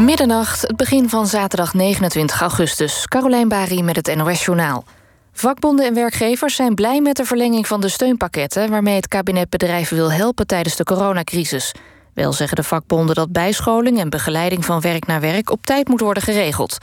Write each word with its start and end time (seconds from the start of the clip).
Middernacht, 0.00 0.62
het 0.62 0.76
begin 0.76 1.08
van 1.08 1.26
zaterdag 1.26 1.74
29 1.74 2.40
augustus. 2.40 3.06
Carolijn 3.06 3.48
Bari 3.48 3.82
met 3.82 3.96
het 3.96 4.16
NOS 4.16 4.44
Journaal. 4.44 4.84
Vakbonden 5.32 5.86
en 5.86 5.94
werkgevers 5.94 6.54
zijn 6.54 6.74
blij 6.74 7.00
met 7.00 7.16
de 7.16 7.24
verlenging 7.24 7.66
van 7.66 7.80
de 7.80 7.88
steunpakketten... 7.88 8.70
waarmee 8.70 8.94
het 8.94 9.08
kabinet 9.08 9.50
bedrijven 9.50 9.96
wil 9.96 10.12
helpen 10.12 10.46
tijdens 10.46 10.76
de 10.76 10.84
coronacrisis. 10.84 11.74
Wel 12.14 12.32
zeggen 12.32 12.56
de 12.56 12.62
vakbonden 12.62 13.14
dat 13.14 13.32
bijscholing 13.32 13.98
en 13.98 14.10
begeleiding 14.10 14.64
van 14.64 14.80
werk 14.80 15.06
naar 15.06 15.20
werk... 15.20 15.50
op 15.50 15.66
tijd 15.66 15.88
moet 15.88 16.00
worden 16.00 16.22
geregeld. 16.22 16.78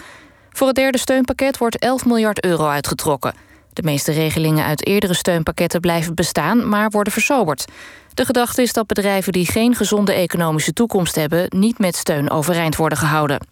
Voor 0.50 0.68
het 0.68 0.76
derde 0.76 0.98
steunpakket 0.98 1.58
wordt 1.58 1.80
11 1.80 2.06
miljard 2.06 2.44
euro 2.44 2.68
uitgetrokken. 2.68 3.34
De 3.74 3.84
meeste 3.84 4.12
regelingen 4.12 4.66
uit 4.66 4.88
eerdere 4.88 5.14
steunpakketten 5.14 5.82
blijven 5.82 6.16
bestaan... 6.16 6.70
maar 6.70 6.90
worden 6.90 7.14
versoberd. 7.14 7.66
De 8.18 8.26
gedachte 8.26 8.62
is 8.62 8.74
dat 8.74 8.88
bedrijven 8.88 9.32
die 9.32 9.46
geen 9.46 9.76
gezonde 9.76 10.14
economische 10.14 10.74
toekomst 10.74 11.16
hebben... 11.16 11.46
niet 11.50 11.80
met 11.80 11.96
steun 11.96 12.30
overeind 12.30 12.76
worden 12.76 12.98
gehouden. 12.98 13.48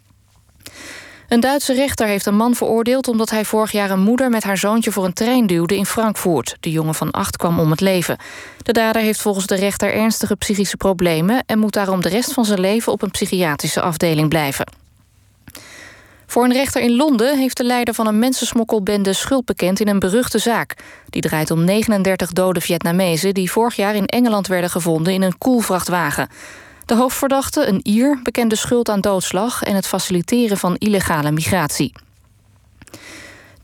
Een 1.28 1.40
Duitse 1.40 1.74
rechter 1.74 2.08
heeft 2.08 2.26
een 2.26 2.36
man 2.36 2.56
veroordeeld 2.56 3.08
omdat 3.08 3.30
hij 3.30 3.46
vorig 3.46 3.72
jaar 3.72 3.90
een 3.90 4.00
moeder 4.00 4.30
met 4.30 4.44
haar 4.44 4.58
zoontje 4.58 4.92
voor 4.92 5.06
een 5.06 5.14
trein 5.14 5.48
duwde 5.48 5.76
in 5.76 5.86
Frankfurt. 5.86 6.58
De 6.60 6.72
jongen 6.72 6.96
van 6.96 7.12
acht 7.12 7.38
kwam 7.38 7.60
om 7.60 7.72
het 7.72 7.82
leven. 7.82 8.18
De 8.64 8.74
dader 8.74 9.02
heeft 9.02 9.22
volgens 9.22 9.46
de 9.46 9.56
rechter 9.56 9.94
ernstige 9.94 10.36
psychische 10.36 10.78
problemen 10.78 11.44
en 11.46 11.60
moet 11.60 11.74
daarom 11.74 12.02
de 12.02 12.10
rest 12.10 12.34
van 12.34 12.46
zijn 12.46 12.60
leven 12.60 12.92
op 12.92 13.02
een 13.02 13.12
psychiatrische 13.12 13.82
afdeling 13.82 14.30
blijven. 14.30 14.85
Voor 16.28 16.44
een 16.44 16.54
rechter 16.54 16.82
in 16.82 16.96
Londen 16.96 17.38
heeft 17.38 17.58
de 17.58 17.64
leider 17.64 17.94
van 17.94 18.08
een 18.08 18.20
mensensmokkelbende 18.20 19.14
schuld 19.14 19.46
bekend 19.46 19.80
in 19.80 19.88
een 19.88 20.00
beruchte 20.00 20.40
zaak. 20.40 20.76
Die 21.10 21.22
draait 21.22 21.52
om 21.52 21.64
39 21.64 22.32
dode 22.32 22.62
Vietnamezen 22.62 23.34
die 23.34 23.52
vorig 23.52 23.76
jaar 23.76 23.96
in 23.96 24.06
Engeland 24.06 24.48
werden 24.48 24.70
gevonden 24.70 25.14
in 25.14 25.22
een 25.22 25.38
koelvrachtwagen. 25.38 26.30
De 26.86 26.96
hoofdverdachte, 26.96 27.68
een 27.68 27.80
Ier, 27.84 28.20
bekende 28.24 28.56
schuld 28.56 28.90
aan 28.90 29.02
doodslag 29.02 29.64
en 29.64 29.76
het 29.76 29.88
faciliteren 29.88 30.58
van 30.58 30.76
illegale 30.76 31.32
migratie. 31.32 31.94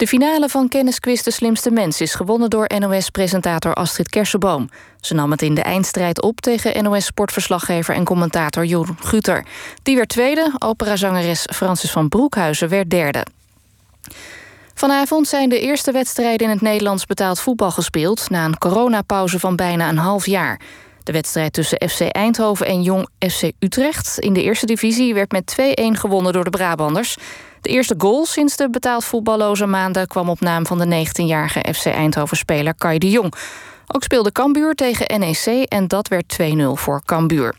De 0.02 0.08
finale 0.08 0.50
van 0.50 0.68
Kennisquiz 0.68 1.22
De 1.22 1.32
Slimste 1.32 1.72
Mens 1.72 2.02
is 2.02 2.14
gewonnen 2.14 2.50
door 2.50 2.72
NOS-presentator 2.80 3.74
Astrid 3.74 4.10
Kersenboom. 4.10 4.70
Ze 5.02 5.14
nam 5.14 5.32
het 5.32 5.42
in 5.42 5.56
de 5.56 5.62
eindstrijd 5.62 6.22
op 6.22 6.42
tegen 6.42 6.84
NOS-sportverslaggever 6.84 7.96
en 7.96 8.04
commentator 8.04 8.66
Jeroen 8.66 8.98
Guter. 9.00 9.46
Die 9.84 9.96
werd 9.96 10.10
tweede, 10.10 10.54
operazangeres 10.58 11.48
Francis 11.54 11.92
van 11.92 12.10
Broekhuizen 12.10 12.70
werd 12.70 12.90
derde. 12.90 13.26
Vanavond 14.74 15.28
zijn 15.28 15.50
de 15.50 15.60
eerste 15.60 15.92
wedstrijden 15.92 16.48
in 16.48 16.54
het 16.54 16.62
Nederlands 16.62 17.06
betaald 17.06 17.40
voetbal 17.40 17.72
gespeeld... 17.72 18.30
na 18.30 18.46
een 18.46 18.58
coronapauze 18.58 19.40
van 19.40 19.56
bijna 19.56 19.90
een 19.90 19.98
half 19.98 20.26
jaar. 20.26 20.60
De 21.04 21.12
wedstrijd 21.12 21.54
tussen 21.54 21.90
FC 21.90 22.00
Eindhoven 22.00 22.66
en 22.66 22.82
Jong 22.82 23.08
FC 23.20 23.52
Utrecht 23.60 24.20
in 24.20 24.34
de 24.34 24.44
eerste 24.44 24.66
divisie 24.66 25.14
werd 25.14 25.32
met 25.32 25.56
2-1 25.62 25.64
gewonnen 25.92 26.34
door 26.34 26.44
de 26.44 26.50
Brabanders. 26.50 27.18
De 27.62 27.70
eerste 27.70 27.96
goal 27.98 28.26
sinds 28.26 28.56
de 28.56 28.70
betaald 28.70 29.04
voetballoze 29.04 29.66
maanden 29.66 30.08
kwam 30.08 30.30
op 30.30 30.40
naam 30.40 30.66
van 30.66 30.78
de 30.78 31.06
19-jarige 31.06 31.74
FC 31.74 31.86
Eindhoven-speler 31.86 32.74
Kai 32.74 32.98
de 32.98 33.10
Jong. 33.10 33.34
Ook 33.88 34.04
speelde 34.04 34.32
Cambuur 34.32 34.74
tegen 34.74 35.20
NEC 35.20 35.46
en 35.46 35.88
dat 35.88 36.08
werd 36.08 36.38
2-0 36.42 36.46
voor 36.74 37.02
Cambuur. 37.06 37.56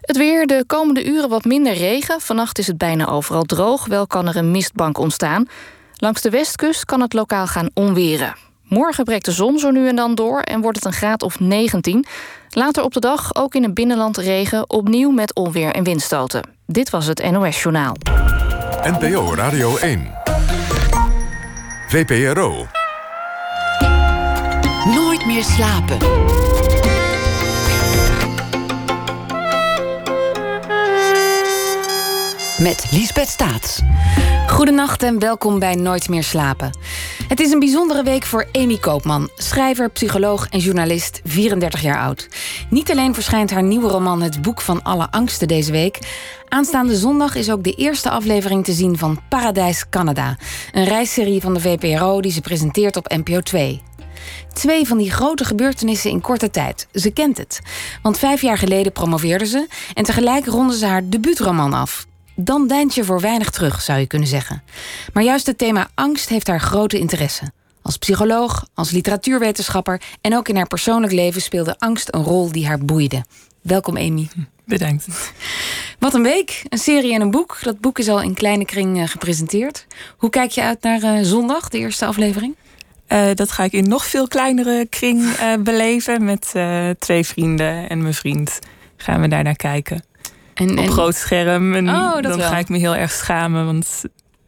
Het 0.00 0.16
weer, 0.16 0.46
de 0.46 0.64
komende 0.66 1.04
uren 1.04 1.28
wat 1.28 1.44
minder 1.44 1.72
regen. 1.72 2.20
Vannacht 2.20 2.58
is 2.58 2.66
het 2.66 2.78
bijna 2.78 3.08
overal 3.08 3.42
droog, 3.42 3.86
wel 3.86 4.06
kan 4.06 4.28
er 4.28 4.36
een 4.36 4.50
mistbank 4.50 4.98
ontstaan. 4.98 5.48
Langs 5.96 6.22
de 6.22 6.30
westkust 6.30 6.84
kan 6.84 7.00
het 7.00 7.12
lokaal 7.12 7.46
gaan 7.46 7.70
onweren. 7.74 8.36
Morgen 8.62 9.04
breekt 9.04 9.24
de 9.24 9.32
zon 9.32 9.58
zo 9.58 9.70
nu 9.70 9.88
en 9.88 9.96
dan 9.96 10.14
door 10.14 10.40
en 10.40 10.60
wordt 10.60 10.76
het 10.76 10.86
een 10.86 10.92
graad 10.92 11.22
of 11.22 11.40
19. 11.40 12.06
Later 12.48 12.82
op 12.82 12.92
de 12.92 13.00
dag 13.00 13.34
ook 13.34 13.54
in 13.54 13.62
het 13.62 13.74
binnenland 13.74 14.16
regen, 14.16 14.70
opnieuw 14.70 15.10
met 15.10 15.34
onweer 15.34 15.72
en 15.72 15.84
windstoten. 15.84 16.48
Dit 16.66 16.90
was 16.90 17.06
het 17.06 17.30
NOS 17.30 17.62
Journaal. 17.62 17.96
NPO 18.84 19.34
Radio 19.34 19.76
1. 19.76 20.12
VPRO. 21.88 22.66
Nooit 24.94 25.26
meer 25.26 25.44
slapen. 25.44 25.98
Met 32.58 32.86
Liesbeth 32.90 33.28
Staats. 33.28 33.82
Goedenacht 34.54 35.02
en 35.02 35.18
welkom 35.18 35.58
bij 35.58 35.74
Nooit 35.74 36.08
meer 36.08 36.22
slapen. 36.22 36.78
Het 37.28 37.40
is 37.40 37.50
een 37.52 37.58
bijzondere 37.58 38.02
week 38.02 38.24
voor 38.24 38.46
Amy 38.52 38.78
Koopman, 38.78 39.30
schrijver, 39.36 39.90
psycholoog 39.90 40.48
en 40.48 40.58
journalist, 40.58 41.20
34 41.24 41.82
jaar 41.82 41.98
oud. 41.98 42.28
Niet 42.70 42.90
alleen 42.90 43.14
verschijnt 43.14 43.50
haar 43.50 43.62
nieuwe 43.62 43.88
roman 43.88 44.22
Het 44.22 44.42
Boek 44.42 44.60
van 44.60 44.82
Alle 44.82 45.10
Angsten 45.10 45.48
deze 45.48 45.72
week. 45.72 45.98
Aanstaande 46.48 46.96
zondag 46.96 47.34
is 47.34 47.50
ook 47.50 47.64
de 47.64 47.72
eerste 47.72 48.10
aflevering 48.10 48.64
te 48.64 48.72
zien 48.72 48.98
van 48.98 49.20
Paradijs 49.28 49.88
Canada, 49.88 50.36
een 50.72 50.84
reisserie 50.84 51.40
van 51.40 51.54
de 51.54 51.60
VPRO 51.60 52.20
die 52.20 52.32
ze 52.32 52.40
presenteert 52.40 52.96
op 52.96 53.08
NPO 53.16 53.40
2. 53.40 53.82
Twee 54.52 54.86
van 54.86 54.98
die 54.98 55.10
grote 55.10 55.44
gebeurtenissen 55.44 56.10
in 56.10 56.20
korte 56.20 56.50
tijd. 56.50 56.86
Ze 56.92 57.10
kent 57.10 57.38
het. 57.38 57.60
Want 58.02 58.18
vijf 58.18 58.40
jaar 58.42 58.58
geleden 58.58 58.92
promoveerde 58.92 59.46
ze 59.46 59.66
en 59.94 60.04
tegelijk 60.04 60.46
ronde 60.46 60.76
ze 60.76 60.86
haar 60.86 61.08
debuutroman 61.08 61.72
af 61.72 62.06
dan 62.36 62.66
deint 62.66 62.94
je 62.94 63.04
voor 63.04 63.20
weinig 63.20 63.50
terug, 63.50 63.82
zou 63.82 63.98
je 63.98 64.06
kunnen 64.06 64.28
zeggen. 64.28 64.62
Maar 65.12 65.22
juist 65.22 65.46
het 65.46 65.58
thema 65.58 65.88
angst 65.94 66.28
heeft 66.28 66.46
haar 66.46 66.60
grote 66.60 66.98
interesse. 66.98 67.52
Als 67.82 67.96
psycholoog, 67.96 68.66
als 68.74 68.90
literatuurwetenschapper 68.90 70.00
en 70.20 70.36
ook 70.36 70.48
in 70.48 70.56
haar 70.56 70.66
persoonlijk 70.66 71.12
leven 71.12 71.42
speelde 71.42 71.78
angst 71.78 72.14
een 72.14 72.22
rol 72.22 72.52
die 72.52 72.66
haar 72.66 72.78
boeide. 72.78 73.24
Welkom, 73.62 73.96
Amy. 73.96 74.28
Bedankt. 74.64 75.06
Wat 75.98 76.14
een 76.14 76.22
week. 76.22 76.62
Een 76.68 76.78
serie 76.78 77.14
en 77.14 77.20
een 77.20 77.30
boek. 77.30 77.58
Dat 77.62 77.80
boek 77.80 77.98
is 77.98 78.08
al 78.08 78.22
in 78.22 78.34
kleine 78.34 78.64
kring 78.64 79.00
eh, 79.00 79.08
gepresenteerd. 79.08 79.86
Hoe 80.16 80.30
kijk 80.30 80.50
je 80.50 80.62
uit 80.62 80.82
naar 80.82 81.02
uh, 81.02 81.18
zondag, 81.22 81.68
de 81.68 81.78
eerste 81.78 82.06
aflevering? 82.06 82.56
Uh, 83.08 83.26
dat 83.34 83.50
ga 83.50 83.64
ik 83.64 83.72
in 83.72 83.88
nog 83.88 84.06
veel 84.06 84.28
kleinere 84.28 84.86
kring 84.90 85.36
beleven. 85.62 86.24
Met 86.24 86.52
twee 86.98 87.24
vrienden 87.26 87.88
en 87.88 88.02
mijn 88.02 88.14
vriend 88.14 88.58
gaan 88.96 89.20
we 89.20 89.28
daar 89.28 89.42
naar 89.42 89.56
kijken. 89.56 90.04
En, 90.54 90.78
op 90.78 90.88
groot 90.88 91.14
scherm. 91.14 91.74
En 91.74 91.88
oh, 91.88 92.22
dan 92.22 92.40
ga 92.40 92.58
ik 92.58 92.68
me 92.68 92.78
heel 92.78 92.96
erg 92.96 93.10
schamen. 93.10 93.66
Want 93.66 94.04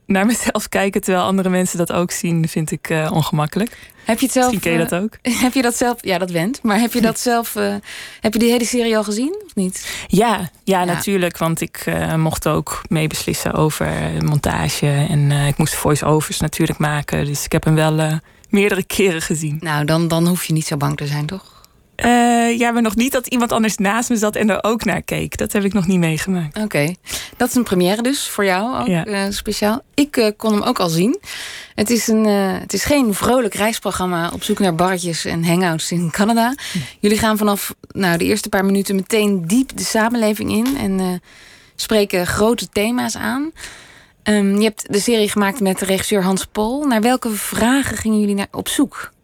naar 0.06 0.26
mezelf 0.36 0.68
kijken 0.68 1.00
terwijl 1.00 1.24
andere 1.24 1.48
mensen 1.48 1.78
dat 1.78 1.92
ook 1.92 2.10
zien, 2.10 2.48
vind 2.48 2.70
ik 2.70 2.90
uh, 2.90 3.10
ongemakkelijk. 3.12 3.78
Heb 4.04 4.18
je 4.18 4.24
het 4.24 4.34
zelf? 4.34 4.52
Misschien 4.52 4.72
ken 4.72 4.82
je 4.82 4.88
dat 4.88 5.02
ook. 5.02 5.18
Heb 5.44 5.52
je 5.52 5.62
dat 5.62 5.76
zelf? 5.76 5.96
Ja, 6.00 6.18
dat 6.18 6.30
went. 6.30 6.62
Maar 6.62 6.80
heb 6.80 6.92
je 6.92 7.00
dat 7.00 7.18
zelf? 7.30 7.54
Uh, 7.54 7.74
heb 8.20 8.32
je 8.32 8.38
die 8.38 8.50
hele 8.50 8.64
serie 8.64 8.96
al 8.96 9.04
gezien 9.04 9.42
of 9.46 9.54
niet? 9.54 10.04
Ja, 10.06 10.50
ja, 10.64 10.84
natuurlijk. 10.84 11.38
Want 11.38 11.60
ik 11.60 11.84
mocht 12.16 12.48
ook 12.48 12.82
meebeslissen 12.88 13.52
over 13.52 13.88
montage 14.24 15.06
en 15.08 15.30
ik 15.30 15.56
moest 15.56 15.74
voice-overs 15.74 16.40
natuurlijk 16.40 16.78
maken. 16.78 17.24
Dus 17.24 17.44
ik 17.44 17.52
heb 17.52 17.64
hem 17.64 17.74
wel 17.74 18.20
meerdere 18.48 18.84
keren 18.84 19.22
gezien. 19.22 19.56
Nou, 19.60 19.84
dan, 19.84 20.08
dan 20.08 20.26
hoef 20.26 20.44
je 20.44 20.52
niet 20.52 20.66
zo 20.66 20.76
bang 20.76 20.96
te 20.96 21.06
zijn, 21.06 21.26
toch? 21.26 21.55
Uh, 22.04 22.58
ja, 22.58 22.70
maar 22.70 22.82
nog 22.82 22.96
niet 22.96 23.12
dat 23.12 23.26
iemand 23.26 23.52
anders 23.52 23.76
naast 23.76 24.08
me 24.08 24.16
zat 24.16 24.36
en 24.36 24.50
er 24.50 24.64
ook 24.64 24.84
naar 24.84 25.02
keek. 25.02 25.36
Dat 25.36 25.52
heb 25.52 25.64
ik 25.64 25.72
nog 25.72 25.86
niet 25.86 25.98
meegemaakt. 25.98 26.58
Oké, 26.58 26.94
dat 27.36 27.48
is 27.48 27.54
een 27.54 27.62
première 27.62 28.02
dus 28.02 28.28
voor 28.28 28.44
jou 28.44 28.80
ook 28.80 28.86
ja. 28.86 29.06
uh, 29.06 29.22
speciaal. 29.28 29.82
Ik 29.94 30.16
uh, 30.16 30.30
kon 30.36 30.52
hem 30.52 30.62
ook 30.62 30.78
al 30.78 30.88
zien. 30.88 31.18
Het 31.74 31.90
is, 31.90 32.08
een, 32.08 32.24
het 32.60 32.72
is 32.72 32.84
geen 32.84 33.14
vrolijk 33.14 33.54
reisprogramma 33.54 34.30
op 34.32 34.42
zoek 34.42 34.58
naar 34.58 34.74
barretjes 34.74 35.24
en 35.24 35.44
hangouts 35.44 35.92
in 35.92 36.10
Canada. 36.10 36.54
Hm. 36.72 36.78
Jullie 37.00 37.18
gaan 37.18 37.38
vanaf 37.38 37.74
nou, 37.88 38.18
de 38.18 38.24
eerste 38.24 38.48
paar 38.48 38.64
minuten 38.64 38.94
meteen 38.94 39.46
diep 39.46 39.76
de 39.76 39.84
samenleving 39.84 40.50
in 40.50 40.76
en 40.76 41.22
spreken 41.76 42.26
grote 42.26 42.68
thema's 42.68 43.16
aan. 43.16 43.52
Um, 44.22 44.56
je 44.56 44.64
hebt 44.64 44.92
de 44.92 45.00
serie 45.00 45.28
gemaakt 45.28 45.60
met 45.60 45.80
regisseur 45.80 46.22
Hans 46.22 46.44
Pol. 46.44 46.84
Naar 46.84 47.00
welke 47.00 47.30
vragen 47.30 47.96
gingen 47.96 48.20
jullie 48.20 48.34
naar, 48.34 48.48
op 48.50 48.68
zoek? 48.68 49.14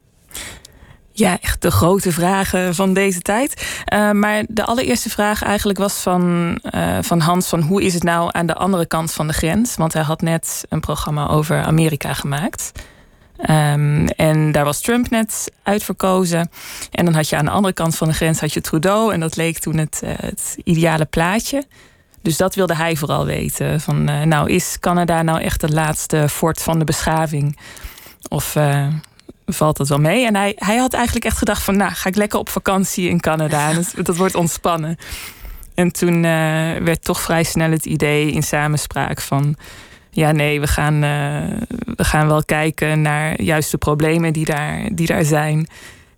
Ja, 1.14 1.38
echt 1.40 1.62
de 1.62 1.70
grote 1.70 2.12
vragen 2.12 2.74
van 2.74 2.92
deze 2.92 3.20
tijd. 3.20 3.82
Uh, 3.92 4.10
maar 4.10 4.44
de 4.48 4.64
allereerste 4.64 5.10
vraag 5.10 5.42
eigenlijk 5.42 5.78
was 5.78 5.94
van, 5.94 6.58
uh, 6.74 6.98
van 7.00 7.20
Hans: 7.20 7.48
van 7.48 7.60
hoe 7.60 7.82
is 7.82 7.94
het 7.94 8.02
nou 8.02 8.28
aan 8.32 8.46
de 8.46 8.54
andere 8.54 8.86
kant 8.86 9.12
van 9.12 9.26
de 9.26 9.32
grens? 9.32 9.76
Want 9.76 9.92
hij 9.92 10.02
had 10.02 10.20
net 10.20 10.64
een 10.68 10.80
programma 10.80 11.28
over 11.28 11.62
Amerika 11.62 12.14
gemaakt. 12.14 12.72
Um, 13.50 14.06
en 14.08 14.52
daar 14.52 14.64
was 14.64 14.80
Trump 14.80 15.10
net 15.10 15.52
uitverkozen. 15.62 16.50
En 16.90 17.04
dan 17.04 17.14
had 17.14 17.28
je 17.28 17.36
aan 17.36 17.44
de 17.44 17.50
andere 17.50 17.74
kant 17.74 17.96
van 17.96 18.08
de 18.08 18.14
grens 18.14 18.40
had 18.40 18.52
je 18.52 18.60
Trudeau. 18.60 19.12
En 19.12 19.20
dat 19.20 19.36
leek 19.36 19.58
toen 19.58 19.76
het, 19.76 20.00
uh, 20.04 20.10
het 20.16 20.56
ideale 20.64 21.04
plaatje. 21.04 21.64
Dus 22.22 22.36
dat 22.36 22.54
wilde 22.54 22.74
hij 22.74 22.96
vooral 22.96 23.24
weten. 23.24 23.80
Van, 23.80 24.04
nou, 24.28 24.50
is 24.50 24.76
Canada 24.80 25.22
nou 25.22 25.40
echt 25.40 25.62
het 25.62 25.72
laatste 25.72 26.28
fort 26.28 26.62
van 26.62 26.78
de 26.78 26.84
beschaving? 26.84 27.58
Of 28.28 28.56
valt 29.46 29.78
het 29.78 29.88
wel 29.88 30.00
mee. 30.00 30.26
En 30.26 30.36
hij, 30.36 30.52
hij 30.56 30.76
had 30.76 30.92
eigenlijk 30.92 31.24
echt 31.24 31.38
gedacht 31.38 31.62
van... 31.62 31.76
nou, 31.76 31.92
ga 31.92 32.08
ik 32.08 32.16
lekker 32.16 32.38
op 32.38 32.48
vakantie 32.48 33.08
in 33.08 33.20
Canada. 33.20 33.72
dat, 33.72 33.94
dat 34.02 34.16
wordt 34.16 34.34
ontspannen. 34.34 34.96
En 35.74 35.92
toen 35.92 36.14
uh, 36.14 36.22
werd 36.76 37.04
toch 37.04 37.20
vrij 37.20 37.44
snel 37.44 37.70
het 37.70 37.86
idee 37.86 38.30
in 38.30 38.42
samenspraak 38.42 39.20
van... 39.20 39.56
ja, 40.10 40.32
nee, 40.32 40.60
we 40.60 40.66
gaan, 40.66 40.94
uh, 40.94 41.10
we 41.96 42.04
gaan 42.04 42.26
wel 42.26 42.44
kijken 42.44 43.02
naar 43.02 43.42
juist 43.42 43.70
de 43.70 43.78
problemen 43.78 44.32
die 44.32 44.44
daar, 44.44 44.88
die 44.92 45.06
daar 45.06 45.24
zijn... 45.24 45.68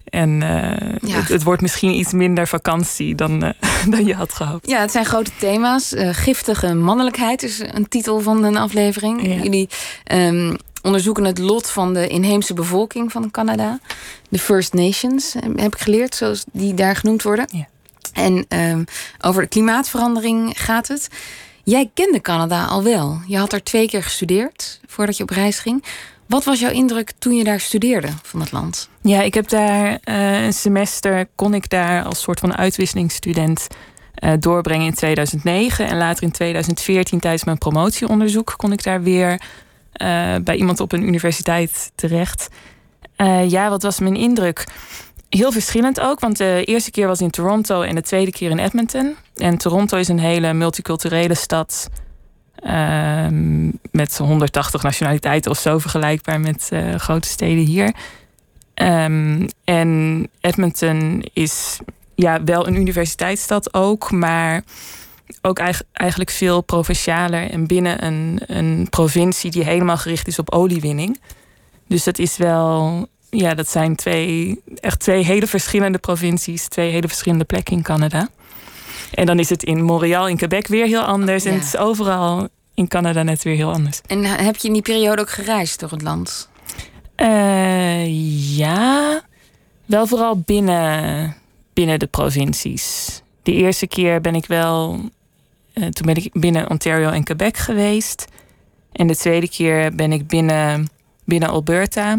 En 0.05 0.41
uh, 0.41 1.15
het, 1.15 1.29
het, 1.29 1.43
wordt 1.43 1.63
misschien 1.63 1.95
iets 1.95 2.13
minder 2.13 2.49
vakantie 2.49 3.15
dan, 3.15 3.45
uh, 3.45 3.51
dan 3.95 4.05
je 4.05 4.15
had 4.15 4.33
gehoopt. 4.33 4.69
Ja, 4.69 4.81
het 4.81 4.91
zijn 4.91 5.05
grote 5.05 5.31
thema's. 5.39 5.93
Uh, 5.93 6.09
giftige 6.13 6.75
mannelijkheid 6.75 7.43
is 7.43 7.63
een 7.73 7.89
titel 7.89 8.21
van 8.21 8.45
een 8.45 8.57
aflevering. 8.57 9.27
Ja. 9.27 9.43
Jullie 9.43 9.69
um, 10.13 10.57
onderzoeken 10.85 11.25
het 11.25 11.39
lot 11.39 11.71
van 11.71 11.95
de 11.95 12.09
inheemse 12.09 12.55
bevolking 12.55 13.13
van 13.13 13.31
Canada. 13.31 13.79
De 14.29 14.39
First 14.39 14.73
Nations, 14.73 15.35
heb 15.57 15.75
ik 15.75 15.81
geleerd, 15.81 16.15
zoals 16.15 16.45
die 16.53 16.75
daar 16.75 16.97
genoemd 16.97 17.23
worden. 17.23 17.47
Ja. 17.51 17.67
En 18.13 18.47
um, 18.49 18.85
over 19.21 19.43
de 19.43 19.49
klimaatverandering 19.49 20.53
gaat 20.57 20.89
het. 20.89 21.09
Jij 21.65 21.91
kende 21.95 22.21
Canada 22.21 22.65
al 22.65 22.83
wel. 22.83 23.21
Je 23.27 23.39
had 23.39 23.53
er 23.53 23.63
twee 23.63 23.89
keer 23.89 24.03
gestudeerd 24.03 24.81
voordat 24.87 25.17
je 25.17 25.23
op 25.23 25.31
reis 25.31 25.59
ging. 25.59 25.85
Wat 26.27 26.45
was 26.45 26.61
jouw 26.61 26.71
indruk 26.71 27.13
toen 27.19 27.35
je 27.35 27.45
daar 27.45 27.61
studeerde 27.61 28.09
van 28.23 28.41
het 28.41 28.53
land? 28.53 28.89
Ja, 29.03 29.23
ik 29.23 29.35
heb 29.35 29.49
daar 29.49 29.99
uh, 30.05 30.45
een 30.45 30.53
semester, 30.53 31.29
kon 31.35 31.55
ik 31.55 31.71
daar 31.71 32.05
als 32.05 32.21
soort 32.21 32.41
van 32.41 32.57
uitwisselingsstudent 32.57 33.67
uh, 34.19 34.33
doorbrengen 34.39 34.87
in 34.87 34.95
2009. 34.95 35.87
En 35.87 35.97
later 35.97 36.23
in 36.23 36.31
2014 36.31 37.21
tijdens 37.21 37.45
mijn 37.45 37.59
promotieonderzoek 37.59 38.55
kon 38.57 38.73
ik 38.73 38.83
daar 38.83 39.03
weer 39.03 39.41
bij 40.45 40.57
iemand 40.57 40.81
op 40.81 40.93
een 40.93 41.03
universiteit 41.03 41.93
terecht. 41.95 42.49
ja, 43.47 43.69
wat 43.69 43.83
was 43.83 43.99
mijn 43.99 44.17
indruk? 44.17 44.67
Heel 45.29 45.53
verschillend 45.53 46.01
ook, 46.01 46.21
want 46.21 46.37
de 46.37 46.63
eerste 46.65 46.91
keer 46.91 47.07
was 47.07 47.21
in 47.21 47.31
Toronto 47.31 47.83
en 47.83 47.95
de 47.95 48.03
tweede 48.03 48.31
keer 48.31 48.51
in 48.51 48.59
Edmonton. 48.59 49.17
En 49.37 49.59
Toronto 49.59 49.97
is 49.97 50.09
een 50.09 50.19
hele 50.19 50.53
multiculturele 50.53 51.35
stad. 51.35 51.91
Uh, 52.67 53.27
met 53.91 54.19
180 54.19 54.83
nationaliteiten 54.83 55.51
of 55.51 55.59
zo 55.59 55.79
vergelijkbaar 55.79 56.41
met 56.41 56.69
uh, 56.73 56.95
grote 56.95 57.29
steden 57.29 57.65
hier. 57.65 57.95
Um, 58.75 59.49
en 59.65 60.29
Edmonton 60.41 61.25
is 61.33 61.79
ja, 62.15 62.45
wel 62.45 62.67
een 62.67 62.77
universiteitsstad 62.77 63.75
ook, 63.75 64.11
maar 64.11 64.63
ook 65.43 65.59
eigenlijk 65.93 66.31
veel 66.31 66.61
provincialer 66.61 67.51
en 67.51 67.67
binnen 67.67 68.05
een, 68.05 68.41
een 68.47 68.87
provincie 68.91 69.51
die 69.51 69.65
helemaal 69.65 69.97
gericht 69.97 70.27
is 70.27 70.39
op 70.39 70.53
oliewinning. 70.53 71.21
Dus 71.87 72.05
dat 72.05 72.19
is 72.19 72.37
wel 72.37 73.09
ja, 73.31 73.55
dat 73.55 73.69
zijn 73.69 73.97
twee, 73.97 74.63
echt 74.81 75.01
twee 75.01 75.25
hele 75.25 75.47
verschillende 75.47 75.99
provincies, 75.99 76.69
twee 76.69 76.91
hele 76.91 77.09
verschillende 77.09 77.45
plekken 77.45 77.77
in 77.77 77.83
Canada. 77.83 78.29
En 79.15 79.27
dan 79.27 79.39
is 79.39 79.49
het 79.49 79.63
in 79.63 79.83
Montreal, 79.83 80.29
in 80.29 80.37
Quebec 80.37 80.67
weer 80.67 80.87
heel 80.87 81.03
anders. 81.03 81.45
Ja. 81.45 81.51
En 81.51 81.57
het 81.57 81.65
is 81.65 81.77
overal 81.77 82.49
in 82.75 82.89
Canada 82.89 83.23
net 83.23 83.43
weer 83.43 83.57
heel 83.57 83.73
anders. 83.73 84.01
En 84.07 84.25
heb 84.25 84.57
je 84.57 84.67
in 84.67 84.73
die 84.73 84.83
periode 84.83 85.21
ook 85.21 85.31
gereisd 85.31 85.81
door 85.81 85.91
het 85.91 86.03
land? 86.03 86.49
Uh, 87.17 88.57
ja, 88.57 89.23
wel 89.87 90.07
vooral 90.07 90.39
binnen, 90.39 91.37
binnen 91.73 91.99
de 91.99 92.07
provincies. 92.07 93.23
De 93.43 93.53
eerste 93.53 93.87
keer 93.87 94.21
ben 94.21 94.35
ik 94.35 94.47
wel, 94.47 95.01
uh, 95.75 95.87
toen 95.87 96.07
ben 96.07 96.17
ik 96.17 96.31
binnen 96.33 96.71
Ontario 96.71 97.11
en 97.11 97.25
Quebec 97.25 97.57
geweest. 97.57 98.25
En 98.93 99.07
de 99.07 99.17
tweede 99.17 99.49
keer 99.49 99.95
ben 99.95 100.13
ik 100.13 100.27
binnen, 100.27 100.89
binnen 101.25 101.49
Alberta 101.49 102.17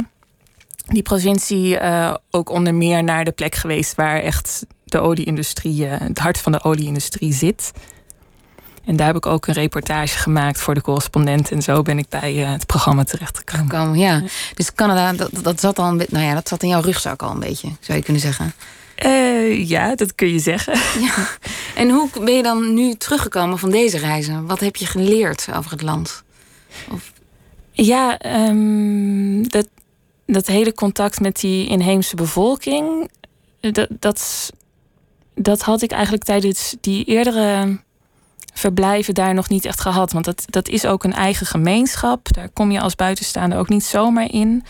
die 0.86 1.02
provincie 1.02 1.80
uh, 1.80 2.13
ook 2.31 2.50
onder 2.50 2.75
meer 2.75 3.04
naar 3.04 3.25
de 3.25 3.31
plek 3.31 3.56
geweest 3.56 3.96
waar 3.96 4.19
echt 4.19 4.66
de 4.84 5.00
olieindustrie, 5.00 5.86
uh, 5.86 5.94
het 5.98 6.19
hart 6.19 6.38
van 6.38 6.52
de 6.52 6.63
olieindustrie 6.63 7.34
zit. 7.34 7.72
En 8.86 8.96
daar 8.96 9.07
heb 9.07 9.16
ik 9.16 9.25
ook 9.25 9.48
een 9.48 9.54
reportage 9.54 10.18
gemaakt 10.18 10.60
voor 10.60 10.74
de 10.74 10.81
correspondent. 10.81 11.51
En 11.51 11.62
zo 11.62 11.81
ben 11.81 11.98
ik 11.98 12.10
bij 12.10 12.34
het 12.34 12.66
programma 12.66 13.04
terechtgekomen. 13.04 13.69
Gekomen, 13.69 14.00
ja. 14.00 14.24
Dus 14.54 14.74
Canada, 14.74 15.28
dat, 15.42 15.60
zat 15.60 15.80
al 15.80 15.94
nou 15.94 16.25
ja, 16.25 16.34
dat 16.34 16.48
zat 16.48 16.63
in 16.63 16.69
jouw 16.69 16.81
rugzak 16.81 17.22
al 17.22 17.31
een 17.31 17.40
beetje, 17.40 17.69
zou 17.80 17.98
je 17.98 18.04
kunnen 18.04 18.22
zeggen. 18.22 18.54
Ja, 19.68 19.96
dat 19.96 20.16
kun 20.16 20.28
je 20.28 20.40
zeggen. 20.40 20.74
Ja. 21.06 21.28
En 21.76 21.90
hoe 21.90 22.10
ben 22.24 22.34
je 22.34 22.44
dan 22.44 22.74
nu 22.74 22.94
teruggekomen 22.94 23.58
van 23.58 23.72
deze 23.72 23.98
reizen? 23.98 24.46
Wat 24.46 24.60
heb 24.60 24.76
je 24.76 24.86
geleerd 24.86 25.48
over 25.56 25.72
het 25.72 25.82
land? 25.82 26.24
Of... 26.92 27.14
Ja, 27.72 28.20
um, 28.48 29.50
dat, 29.50 29.68
dat 30.26 30.48
hele 30.48 30.74
contact 30.74 31.20
met 31.20 31.40
die 31.40 31.68
inheemse 31.68 32.16
bevolking, 32.16 33.10
dat, 33.60 33.88
dat, 33.90 34.52
dat 35.36 35.62
had 35.62 35.82
ik 35.82 35.92
eigenlijk 35.92 36.24
tijdens 36.24 36.76
die 36.82 37.06
eerdere 37.06 37.80
verblijven 38.54 39.14
daar 39.14 39.34
nog 39.34 39.50
niet 39.50 39.66
echt 39.66 39.82
gehad. 39.82 40.12
Want 40.12 40.26
dat, 40.26 40.44
dat 40.46 40.68
is 40.68 40.86
ook 40.86 41.04
een 41.04 41.14
eigen 41.14 41.46
gemeenschap. 41.46 42.34
Daar 42.34 42.50
kom 42.50 42.72
je 42.72 42.80
als 42.80 42.96
buitenstaander 42.96 43.60
ook 43.60 43.70
niet 43.70 43.84
zomaar 43.84 44.32
in. 44.32 44.64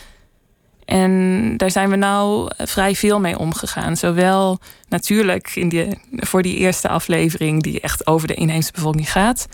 En 0.86 1.54
daar 1.56 1.70
zijn 1.70 1.90
we 1.90 1.96
nou 1.96 2.50
vrij 2.56 2.94
veel 2.94 3.20
mee 3.20 3.38
omgegaan. 3.38 3.96
Zowel 3.96 4.58
natuurlijk 4.88 5.50
in 5.54 5.98
voor 6.10 6.42
die 6.42 6.56
eerste 6.56 6.88
aflevering, 6.88 7.62
die 7.62 7.80
echt 7.80 8.06
over 8.06 8.28
de 8.28 8.34
inheemse 8.34 8.72
bevolking 8.72 9.12
gaat. 9.12 9.48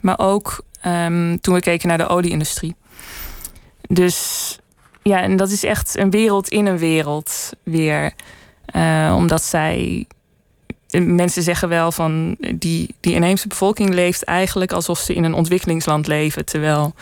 Maar 0.00 0.18
ook 0.18 0.64
um, 0.86 1.40
toen 1.40 1.54
we 1.54 1.60
keken 1.60 1.88
naar 1.88 1.98
de 1.98 2.08
olieindustrie. 2.08 2.74
Dus 3.88 4.58
ja, 5.02 5.22
en 5.22 5.36
dat 5.36 5.50
is 5.50 5.64
echt 5.64 5.98
een 5.98 6.10
wereld 6.10 6.48
in 6.48 6.66
een 6.66 6.78
wereld 6.78 7.50
weer. 7.62 8.12
Uh, 8.76 9.14
omdat 9.16 9.42
zij. 9.42 10.06
Mensen 10.90 11.42
zeggen 11.42 11.68
wel 11.68 11.92
van 11.92 12.36
die, 12.54 12.94
die 13.00 13.14
inheemse 13.14 13.48
bevolking 13.48 13.94
leeft 13.94 14.24
eigenlijk 14.24 14.72
alsof 14.72 14.98
ze 14.98 15.14
in 15.14 15.24
een 15.24 15.34
ontwikkelingsland 15.34 16.06
leven. 16.06 16.44
Terwijl 16.44 16.94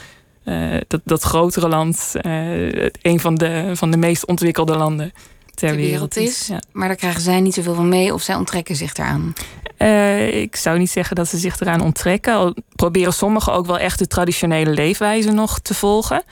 dat, 0.89 1.01
dat 1.05 1.23
grotere 1.23 1.69
land 1.69 2.13
uh, 2.23 2.89
een 3.03 3.21
van 3.21 3.35
de, 3.35 3.71
van 3.75 3.91
de 3.91 3.97
meest 3.97 4.27
ontwikkelde 4.27 4.77
landen 4.77 5.13
ter, 5.55 5.77
wereld, 5.77 6.17
is. 6.17 6.47
Ja. 6.47 6.61
Maar 6.73 6.89
daar 6.89 6.97
krijgen 6.97 7.21
zij 7.21 7.41
niet 7.41 7.55
zoveel 7.55 7.75
van 7.75 7.89
mee 7.89 8.15
of 8.15 8.23
zij 8.23 8.35
onttrekken 8.35 8.77
zich 8.77 8.95
eraan. 8.95 9.33
Uh, 9.79 10.41
ik 10.43 10.57
zou 10.57 10.79
niet 10.79 10.91
zeggen 10.91 11.17
dat 11.17 11.29
ze 11.29 11.39
zich 11.39 11.61
eraan 11.61 11.81
onttrekken. 11.81 12.35
Al 12.35 12.55
proberen 12.77 13.13
sommigen 13.13 13.53
ook 13.53 13.67
wel 13.67 13.79
echt 13.79 13.99
de 13.99 14.07
traditionele 14.07 14.71
leefwijze 14.71 15.31
nog 15.31 15.59
te 15.59 15.75
volgen. 15.75 16.23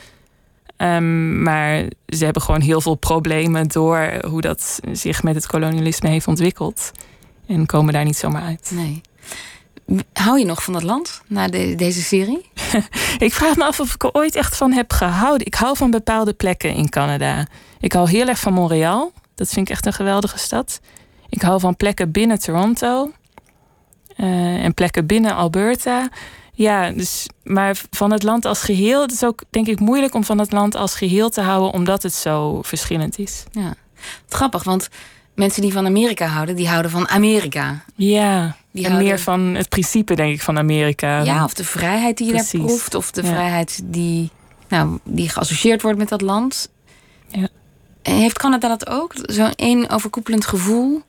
Um, 0.77 1.43
maar 1.43 1.85
ze 2.07 2.25
hebben 2.25 2.43
gewoon 2.43 2.61
heel 2.61 2.81
veel 2.81 2.95
problemen 2.95 3.69
door 3.69 4.13
hoe 4.27 4.41
dat 4.41 4.81
zich 4.93 5.23
met 5.23 5.35
het 5.35 5.47
kolonialisme 5.47 6.09
heeft 6.09 6.27
ontwikkeld. 6.27 6.91
En 7.47 7.67
komen 7.67 7.93
daar 7.93 8.05
niet 8.05 8.17
zomaar 8.17 8.43
uit. 8.43 8.71
Nee. 8.75 9.01
Hou 10.13 10.39
je 10.39 10.45
nog 10.45 10.63
van 10.63 10.73
dat 10.73 10.83
land 10.83 11.23
na 11.27 11.49
de, 11.49 11.75
deze 11.75 12.03
serie? 12.03 12.51
ik 13.19 13.33
vraag 13.33 13.57
me 13.57 13.65
af 13.65 13.81
of 13.81 13.95
ik 13.95 14.03
er 14.03 14.13
ooit 14.13 14.35
echt 14.35 14.57
van 14.57 14.73
heb 14.73 14.93
gehouden. 14.93 15.47
Ik 15.47 15.55
hou 15.55 15.77
van 15.77 15.91
bepaalde 15.91 16.33
plekken 16.33 16.75
in 16.75 16.89
Canada. 16.89 17.47
Ik 17.81 17.93
hou 17.93 18.11
heel 18.11 18.27
erg 18.27 18.39
van 18.39 18.53
Montreal. 18.53 19.13
Dat 19.35 19.49
vind 19.49 19.69
ik 19.69 19.73
echt 19.75 19.87
een 19.87 19.93
geweldige 19.93 20.39
stad. 20.39 20.81
Ik 21.29 21.43
hou 21.43 21.61
van 21.61 21.77
plekken 21.77 22.11
binnen 22.11 22.39
Toronto. 22.39 23.13
Uh, 24.17 24.65
en 24.65 24.75
plekken 24.75 25.07
binnen 25.07 25.35
Alberta. 25.35 26.09
Ja, 26.53 26.91
dus, 26.91 27.27
maar 27.43 27.81
van 27.91 28.11
het 28.13 28.23
land 28.23 28.45
als 28.45 28.63
geheel, 28.63 29.03
het 29.03 29.13
is 29.13 29.25
ook 29.25 29.43
denk 29.51 29.67
ik 29.67 29.81
moeilijk 29.81 30.15
om 30.15 30.25
van 30.25 30.39
het 30.39 30.53
land 30.53 30.75
als 30.75 30.95
geheel 30.95 31.31
te 31.31 31.41
houden, 31.41 31.73
omdat 31.73 32.03
het 32.03 32.15
zo 32.15 32.63
verschillend 32.63 33.19
is. 33.19 33.45
Ja, 33.53 33.75
grappig, 34.29 34.63
want 34.63 34.89
mensen 35.35 35.63
die 35.63 35.73
van 35.73 35.87
Amerika 35.87 36.27
houden, 36.27 36.57
die 36.57 36.69
houden 36.69 36.91
van 36.91 37.09
Amerika. 37.09 37.85
Ja, 37.95 38.57
die 38.71 38.87
en 38.87 38.97
meer 38.97 39.19
van 39.19 39.41
het 39.41 39.69
principe, 39.69 40.15
denk 40.15 40.35
ik, 40.35 40.43
van 40.43 40.59
Amerika. 40.59 41.23
Ja, 41.23 41.45
of 41.45 41.55
de 41.55 41.65
vrijheid 41.65 42.17
die 42.17 42.27
je 42.27 42.33
Precies. 42.33 42.53
daar 42.53 42.61
proeft, 42.63 42.95
of 42.95 43.11
de 43.11 43.25
vrijheid 43.25 43.81
die, 43.85 44.31
nou, 44.69 44.99
die 45.05 45.29
geassocieerd 45.29 45.83
wordt 45.83 45.99
met 45.99 46.09
dat 46.09 46.21
land. 46.21 46.71
Ja. 47.29 47.49
Heeft 48.03 48.39
Canada 48.39 48.69
dat 48.69 48.89
ook? 48.89 49.13
Zo'n 49.23 49.55
één 49.55 49.89
overkoepelend 49.89 50.47
gevoel? 50.47 51.03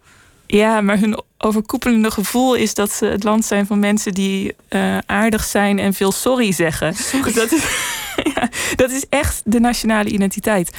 Ja, 0.48 0.82
maar 0.82 1.00
hun 1.00 1.22
overkoepelende 1.38 2.12
gevoel 2.12 2.56
is 2.56 2.74
dat 2.74 2.92
ze 2.92 3.06
het 3.06 3.24
land 3.24 3.46
zijn 3.46 3.66
van 3.66 3.80
mensen 3.80 4.14
die 4.14 4.56
uh, 4.70 4.98
aardig 5.06 5.44
zijn 5.44 5.80
en 5.80 5.94
veel 5.94 6.12
sorry 6.12 6.52
zeggen. 6.52 6.94
Sorry. 6.96 7.34
Dat, 7.34 7.52
is, 7.52 7.64
ja, 8.36 8.50
dat 8.76 8.92
is 8.92 9.06
echt 9.10 9.42
de 9.46 9.60
nationale 9.60 10.10
identiteit. 10.10 10.78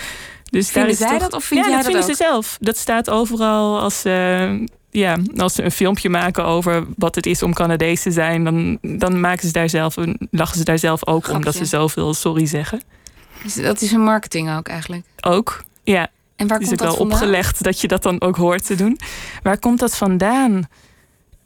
Dus 0.51 0.71
vinden 0.71 0.97
zij 0.97 1.09
toch, 1.09 1.19
dat 1.19 1.33
of 1.33 1.45
vind 1.45 1.65
ja, 1.65 1.67
jij 1.67 1.77
dat, 1.77 1.85
dat 1.85 1.93
vinden 1.93 2.17
ze 2.17 2.23
zelf. 2.25 2.57
Dat 2.61 2.77
staat 2.77 3.11
overal 3.11 3.81
als, 3.81 4.05
uh, 4.05 4.53
ja, 4.93 5.19
als 5.37 5.55
ze 5.55 5.63
een 5.63 5.71
filmpje 5.71 6.09
maken 6.09 6.45
over 6.45 6.85
wat 6.97 7.15
het 7.15 7.27
is 7.27 7.43
om 7.43 7.55
Canadees 7.55 8.03
te 8.03 8.11
zijn, 8.11 8.45
dan, 8.45 8.79
dan 8.81 9.21
maken 9.21 9.47
ze 9.47 9.53
daar 9.53 9.69
zelf, 9.69 9.95
lachen 10.31 10.59
ze 10.59 10.65
daar 10.65 10.79
zelf 10.79 11.07
ook 11.07 11.23
Grapje. 11.23 11.39
om 11.39 11.45
dat 11.45 11.55
ze 11.55 11.65
zoveel 11.65 12.15
sorry 12.15 12.47
zeggen. 12.47 12.83
Dus 13.43 13.55
dat 13.55 13.81
is 13.81 13.93
een 13.93 14.03
marketing 14.03 14.57
ook 14.57 14.69
eigenlijk. 14.69 15.05
Ook, 15.21 15.65
ja. 15.83 16.09
En 16.37 16.47
waar 16.47 16.59
het 16.59 16.63
is 16.63 16.69
komt 16.69 16.81
ook 16.81 16.87
dat 16.89 16.97
wel 16.97 17.07
vandaan? 17.07 17.19
opgelegd 17.19 17.63
dat 17.63 17.81
je 17.81 17.89
dat 17.89 18.03
dan 18.03 18.21
ook 18.21 18.37
hoort 18.37 18.67
te 18.67 18.75
doen. 18.75 18.99
Waar 19.43 19.59
komt 19.59 19.79
dat 19.79 19.97
vandaan? 19.97 20.69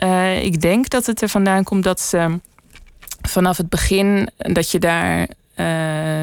Uh, 0.04 0.44
ik 0.44 0.60
denk 0.60 0.88
dat 0.88 1.06
het 1.06 1.22
er 1.22 1.28
vandaan 1.28 1.64
komt 1.64 1.84
dat 1.84 2.00
ze 2.00 2.40
vanaf 3.22 3.56
het 3.56 3.68
begin 3.68 4.30
dat 4.36 4.70
je 4.70 4.78
daar. 4.78 5.18
Uh, 5.20 5.66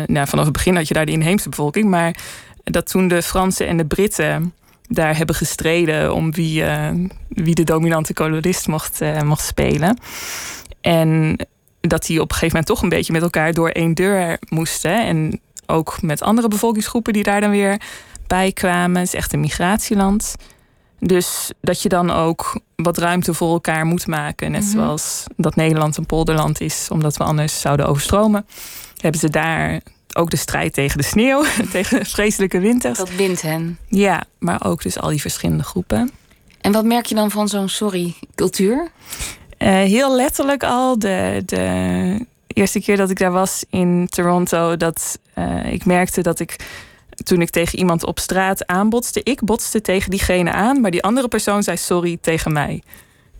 nou, 0.06 0.28
vanaf 0.28 0.44
het 0.44 0.54
begin 0.54 0.76
had 0.76 0.88
je 0.88 0.94
daar 0.94 1.06
de 1.06 1.12
inheemse 1.12 1.50
bevolking, 1.50 1.90
maar 1.90 2.16
dat 2.64 2.88
toen 2.88 3.08
de 3.08 3.22
Fransen 3.22 3.68
en 3.68 3.78
de 3.78 3.86
Britten 3.86 4.54
daar 4.88 5.18
hebben 5.18 5.36
gestreden 5.36 6.14
om 6.14 6.32
wie, 6.32 6.62
uh, 6.64 6.90
wie 7.30 7.56
de 7.56 7.64
dominante 7.64 8.14
kolonist 8.14 8.68
mocht, 8.68 9.00
mocht 9.24 9.46
spelen. 9.46 9.98
En 10.82 11.38
dat 11.82 12.06
die 12.06 12.22
op 12.22 12.30
een 12.30 12.36
gegeven 12.38 12.48
moment 12.48 12.66
toch 12.66 12.82
een 12.82 12.90
beetje 12.90 13.14
met 13.14 13.22
elkaar 13.22 13.54
door 13.54 13.70
één 13.70 13.94
deur 13.94 14.38
moesten. 14.50 15.06
En 15.06 15.40
ook 15.66 16.02
met 16.02 16.22
andere 16.22 16.48
bevolkingsgroepen 16.48 17.14
die 17.14 17.24
daar 17.24 17.42
dan 17.42 17.50
weer 17.50 17.82
bijkwamen. 18.28 18.98
Het 18.98 19.08
is 19.08 19.14
echt 19.14 19.34
een 19.34 19.40
migratieland. 19.40 20.36
Dus 21.00 21.52
dat 21.62 21.82
je 21.82 21.90
dan 21.90 22.12
ook 22.12 22.62
wat 22.76 22.98
ruimte 22.98 23.34
voor 23.34 23.52
elkaar 23.52 23.86
moet 23.86 24.08
maken. 24.08 24.52
Net 24.52 24.62
Mhm. 24.62 24.72
zoals 24.72 25.24
dat 25.38 25.56
Nederland 25.56 25.98
een 25.98 26.06
polderland 26.06 26.62
is, 26.62 26.88
omdat 26.92 27.18
we 27.18 27.24
anders 27.24 27.62
zouden 27.62 27.88
overstromen. 27.88 28.46
Hebben 29.02 29.20
ze 29.20 29.30
daar 29.30 29.82
ook 30.16 30.30
de 30.30 30.38
strijd 30.38 30.74
tegen 30.74 30.98
de 30.98 31.04
sneeuw, 31.04 31.44
tegen 31.72 32.06
vreselijke 32.06 32.60
winters. 32.60 32.98
Dat 32.98 33.16
bindt 33.18 33.42
hen. 33.42 33.78
Ja, 33.88 34.24
maar 34.40 34.66
ook 34.66 34.82
dus 34.84 35.00
al 35.00 35.10
die 35.10 35.22
verschillende 35.22 35.64
groepen. 35.64 36.12
En 36.62 36.72
wat 36.72 36.86
merk 36.86 37.06
je 37.06 37.16
dan 37.16 37.32
van 37.32 37.48
zo'n 37.48 37.70
sorry-cultuur? 37.70 38.92
Eh, 39.58 39.70
heel 39.70 40.16
letterlijk 40.16 40.64
al, 40.64 41.00
de, 41.00 41.44
de 41.46 42.26
eerste 42.48 42.82
keer 42.82 42.98
dat 42.98 43.10
ik 43.10 43.20
daar 43.20 43.32
was 43.32 43.66
in 43.70 44.08
Toronto, 44.10 44.78
dat 44.78 45.20
eh, 45.34 45.72
ik 45.72 45.86
merkte 45.86 46.22
dat 46.22 46.40
ik 46.40 46.56
toen 47.24 47.42
ik 47.42 47.50
tegen 47.50 47.80
iemand 47.80 48.06
op 48.06 48.20
straat 48.20 48.68
aanbotste, 48.68 49.22
ik 49.24 49.44
botste 49.44 49.82
tegen 49.82 50.10
diegene 50.10 50.52
aan, 50.52 50.82
maar 50.82 50.92
die 50.92 51.04
andere 51.04 51.28
persoon 51.28 51.64
zei 51.64 51.78
sorry 51.78 52.18
tegen 52.22 52.54
mij. 52.54 52.84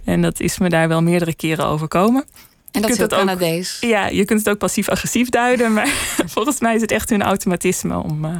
En 0.04 0.22
dat 0.22 0.40
is 0.40 0.58
me 0.58 0.70
daar 0.70 0.88
wel 0.88 1.02
meerdere 1.02 1.36
keren 1.36 1.66
overkomen. 1.66 2.26
En 2.74 2.82
dat 2.82 2.90
kunt 2.90 2.98
is 2.98 3.04
ook 3.04 3.10
dat 3.10 3.20
ook- 3.20 3.26
Canadees. 3.26 3.78
Ja, 3.82 4.08
je 4.08 4.26
kunt 4.26 4.40
het 4.40 4.50
ook 4.50 4.58
passief-agressief 4.58 5.30
duiden, 5.30 5.74
maar 5.74 5.88
volgens 6.36 6.60
mij 6.60 6.76
is 6.76 6.82
het 6.82 6.92
echt 6.92 7.10
hun 7.10 7.22
automatisme 7.22 7.98
om 7.98 8.26
eh, 8.26 8.32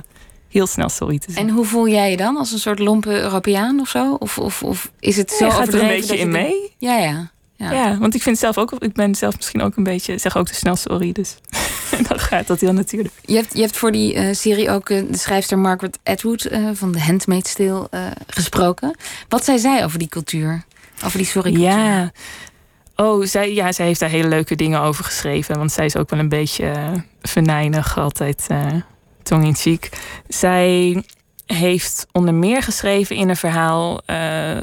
heel 0.50 0.68
snel 0.68 0.90
sorry 0.90 1.20
te 1.20 1.26
zeggen. 1.32 1.48
En 1.48 1.54
hoe 1.56 1.66
voel 1.66 1.88
jij 1.88 2.12
je 2.12 2.18
dan? 2.18 2.38
Als 2.38 2.52
een 2.52 2.60
soort 2.60 2.80
lompe 2.80 3.10
Europeaan 3.22 3.80
of 3.80 3.90
zo? 3.90 4.14
Of, 4.20 4.38
of, 4.38 4.64
of 4.64 4.92
is 5.00 5.18
het 5.18 5.32
zo 5.32 5.46
je 5.46 5.52
gaat 5.52 5.68
er 5.68 5.82
een 5.82 5.88
beetje 5.88 6.18
in 6.18 6.32
denkt- 6.32 6.48
mee. 6.50 6.74
Ja, 6.78 6.98
ja. 6.98 7.32
ja. 7.56 7.72
Ja. 7.72 7.98
want 7.98 8.16
ik 8.16 8.22
vind 8.22 8.38
zelf 8.38 8.58
ook, 8.58 8.72
ik 8.72 8.94
ben 8.94 9.16
zelf 9.16 9.36
misschien 9.36 9.62
ook 9.62 9.76
een 9.76 9.84
beetje, 9.84 10.18
zeg 10.18 10.38
ook 10.38 10.48
te 10.48 10.56
snel 10.56 10.76
sorry, 10.76 11.12
dus 11.12 11.36
dan 12.08 12.20
gaat 12.20 12.48
dat 12.48 12.60
heel 12.60 12.74
natuurlijk. 12.74 13.14
Je, 13.26 13.36
hebt, 13.36 13.54
je 13.54 13.62
hebt 13.62 13.78
voor 13.78 13.92
die 13.92 14.14
eh, 14.14 14.34
serie 14.36 14.70
ook 14.70 14.90
eh, 14.90 15.02
de 15.12 15.18
schrijfster 15.18 15.58
Margaret 15.60 16.00
Atwood 16.04 16.48
van 16.74 16.92
The 16.92 17.00
Handmaid's 17.00 17.54
Tale 17.54 17.90
gesproken. 18.28 18.96
Wat 19.30 19.46
zei 19.46 19.60
zij 19.60 19.84
over 19.84 20.00
die 20.00 20.08
cultuur? 20.10 20.64
Over 21.06 21.18
die 21.18 21.28
sorry 21.28 21.52
cultuur? 21.52 21.72
Ja. 21.72 22.12
Oh, 22.96 23.26
zij, 23.26 23.54
ja, 23.54 23.72
zij 23.72 23.86
heeft 23.86 24.00
daar 24.00 24.10
hele 24.10 24.28
leuke 24.28 24.56
dingen 24.56 24.80
over 24.82 25.04
geschreven. 25.04 25.58
Want 25.58 25.72
zij 25.72 25.86
is 25.86 25.98
ook 25.98 26.10
wel 26.10 26.20
een 26.20 26.30
beetje 26.30 26.70
eh, 26.70 26.92
venijnig, 27.22 27.98
altijd 27.98 28.46
eh 28.48 28.68
tong 29.24 29.46
in 29.46 29.56
cheek. 29.56 29.90
Zij 30.28 31.04
heeft 31.46 32.08
onder 32.12 32.34
meer 32.34 32.62
geschreven 32.64 33.16
in 33.16 33.30
een 33.30 33.36
verhaal. 33.36 34.02
eh, 34.06 34.58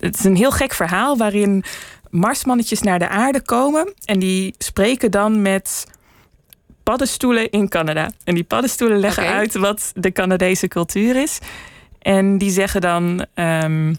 het 0.00 0.18
is 0.18 0.24
een 0.24 0.36
heel 0.36 0.50
gek 0.52 0.72
verhaal 0.74 1.16
waarin 1.16 1.64
marsmannetjes 2.10 2.80
naar 2.82 2.98
de 2.98 3.08
aarde 3.08 3.42
komen. 3.42 3.94
En 4.04 4.18
die 4.18 4.54
spreken 4.58 5.10
dan 5.10 5.42
met 5.42 5.86
paddenstoelen 6.82 7.50
in 7.50 7.68
Canada. 7.68 8.10
En 8.24 8.34
die 8.34 8.44
paddenstoelen 8.44 8.98
leggen 8.98 9.26
uit 9.26 9.54
wat 9.54 9.92
de 9.94 10.12
Canadese 10.12 10.68
cultuur 10.68 11.16
is. 11.22 11.38
En 11.98 12.38
die 12.38 12.50
zeggen 12.50 12.80
dan. 12.80 13.26
ehm, 13.34 13.94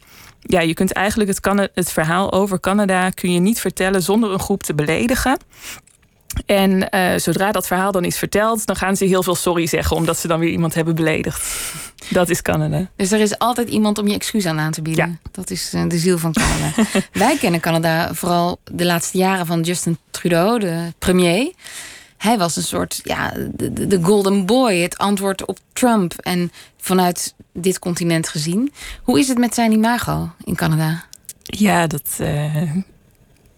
ja, 0.47 0.59
je 0.61 0.73
kunt 0.73 0.91
eigenlijk 0.91 1.29
het, 1.29 1.69
het 1.73 1.91
verhaal 1.91 2.31
over 2.31 2.59
Canada 2.59 3.09
kun 3.09 3.31
je 3.31 3.39
niet 3.39 3.59
vertellen 3.59 4.01
zonder 4.01 4.31
een 4.31 4.39
groep 4.39 4.63
te 4.63 4.75
beledigen. 4.75 5.37
En 6.45 6.89
eh, 6.89 7.17
zodra 7.17 7.51
dat 7.51 7.67
verhaal 7.67 7.91
dan 7.91 8.03
is 8.03 8.17
verteld, 8.17 8.65
dan 8.65 8.75
gaan 8.75 8.95
ze 8.95 9.05
heel 9.05 9.23
veel 9.23 9.35
sorry 9.35 9.67
zeggen, 9.67 9.95
omdat 9.95 10.17
ze 10.17 10.27
dan 10.27 10.39
weer 10.39 10.49
iemand 10.49 10.73
hebben 10.73 10.95
beledigd. 10.95 11.43
Dat 12.09 12.29
is 12.29 12.41
Canada. 12.41 12.89
Dus 12.95 13.11
er 13.11 13.19
is 13.19 13.37
altijd 13.37 13.69
iemand 13.69 13.97
om 13.97 14.07
je 14.07 14.13
excuus 14.13 14.45
aan 14.45 14.59
aan 14.59 14.71
te 14.71 14.81
bieden. 14.81 15.19
Dat 15.31 15.49
is 15.49 15.73
eh, 15.73 15.83
de 15.87 15.97
ziel 15.97 16.17
van 16.17 16.33
Canada. 16.33 16.73
Wij 17.13 17.37
kennen 17.37 17.59
Canada 17.59 18.13
vooral 18.13 18.59
de 18.71 18.85
laatste 18.85 19.17
jaren 19.17 19.45
van 19.45 19.61
Justin 19.61 19.97
Trudeau, 20.11 20.59
de 20.59 20.93
premier. 20.99 21.51
Hij 22.25 22.37
was 22.37 22.55
een 22.55 22.63
soort, 22.63 22.99
ja, 23.03 23.33
de, 23.51 23.73
de- 23.73 23.87
de 23.87 23.99
golden 24.03 24.45
boy, 24.45 24.75
het 24.77 24.97
antwoord 24.97 25.45
op 25.45 25.57
Trump. 25.73 26.13
En 26.13 26.51
vanuit 26.77 27.33
dit 27.53 27.79
continent 27.79 28.27
gezien. 28.29 28.71
Hoe 29.03 29.19
is 29.19 29.27
het 29.27 29.37
met 29.37 29.53
zijn 29.53 29.71
imago 29.71 30.29
in 30.43 30.55
Canada? 30.55 31.03
Ja, 31.43 31.87
dat, 31.87 32.03
eh, 32.17 32.61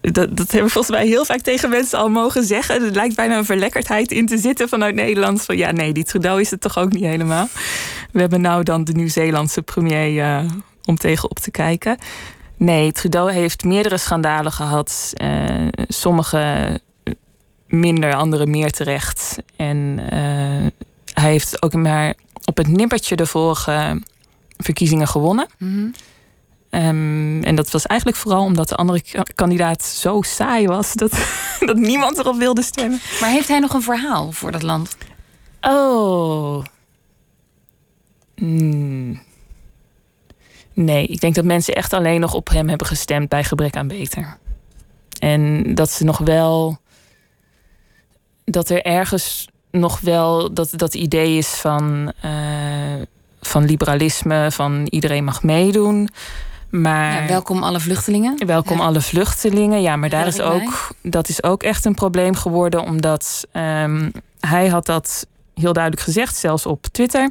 dat, 0.00 0.36
dat 0.36 0.50
hebben 0.50 0.62
we 0.66 0.70
volgens 0.72 0.96
mij 0.96 1.06
heel 1.06 1.24
vaak 1.24 1.40
tegen 1.40 1.70
mensen 1.70 1.98
al 1.98 2.08
mogen 2.08 2.44
zeggen. 2.44 2.82
Er 2.82 2.90
lijkt 2.92 3.16
bijna 3.16 3.36
een 3.36 3.44
verlekkerdheid 3.44 4.10
in 4.12 4.26
te 4.26 4.38
zitten 4.38 4.68
vanuit 4.68 4.94
Nederland. 4.94 5.42
Van 5.42 5.56
ja, 5.56 5.70
nee, 5.70 5.92
die 5.92 6.04
Trudeau 6.04 6.40
is 6.40 6.50
het 6.50 6.60
toch 6.60 6.78
ook 6.78 6.92
niet 6.92 7.04
helemaal. 7.04 7.48
We 8.12 8.20
hebben 8.20 8.40
nou 8.40 8.62
dan 8.62 8.84
de 8.84 8.92
Nieuw-Zeelandse 8.92 9.62
premier 9.62 10.20
eh, 10.24 10.44
om 10.84 10.96
tegenop 10.96 11.38
te 11.38 11.50
kijken. 11.50 11.98
Nee, 12.56 12.92
Trudeau 12.92 13.32
heeft 13.32 13.64
meerdere 13.64 13.96
schandalen 13.98 14.52
gehad. 14.52 15.10
Eh, 15.14 15.66
sommige 15.88 16.80
minder, 17.68 18.14
andere 18.14 18.46
meer 18.46 18.70
terecht. 18.70 19.36
En 19.56 19.98
eh, 20.10 20.66
hij 21.14 21.30
heeft 21.30 21.62
ook 21.62 21.74
maar 21.74 22.14
op 22.44 22.56
het 22.56 22.66
nippertje 22.68 23.16
de 23.16 23.26
vorige 23.26 24.02
verkiezingen 24.56 25.08
gewonnen. 25.08 25.46
Mhm. 25.58 25.86
Ehm, 26.70 27.42
en 27.42 27.54
dat 27.54 27.70
was 27.70 27.86
eigenlijk 27.86 28.20
vooral 28.20 28.42
omdat 28.44 28.68
de 28.68 28.74
andere 28.74 29.00
ka- 29.02 29.22
kandidaat 29.34 29.84
zo 29.84 30.22
saai 30.22 30.66
was 30.66 30.92
dat, 30.94 31.10
dat 31.66 31.76
niemand 31.76 32.18
erop 32.18 32.36
wilde 32.38 32.62
stemmen. 32.62 33.00
Maar 33.20 33.30
heeft 33.30 33.48
hij 33.48 33.58
nog 33.58 33.74
een 33.74 33.82
verhaal 33.82 34.32
voor 34.32 34.52
dat 34.52 34.62
land? 34.62 34.96
Oh. 35.60 36.64
Hmm. 38.36 39.20
Nee, 40.72 41.06
ik 41.06 41.20
denk 41.20 41.34
dat 41.34 41.44
mensen 41.44 41.74
echt 41.74 41.92
alleen 41.92 42.20
nog 42.20 42.34
op 42.34 42.48
hem 42.48 42.68
hebben 42.68 42.86
gestemd 42.86 43.28
bij 43.28 43.44
gebrek 43.44 43.76
aan 43.76 43.88
beter. 43.88 44.38
En 45.18 45.74
dat 45.74 45.90
ze 45.90 46.04
nog 46.04 46.18
wel. 46.18 46.78
Dat 48.50 48.68
er 48.68 48.82
ergens 48.82 49.48
nog 49.70 50.00
wel 50.00 50.52
dat, 50.54 50.70
dat 50.76 50.94
idee 50.94 51.36
is 51.38 51.48
van, 51.48 52.12
eh, 52.20 52.30
van 53.40 53.64
liberalisme, 53.64 54.50
van 54.52 54.86
iedereen 54.90 55.24
mag 55.24 55.42
meedoen. 55.42 56.08
Maar 56.70 57.22
Ja, 57.22 57.28
welkom 57.28 57.62
alle 57.62 57.80
vluchtelingen. 57.80 58.46
Welkom 58.46 58.76
Ja. 58.78 58.84
alle 58.84 59.00
vluchtelingen. 59.00 59.82
Ja, 59.82 59.96
maar 59.96 60.08
daar 60.08 60.26
is 60.26 60.40
ook, 60.40 60.88
dat 61.02 61.28
is 61.28 61.42
ook 61.42 61.62
echt 61.62 61.84
een 61.84 61.94
probleem 61.94 62.34
geworden. 62.34 62.82
Omdat 62.84 63.46
ehm, 63.52 64.10
hij 64.40 64.68
had 64.68 64.86
dat 64.86 65.26
heel 65.54 65.72
duidelijk 65.72 66.02
gezegd, 66.04 66.36
zelfs 66.36 66.66
op 66.66 66.86
Twitter. 66.86 67.30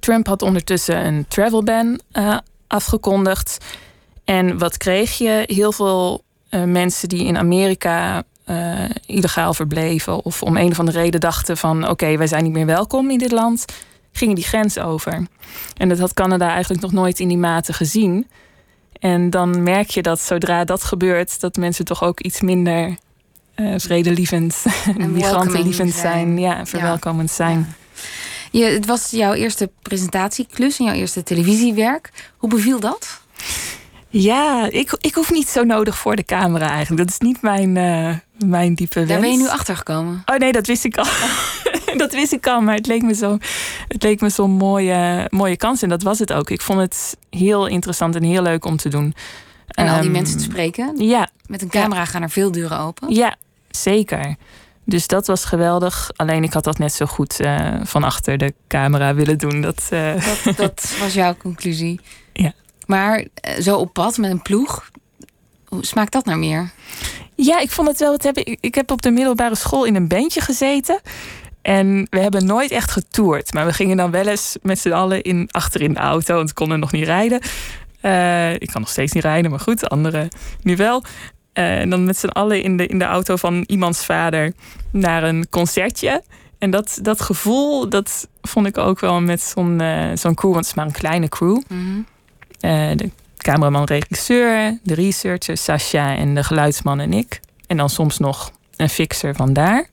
Trump 0.00 0.26
had 0.26 0.42
ondertussen 0.42 1.06
een 1.06 1.24
travel 1.28 1.62
ban 1.62 2.00
eh, 2.12 2.36
afgekondigd. 2.66 3.64
En 4.24 4.58
wat 4.58 4.76
kreeg 4.76 5.18
je? 5.18 5.42
Heel 5.46 5.72
veel 5.72 6.22
eh, 6.48 6.62
mensen 6.62 7.08
die 7.08 7.24
in 7.24 7.38
Amerika 7.38 8.22
eh, 8.44 8.84
illegaal 9.06 9.54
verbleven... 9.54 10.24
of 10.24 10.42
om 10.42 10.56
een 10.56 10.70
of 10.70 10.78
andere 10.78 10.98
reden 10.98 11.20
dachten 11.20 11.56
van... 11.56 11.88
oké, 11.88 12.16
wij 12.16 12.26
zijn 12.26 12.44
niet 12.44 12.52
meer 12.52 12.66
welkom 12.66 13.10
in 13.10 13.18
dit 13.18 13.32
land... 13.32 13.64
gingen 14.12 14.34
die 14.34 14.44
grens 14.44 14.78
over. 14.78 15.26
En 15.76 15.88
dat 15.88 15.98
had 15.98 16.14
Canada 16.14 16.48
eigenlijk 16.50 16.82
nog 16.82 16.92
nooit 16.92 17.20
in 17.20 17.28
die 17.28 17.38
mate 17.38 17.72
gezien... 17.72 18.26
En 19.04 19.30
dan 19.30 19.62
merk 19.62 19.90
je 19.90 20.02
dat 20.02 20.20
zodra 20.20 20.64
dat 20.64 20.82
gebeurt, 20.82 21.40
dat 21.40 21.56
mensen 21.56 21.84
toch 21.84 22.02
ook 22.02 22.20
iets 22.20 22.40
minder 22.40 22.96
eh, 23.54 23.74
vredelievend, 23.76 24.64
migrantenlievend 24.96 25.92
zijn. 25.92 26.02
zijn. 26.12 26.38
Ja, 26.38 26.66
verwelkomend 26.66 27.30
zijn. 27.30 27.74
Je, 28.50 28.64
het 28.64 28.86
was 28.86 29.10
jouw 29.10 29.32
eerste 29.32 29.70
presentatieklus 29.82 30.78
en 30.78 30.84
jouw 30.84 30.94
eerste 30.94 31.22
televisiewerk. 31.22 32.10
Hoe 32.36 32.48
beviel 32.48 32.80
dat? 32.80 33.20
Ja, 34.20 34.68
ik, 34.70 34.96
ik 35.00 35.14
hoef 35.14 35.30
niet 35.30 35.48
zo 35.48 35.62
nodig 35.64 35.98
voor 35.98 36.16
de 36.16 36.24
camera 36.24 36.68
eigenlijk. 36.70 37.02
Dat 37.02 37.10
is 37.10 37.18
niet 37.26 37.42
mijn, 37.42 37.76
eh, 37.76 38.14
mijn 38.48 38.74
diepe 38.74 38.94
wens. 38.98 39.08
Daar 39.10 39.20
ben 39.20 39.30
je 39.30 39.36
nu 39.36 39.48
achter 39.48 39.76
gekomen. 39.76 40.22
Oh 40.26 40.36
nee, 40.36 40.52
dat 40.52 40.66
wist 40.66 40.84
ik 40.84 40.96
al. 40.98 41.06
dat 41.96 42.12
wist 42.12 42.32
ik 42.32 42.46
al, 42.46 42.60
maar 42.60 42.74
het 42.74 42.86
leek 42.86 43.02
me 43.02 43.14
zo- 43.14 43.38
het 43.88 44.02
leek 44.02 44.20
me 44.20 44.28
zo'n 44.30 44.50
mooie, 44.50 45.26
mooie 45.30 45.56
kans. 45.56 45.82
En 45.82 45.88
dat 45.88 46.02
was 46.02 46.18
het 46.18 46.32
ook. 46.32 46.50
Ik 46.50 46.60
vond 46.60 46.80
het 46.80 47.16
heel 47.30 47.66
interessant 47.66 48.14
en 48.14 48.22
heel 48.22 48.42
leuk 48.42 48.64
om 48.64 48.76
te 48.76 48.88
doen. 48.88 49.14
En 49.68 49.88
al 49.88 49.94
die 49.94 50.02
Ehm, 50.02 50.12
mensen 50.12 50.36
te 50.38 50.44
spreken. 50.44 50.94
Ja, 50.98 51.28
Met 51.46 51.62
een 51.62 51.68
camera 51.68 52.04
gaan 52.04 52.22
er 52.22 52.30
veel 52.30 52.50
deuren 52.52 52.78
open. 52.78 53.14
Ja, 53.14 53.36
zeker. 53.70 54.34
Dus 54.84 55.06
dat 55.06 55.26
was 55.26 55.44
geweldig. 55.44 56.10
Alleen 56.16 56.42
ik 56.42 56.52
had 56.52 56.64
dat 56.64 56.78
net 56.78 56.92
zo 56.92 57.06
goed 57.06 57.40
eh, 57.40 57.74
van 57.82 58.04
achter 58.04 58.38
de 58.38 58.54
camera 58.68 59.14
willen 59.14 59.38
doen. 59.38 59.60
Dat, 59.60 59.86
eh, 59.90 60.14
Dat, 60.44 60.56
dat 60.56 60.92
was 61.00 61.14
jouw 61.14 61.34
conclusie. 61.36 62.00
Maar 62.86 63.26
eh, 63.34 63.60
zo 63.60 63.76
op 63.76 63.92
pad 63.92 64.18
met 64.18 64.30
een 64.30 64.42
ploeg, 64.42 64.90
hoe 65.64 65.86
smaakt 65.86 66.12
dat 66.12 66.24
naar 66.24 66.38
meer? 66.38 66.70
Ja, 67.34 67.58
ik 67.58 67.70
vond 67.70 67.88
het 67.88 67.98
wel 67.98 68.10
wat 68.10 68.22
hebben. 68.22 68.56
Ik, 68.60 68.74
heb 68.74 68.90
op 68.90 69.02
de 69.02 69.10
middelbare 69.10 69.54
school 69.54 69.84
in 69.84 69.94
een 69.94 70.08
bandje 70.08 70.40
gezeten. 70.40 71.00
En 71.62 72.06
we 72.10 72.20
hebben 72.20 72.46
nooit 72.46 72.70
echt 72.70 72.90
getoerd. 72.90 73.52
Maar 73.52 73.66
we 73.66 73.72
gingen 73.72 73.96
dan 73.96 74.10
wel 74.10 74.26
eens 74.26 74.56
met 74.62 74.78
z'n 74.78 74.92
allen 74.92 75.22
in, 75.22 75.48
achter 75.50 75.80
in 75.82 75.92
de 75.92 76.00
auto. 76.00 76.34
Want 76.34 76.48
we 76.48 76.54
konden 76.54 76.78
nog 76.78 76.92
niet 76.92 77.04
rijden. 77.04 77.40
Eh, 78.00 78.52
ik 78.52 78.68
kan 78.72 78.80
nog 78.80 78.90
steeds 78.90 79.12
niet 79.12 79.22
rijden, 79.22 79.50
maar 79.50 79.60
goed, 79.60 79.88
anderen 79.88 80.28
nu 80.62 80.76
wel. 80.76 81.04
Eh, 81.52 81.80
en 81.80 81.90
dan 81.90 82.04
met 82.04 82.18
z'n 82.18 82.26
allen 82.26 82.62
in 82.62 82.76
de, 82.76 82.86
in 82.86 82.98
de 82.98 83.04
auto 83.04 83.36
van 83.36 83.64
iemands 83.66 84.04
vader 84.04 84.52
naar 84.90 85.22
een 85.22 85.46
concertje. 85.50 86.22
En 86.58 86.70
dat, 86.70 86.98
dat 87.02 87.20
gevoel, 87.20 87.88
dat 87.88 88.28
vond 88.42 88.66
ik 88.66 88.78
ook 88.78 89.00
wel 89.00 89.20
met 89.20 89.40
zo'n 89.40 89.82
zo'n 90.14 90.34
crew. 90.34 90.52
Want 90.52 90.56
het 90.56 90.66
is 90.66 90.74
maar 90.74 90.86
een 90.86 90.92
kleine 90.92 91.28
crew. 91.28 91.60
Eh, 91.68 91.76
de 92.96 93.10
cameraman, 93.36 93.84
regisseur, 93.84 94.78
de 94.82 94.94
researcher, 94.94 95.56
Sascha 95.56 96.16
en 96.16 96.34
de 96.34 96.44
geluidsman 96.44 97.00
en 97.00 97.12
ik. 97.12 97.40
En 97.66 97.76
dan 97.76 97.90
soms 97.90 98.18
nog 98.18 98.52
een 98.76 98.88
fixer 98.88 99.34
van 99.34 99.52
daar. 99.52 99.86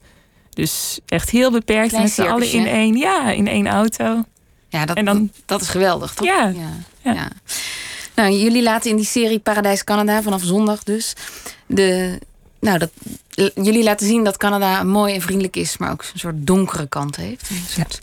Dus 0.50 1.00
echt 1.06 1.30
heel 1.30 1.52
beperkt 1.52 1.88
Klein 1.90 2.04
met 2.04 2.14
z'n 2.14 2.22
allen 2.22 2.52
in 2.52 2.68
één, 2.68 2.96
ja, 2.98 3.32
in 3.32 3.48
één 3.48 3.68
auto. 3.68 4.24
Ja, 4.70 4.86
dat, 4.86 4.98
En 4.98 5.06
dan- 5.06 5.32
dat 5.46 5.62
is 5.62 5.68
geweldig, 5.68 6.14
toch? 6.14 6.28
Ja. 6.28 6.48
ja. 6.48 6.70
Ja. 7.02 7.14
ja. 7.14 7.28
Nou, 8.16 8.32
jullie 8.34 8.64
laten 8.64 8.90
in 8.90 8.96
die 8.96 9.06
serie 9.06 9.40
Paradijs 9.40 9.84
Canada 9.84 10.22
vanaf 10.22 10.42
zondag 10.44 10.84
dus. 10.84 11.14
De, 11.66 12.20
nou, 12.60 12.78
dat, 12.78 12.90
jullie 13.56 13.84
laten 13.84 14.08
zien 14.08 14.24
dat 14.24 14.38
Canada 14.38 14.84
mooi 14.84 15.14
en 15.14 15.22
vriendelijk 15.22 15.56
is, 15.56 15.78
maar 15.78 15.92
ook 15.92 16.02
een 16.14 16.20
soort 16.20 16.48
donkere 16.48 16.88
kant 16.88 17.16
heeft. 17.16 17.50
Een 17.50 17.64
soort 17.68 18.00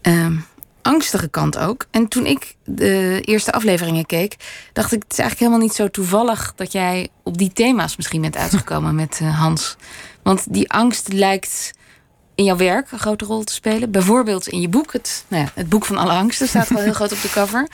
ehm, 0.00 0.36
angstige 0.82 1.28
kant 1.28 1.58
ook. 1.58 1.86
En 1.90 2.08
toen 2.08 2.26
ik 2.26 2.54
de 2.64 3.20
eerste 3.24 3.52
afleveringen 3.52 4.06
keek, 4.06 4.36
dacht 4.72 4.92
ik: 4.92 5.02
het 5.02 5.12
is 5.12 5.18
eigenlijk 5.18 5.38
helemaal 5.38 5.68
niet 5.68 5.76
zo 5.76 5.88
toevallig 5.88 6.52
dat 6.56 6.72
jij 6.72 7.08
op 7.22 7.38
die 7.38 7.52
thema's 7.52 7.96
misschien 7.96 8.20
bent 8.20 8.36
uitgekomen 8.36 8.94
met 8.94 9.18
eh, 9.22 9.38
Hans. 9.38 9.76
Want 10.22 10.52
die 10.52 10.70
angst 10.70 11.12
lijkt 11.12 11.72
in 12.34 12.44
jouw 12.44 12.56
werk 12.56 12.92
een 12.92 12.98
grote 12.98 13.24
rol 13.24 13.44
te 13.44 13.52
spelen. 13.52 13.90
Bijvoorbeeld 13.90 14.48
in 14.48 14.60
je 14.60 14.68
boek, 14.68 14.92
het, 14.92 15.24
nou 15.28 15.44
ja, 15.44 15.50
het 15.54 15.68
boek 15.68 15.84
van 15.84 15.96
alle 15.96 16.12
angsten, 16.12 16.48
staat 16.48 16.68
wel 16.68 16.82
heel 16.82 16.92
groot 16.92 17.12
op 17.12 17.22
de 17.22 17.30
cover. 17.30 17.68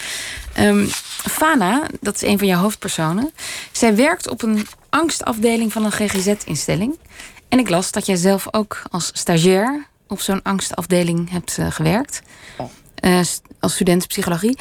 Ehm, 0.52 0.86
Fana, 1.30 1.82
dat 2.00 2.14
is 2.14 2.22
een 2.22 2.38
van 2.38 2.46
jouw 2.46 2.60
hoofdpersonen. 2.60 3.30
Zij 3.72 3.96
werkt 3.96 4.28
op 4.28 4.42
een 4.42 4.66
angstafdeling 4.88 5.72
van 5.72 5.84
een 5.84 5.92
GGZ-instelling. 5.92 6.98
En 7.48 7.58
ik 7.58 7.68
las 7.68 7.92
dat 7.92 8.06
jij 8.06 8.16
zelf 8.16 8.46
ook 8.50 8.82
als 8.90 9.10
stagiair 9.12 9.86
op 10.06 10.20
zo'n 10.20 10.42
angstafdeling 10.42 11.30
hebt 11.30 11.58
eh, 11.58 11.70
gewerkt. 11.70 12.22
Eh, 12.96 13.20
als 13.60 13.74
student 13.74 14.06
psychologie. 14.06 14.58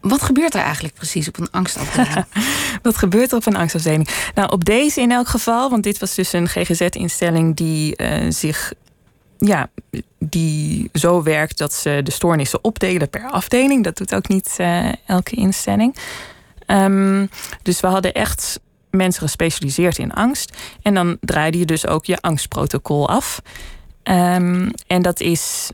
Wat 0.00 0.22
gebeurt 0.22 0.54
er 0.54 0.60
eigenlijk 0.60 0.94
precies 0.94 1.28
op 1.28 1.38
een 1.38 1.50
angstafdeling? 1.50 2.24
Wat 2.82 2.96
gebeurt 2.96 3.30
er 3.30 3.36
op 3.36 3.46
een 3.46 3.56
angstafdeling? 3.56 4.08
Nou, 4.34 4.52
op 4.52 4.64
deze 4.64 5.00
in 5.00 5.12
elk 5.12 5.28
geval, 5.28 5.70
want 5.70 5.82
dit 5.82 5.98
was 5.98 6.14
dus 6.14 6.32
een 6.32 6.48
GGZ-instelling 6.48 7.56
die 7.56 7.96
eh, 7.96 8.30
zich. 8.30 8.72
Ja, 9.38 9.70
die 10.18 10.90
zo 10.92 11.22
werkt 11.22 11.58
dat 11.58 11.72
ze 11.72 12.00
de 12.04 12.10
stoornissen 12.10 12.64
opdelen 12.64 13.10
per 13.10 13.30
afdeling. 13.30 13.84
Dat 13.84 13.96
doet 13.96 14.14
ook 14.14 14.28
niet 14.28 14.54
eh, 14.56 14.92
elke 15.06 15.34
instelling. 15.34 15.96
Ehm, 16.66 17.26
dus 17.62 17.80
we 17.80 17.86
hadden 17.86 18.12
echt 18.12 18.60
mensen 18.90 19.22
gespecialiseerd 19.22 19.98
in 19.98 20.12
angst. 20.12 20.56
En 20.82 20.94
dan 20.94 21.16
draaide 21.20 21.58
je 21.58 21.64
dus 21.64 21.86
ook 21.86 22.04
je 22.04 22.20
angstprotocol 22.20 23.08
af. 23.08 23.42
Ehm, 24.02 24.70
en 24.86 25.02
dat 25.02 25.20
is 25.20 25.70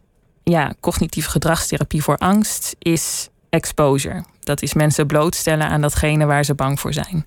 ja, 0.49 0.73
cognitieve 0.81 1.31
gedragstherapie 1.31 2.03
voor 2.03 2.17
angst 2.17 2.77
is 2.79 3.29
exposure. 3.51 4.25
Dat 4.41 4.63
is 4.63 4.75
mensen 4.75 5.07
blootstellen 5.07 5.69
aan 5.69 5.81
datgene 5.81 6.27
waar 6.27 6.45
ze 6.45 6.55
bang 6.55 6.81
voor 6.81 6.93
zijn. 6.93 7.27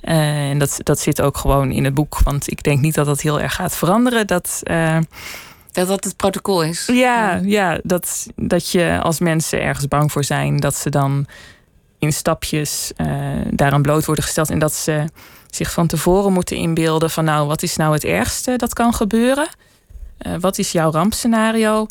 Eh, 0.00 0.50
en 0.50 0.58
dat, 0.58 0.78
dat 0.82 1.00
zit 1.00 1.22
ook 1.22 1.36
gewoon 1.36 1.70
in 1.70 1.84
het 1.84 1.94
boek. 1.94 2.18
Want 2.18 2.50
ik 2.50 2.62
denk 2.62 2.80
niet 2.80 2.94
dat 2.94 3.06
dat 3.06 3.20
heel 3.20 3.40
erg 3.40 3.54
gaat 3.54 3.76
veranderen. 3.76 4.26
Dat, 4.26 4.60
eh, 4.62 4.98
dat 5.72 5.88
dat 5.88 6.04
het 6.04 6.16
protocol 6.16 6.62
is? 6.62 6.86
ja, 6.92 7.40
ja 7.44 7.78
dat, 7.82 8.26
dat 8.36 8.70
je 8.70 8.98
als 9.02 9.18
mensen 9.18 9.62
ergens 9.62 9.88
bang 9.88 10.12
voor 10.12 10.24
zijn, 10.24 10.56
dat 10.56 10.74
ze 10.74 10.90
dan 10.90 11.26
in 11.98 12.12
stapjes 12.12 12.92
eh, 12.96 13.08
daaraan 13.50 13.82
bloot 13.82 14.04
worden 14.04 14.24
gesteld. 14.24 14.50
En 14.50 14.58
dat 14.58 14.74
ze 14.74 15.04
zich 15.50 15.72
van 15.72 15.86
tevoren 15.86 16.32
moeten 16.32 16.56
inbeelden 16.56 17.10
van 17.10 17.24
nou, 17.24 17.46
wat 17.46 17.62
is 17.62 17.76
nou 17.76 17.92
het 17.92 18.04
ergste 18.04 18.56
dat 18.56 18.72
kan 18.72 18.94
gebeuren? 18.94 19.48
Wat 20.40 20.58
is 20.58 20.72
jouw 20.72 20.90
rampscenario? 20.90 21.86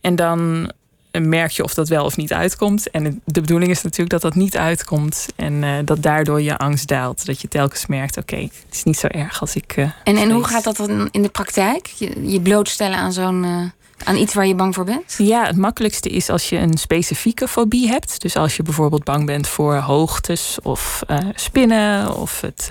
En 0.00 0.16
dan 0.16 0.70
merk 1.18 1.50
je 1.50 1.64
of 1.64 1.74
dat 1.74 1.88
wel 1.88 2.04
of 2.04 2.16
niet 2.16 2.32
uitkomt. 2.32 2.90
En 2.90 3.22
de 3.24 3.40
bedoeling 3.40 3.70
is 3.70 3.82
natuurlijk 3.82 4.10
dat 4.10 4.22
dat 4.22 4.34
niet 4.34 4.56
uitkomt. 4.56 5.26
En 5.36 5.64
eh, 5.64 5.72
dat 5.84 6.02
daardoor 6.02 6.42
je 6.42 6.58
angst 6.58 6.88
daalt. 6.88 7.26
Dat 7.26 7.40
je 7.40 7.48
telkens 7.48 7.86
merkt, 7.86 8.16
oké, 8.16 8.36
het 8.36 8.64
is 8.70 8.82
niet 8.84 8.98
zo 8.98 9.06
erg 9.06 9.40
als 9.40 9.54
ik... 9.54 9.72
eh, 9.76 9.84
En, 10.04 10.16
en 10.16 10.30
hoe 10.30 10.44
gaat 10.44 10.64
dat 10.64 10.76
dan 10.76 11.08
in 11.10 11.22
de 11.22 11.28
praktijk? 11.28 11.86
Je, 11.86 12.30
je 12.30 12.40
blootstellen 12.40 12.98
aan 12.98 13.12
zo'n 13.12 13.44
eh, 13.44 13.62
aan 14.04 14.16
iets 14.16 14.34
waar 14.34 14.46
je 14.46 14.54
bang 14.54 14.74
voor 14.74 14.84
bent? 14.84 15.14
Ja, 15.18 15.46
het 15.46 15.56
makkelijkste 15.56 16.08
is 16.08 16.28
als 16.28 16.48
je 16.48 16.56
een 16.56 16.78
specifieke 16.78 17.48
fobie 17.48 17.88
hebt. 17.88 18.20
Dus 18.20 18.36
als 18.36 18.56
je 18.56 18.62
bijvoorbeeld 18.62 19.04
bang 19.04 19.26
bent 19.26 19.48
voor 19.48 19.74
hoogtes 19.76 20.58
of 20.62 21.02
spinnen 21.34 22.16
of 22.16 22.40
het 22.40 22.68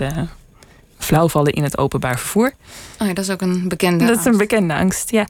flauwvallen 0.98 1.52
in 1.52 1.62
het 1.62 1.78
openbaar 1.78 2.18
vervoer. 2.18 2.52
Oh 2.98 3.06
ja, 3.06 3.12
dat 3.14 3.24
is 3.24 3.30
ook 3.30 3.40
een 3.40 3.68
bekende. 3.68 4.04
Dat 4.04 4.18
is 4.18 4.24
een 4.24 4.32
angst. 4.32 4.38
bekende 4.48 4.74
angst, 4.74 5.10
ja. 5.10 5.26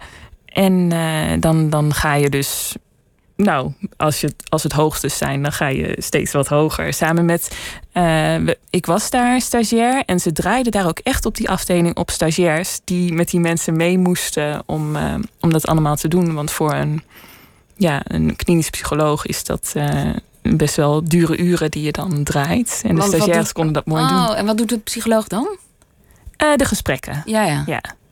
En 0.50 0.92
eh, 0.92 1.40
dan, 1.40 1.70
dan 1.70 1.94
ga 1.94 2.14
je 2.14 2.30
dus. 2.30 2.74
Nou, 3.36 3.72
als, 3.96 4.20
je, 4.20 4.34
als 4.48 4.62
het 4.62 4.72
hoogtes 4.72 5.16
zijn, 5.18 5.42
dan 5.42 5.52
ga 5.52 5.66
je 5.66 5.96
steeds 5.98 6.32
wat 6.32 6.48
hoger. 6.48 6.92
Samen 6.92 7.24
met. 7.24 7.56
eh, 7.92 8.34
ik 8.70 8.86
was 8.86 9.10
daar 9.10 9.40
stagiair 9.40 10.02
en 10.06 10.20
ze 10.20 10.32
draaiden 10.32 10.72
daar 10.72 10.86
ook 10.86 10.98
echt 10.98 11.26
op 11.26 11.34
die 11.36 11.48
afdeling 11.50 11.96
op 11.96 12.10
stagiairs. 12.10 12.80
die 12.84 13.12
met 13.12 13.30
die 13.30 13.40
mensen 13.40 13.76
mee 13.76 13.98
moesten 13.98 14.62
om, 14.66 14.96
eh, 14.96 15.14
om 15.40 15.52
dat 15.52 15.66
allemaal 15.66 15.96
te 15.96 16.08
doen. 16.08 16.34
Want 16.34 16.50
voor 16.50 16.72
een, 16.74 17.02
ja, 17.76 18.00
een 18.04 18.36
klinisch 18.36 18.70
psycholoog 18.70 19.26
is 19.26 19.44
dat. 19.44 19.72
best 20.42 20.76
wel 20.76 21.04
dure 21.04 21.38
uren 21.38 21.70
die 21.70 21.82
je 21.82 21.92
dan 21.92 22.22
draait. 22.24 22.80
En 22.84 22.94
de 22.94 23.00
Want 23.00 23.12
stagiairs 23.14 23.44
doet- 23.44 23.52
konden 23.52 23.72
dat 23.72 23.86
mooi 23.86 24.06
doen. 24.08 24.16
Oh, 24.18 24.38
en 24.38 24.46
wat 24.46 24.56
doet 24.58 24.68
de 24.68 24.78
psycholoog 24.78 25.26
dan? 25.26 25.58
De 26.56 26.64
gesprekken. 26.64 27.22
Ja, 27.24 27.44
ja, 27.44 27.62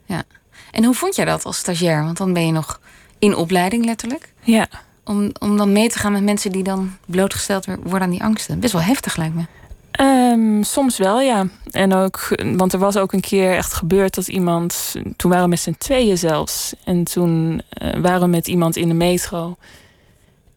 Ja. 0.06 0.22
En 0.70 0.84
hoe 0.84 0.94
vond 0.94 1.16
jij 1.16 1.24
dat 1.24 1.44
als 1.44 1.58
stagiair? 1.58 2.04
Want 2.04 2.16
dan 2.16 2.32
ben 2.32 2.46
je 2.46 2.52
nog 2.52 2.80
in 3.18 3.36
opleiding 3.36 3.84
letterlijk. 3.84 4.32
Ja. 4.42 4.68
Om, 5.04 5.30
om 5.38 5.56
dan 5.56 5.72
mee 5.72 5.88
te 5.88 5.98
gaan 5.98 6.12
met 6.12 6.22
mensen 6.22 6.52
die 6.52 6.62
dan 6.62 6.96
blootgesteld 7.06 7.64
worden 7.64 8.02
aan 8.02 8.10
die 8.10 8.22
angsten. 8.22 8.60
Best 8.60 8.72
wel 8.72 8.82
heftig 8.82 9.16
lijkt 9.16 9.34
me. 9.34 9.42
Ehm, 9.90 10.62
soms 10.62 10.98
wel, 10.98 11.20
ja. 11.20 11.46
En 11.70 11.94
ook, 11.94 12.28
want 12.56 12.72
er 12.72 12.78
was 12.78 12.96
ook 12.96 13.12
een 13.12 13.20
keer 13.20 13.56
echt 13.56 13.72
gebeurd 13.72 14.14
dat 14.14 14.28
iemand. 14.28 14.94
Toen 15.16 15.30
waren 15.30 15.44
we 15.44 15.50
met 15.50 15.60
z'n 15.60 15.74
tweeën 15.78 16.18
zelfs. 16.18 16.74
En 16.84 17.04
toen 17.04 17.62
eh, 17.68 18.00
waren 18.00 18.20
we 18.20 18.26
met 18.26 18.48
iemand 18.48 18.76
in 18.76 18.88
de 18.88 18.94
metro. 18.94 19.56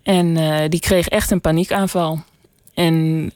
En 0.04 0.38
eh, 0.38 0.70
die 0.70 0.80
kreeg 0.80 1.08
echt 1.08 1.32
een 1.32 1.42
paniekaanval. 1.42 2.20
En 2.74 3.32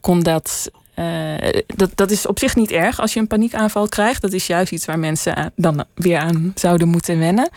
kon 0.00 0.20
dat. 0.20 0.70
Eh, 0.98 1.60
dat. 1.66 1.90
Dat 1.94 2.10
is 2.10 2.26
op 2.26 2.38
zich 2.38 2.56
niet 2.56 2.70
erg 2.70 3.00
als 3.00 3.12
je 3.12 3.20
een 3.20 3.26
paniekaanval 3.26 3.88
krijgt. 3.88 4.22
Dat 4.22 4.32
is 4.32 4.46
juist 4.46 4.72
iets 4.72 4.84
waar 4.84 4.98
mensen 4.98 5.36
aan- 5.36 5.50
dan 5.56 5.84
weer 5.94 6.18
aan 6.18 6.52
zouden 6.54 6.88
moeten 6.88 7.18
wennen. 7.18 7.48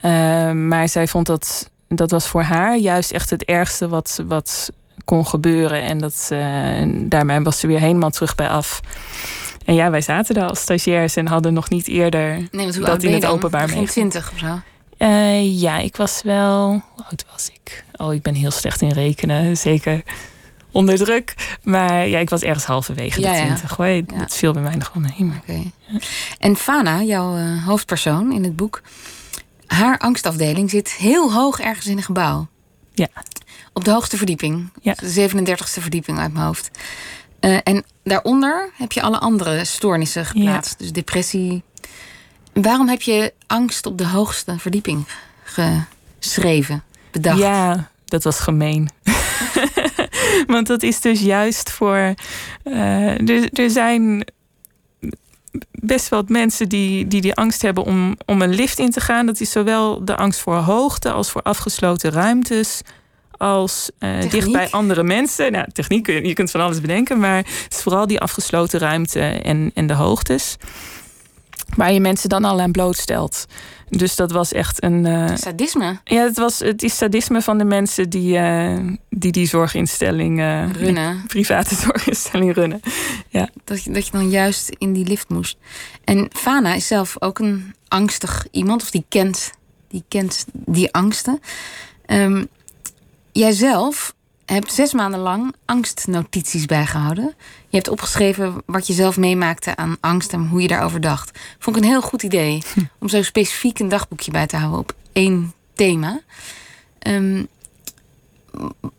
Eh, 0.00 0.50
maar 0.52 0.88
zij 0.88 1.06
vond 1.08 1.26
dat. 1.26 1.70
Dat 1.88 2.10
was 2.10 2.26
voor 2.26 2.42
haar 2.42 2.76
juist 2.76 3.10
echt 3.12 3.30
het 3.30 3.44
ergste 3.44 3.88
wat, 3.88 4.22
wat 4.26 4.70
kon 5.04 5.26
gebeuren. 5.26 5.82
En 5.82 5.98
dat, 5.98 6.28
eh, 6.32 6.82
daarmee 6.86 7.40
was 7.40 7.60
ze 7.60 7.66
weer 7.66 7.80
helemaal 7.80 8.10
terug 8.10 8.34
bij 8.34 8.48
af. 8.48 8.80
En 9.64 9.74
ja, 9.74 9.90
wij 9.90 10.00
zaten 10.00 10.34
daar 10.34 10.48
als 10.48 10.60
stagiairs 10.60 11.16
en 11.16 11.26
hadden 11.26 11.52
nog 11.52 11.68
niet 11.70 11.88
eerder 11.88 12.48
Nee, 12.50 12.72
dat 12.72 13.02
in 13.02 13.12
het 13.12 13.22
dan? 13.22 13.30
openbaar 13.30 13.64
meegemaakt. 13.64 13.90
20 13.92 14.32
of 14.32 14.38
zo. 14.38 14.60
Ja, 15.42 15.78
ik 15.78 15.96
was 15.96 16.22
wel. 16.24 16.68
Hoe 16.94 17.04
oud 17.10 17.24
was 17.32 17.50
ik? 17.52 17.84
Oh, 17.96 18.14
ik 18.14 18.22
ben 18.22 18.34
heel 18.34 18.50
slecht 18.50 18.80
in 18.82 18.92
rekenen. 18.92 19.56
Zeker 19.56 20.02
onder 20.72 20.96
druk. 20.96 21.58
Maar 21.62 22.08
ja, 22.08 22.18
ik 22.18 22.30
was 22.30 22.42
ergens 22.42 22.64
halverwege 22.64 23.20
Ja, 23.20 23.32
de 23.32 23.38
twintig. 23.38 23.76
Ja. 23.76 24.18
Dat 24.18 24.36
viel 24.36 24.52
bij 24.52 24.62
mij 24.62 24.74
nog 24.74 24.92
wel 24.94 25.02
mee. 25.02 25.24
Maar... 25.24 26.00
En 26.38 26.56
Fana, 26.56 27.02
jouw 27.02 27.36
eh, 27.36 27.66
hoofdpersoon 27.66 28.32
in 28.32 28.44
het 28.44 28.56
boek, 28.56 28.82
haar 29.66 29.98
angstafdeling 29.98 30.70
zit 30.70 30.92
heel 30.92 31.32
hoog 31.32 31.60
ergens 31.60 31.86
in 31.86 31.96
een 31.96 32.02
gebouw. 32.02 32.46
Ja. 32.94 33.08
Op 33.72 33.84
de 33.84 33.90
hoogste 33.90 34.16
verdieping. 34.16 34.70
Ja. 34.82 34.94
De 34.94 35.30
37e 35.30 35.80
verdieping 35.80 36.18
uit 36.18 36.32
mijn 36.32 36.44
hoofd. 36.44 36.70
Eh, 37.40 37.58
en 37.62 37.84
daaronder 38.04 38.70
heb 38.74 38.92
je 38.92 39.02
alle 39.02 39.18
andere 39.18 39.64
stoornissen 39.64 40.26
geplaatst. 40.26 40.78
Dus 40.78 40.92
depressie. 40.92 41.62
Waarom 42.52 42.88
heb 42.88 43.02
je 43.02 43.32
angst 43.46 43.86
op 43.86 43.98
de 43.98 44.06
hoogste 44.06 44.58
verdieping 44.58 45.06
geschreven, 45.42 46.84
bedacht? 47.10 47.38
Ja, 47.38 47.90
dat 48.04 48.24
was 48.24 48.40
gemeen. 48.40 48.88
Want 50.46 50.66
dat 50.66 50.82
is 50.82 51.00
dus 51.00 51.20
juist 51.20 51.70
voor. 51.70 52.14
eh, 52.62 53.28
er, 53.28 53.48
er 53.52 53.70
zijn 53.70 54.24
best 55.70 56.08
wel 56.08 56.22
mensen 56.26 56.68
die, 56.68 57.06
die 57.06 57.20
die 57.20 57.34
angst 57.34 57.62
hebben 57.62 57.84
om, 57.84 58.16
om 58.26 58.42
een 58.42 58.54
lift 58.54 58.78
in 58.78 58.90
te 58.90 59.00
gaan. 59.00 59.26
Dat 59.26 59.40
is 59.40 59.50
zowel 59.50 60.04
de 60.04 60.16
angst 60.16 60.40
voor 60.40 60.56
hoogte 60.56 61.10
als 61.12 61.30
voor 61.30 61.42
afgesloten 61.42 62.10
ruimtes. 62.10 62.80
Als 63.36 63.90
Techniek? 63.98 64.30
dicht 64.30 64.52
bij 64.52 64.70
andere 64.70 65.02
mensen. 65.02 65.52
Nou, 65.52 65.66
techniek, 65.72 66.06
je 66.06 66.32
kunt 66.32 66.50
van 66.50 66.60
alles 66.60 66.80
bedenken. 66.80 67.18
Maar 67.18 67.36
het 67.36 67.66
is 67.74 67.82
vooral 67.82 68.06
die 68.06 68.20
afgesloten 68.20 68.80
ruimte 68.80 69.20
en, 69.20 69.70
en 69.74 69.86
de 69.86 69.94
hoogtes. 69.94 70.56
Waar 71.76 71.92
je 71.92 72.00
mensen 72.00 72.28
dan 72.28 72.44
al 72.44 72.60
aan 72.60 72.72
blootstelt. 72.72 73.46
Dus 73.88 74.16
dat 74.16 74.30
was 74.32 74.52
echt 74.52 74.82
een. 74.82 75.06
eh, 75.06 75.36
Sadisme 75.36 76.00
ja, 76.04 76.22
het, 76.22 76.38
was, 76.38 76.58
het 76.58 76.82
is 76.82 76.96
sadisme 76.96 77.42
van 77.42 77.58
de 77.58 77.64
mensen 77.64 78.10
die 78.10 78.36
eh, 78.38 78.78
die, 79.10 79.32
die 79.32 79.46
zorginstelling, 79.46 80.40
eh, 80.40 80.72
runnen. 80.72 81.24
private 81.26 81.74
zorginstelling 81.84 82.54
runnen. 82.54 82.80
Dat 83.64 83.84
je, 83.84 83.90
dat 83.90 84.06
je 84.06 84.12
dan 84.12 84.30
juist 84.30 84.68
in 84.78 84.92
die 84.92 85.06
lift 85.06 85.28
moest. 85.28 85.56
En 86.04 86.28
Fana 86.32 86.74
is 86.74 86.86
zelf 86.86 87.16
ook 87.22 87.38
een 87.38 87.74
angstig 87.88 88.46
iemand, 88.50 88.82
of 88.82 88.90
die 88.90 89.04
kent 89.08 89.50
die, 89.88 90.04
kent 90.08 90.44
die 90.52 90.92
angsten. 90.92 91.40
Ehm 92.06 92.44
jijzelf 93.32 94.14
hebt 94.44 94.72
zes 94.72 94.92
maanden 94.92 95.20
lang 95.20 95.54
angstnotities 95.64 96.66
bijgehouden. 96.66 97.34
Je 97.68 97.76
hebt 97.76 97.88
opgeschreven 97.88 98.62
wat 98.66 98.86
je 98.86 98.92
zelf 98.92 99.16
meemaakte 99.16 99.76
aan 99.76 99.96
angst 100.00 100.32
en 100.32 100.46
hoe 100.46 100.62
je 100.62 100.68
daarover 100.68 101.00
dacht. 101.00 101.38
Vond 101.58 101.76
ik 101.76 101.82
een 101.82 101.88
heel 101.88 102.02
goed 102.02 102.22
idee 102.22 102.62
om 103.00 103.08
zo 103.08 103.22
specifiek 103.22 103.78
een 103.78 103.88
dagboekje 103.88 104.30
bij 104.30 104.46
te 104.46 104.56
houden 104.56 104.78
op 104.78 104.94
één 105.12 105.52
thema. 105.74 106.20
Ehm, 106.98 107.44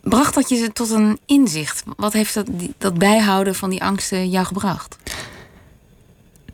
bracht 0.01 0.33
dat 0.33 0.49
je 0.49 0.71
tot 0.73 0.89
een 0.89 1.19
inzicht? 1.25 1.83
Wat 1.97 2.13
heeft 2.13 2.33
dat, 2.33 2.47
dat 2.77 2.97
bijhouden 2.97 3.55
van 3.55 3.69
die 3.69 3.83
angsten 3.83 4.29
jou 4.29 4.45
gebracht? 4.45 4.97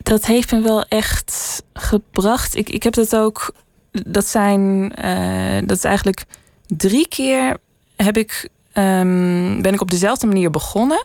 Dat 0.02 0.26
heeft 0.26 0.52
me 0.52 0.60
wel 0.60 0.84
echt 0.84 1.62
gebracht. 1.72 2.54
Ik, 2.54 2.68
ik 2.68 2.82
heb 2.82 2.94
dat 2.94 3.16
ook. 3.16 3.54
Dat 3.90 4.26
zijn. 4.26 4.92
Uh, 5.04 5.68
dat 5.68 5.76
is 5.76 5.84
eigenlijk 5.84 6.24
drie 6.66 7.08
keer 7.08 7.56
heb 7.96 8.16
ik, 8.16 8.48
um, 8.72 9.62
ben 9.62 9.74
ik 9.74 9.80
op 9.80 9.90
dezelfde 9.90 10.26
manier 10.26 10.50
begonnen. 10.50 11.04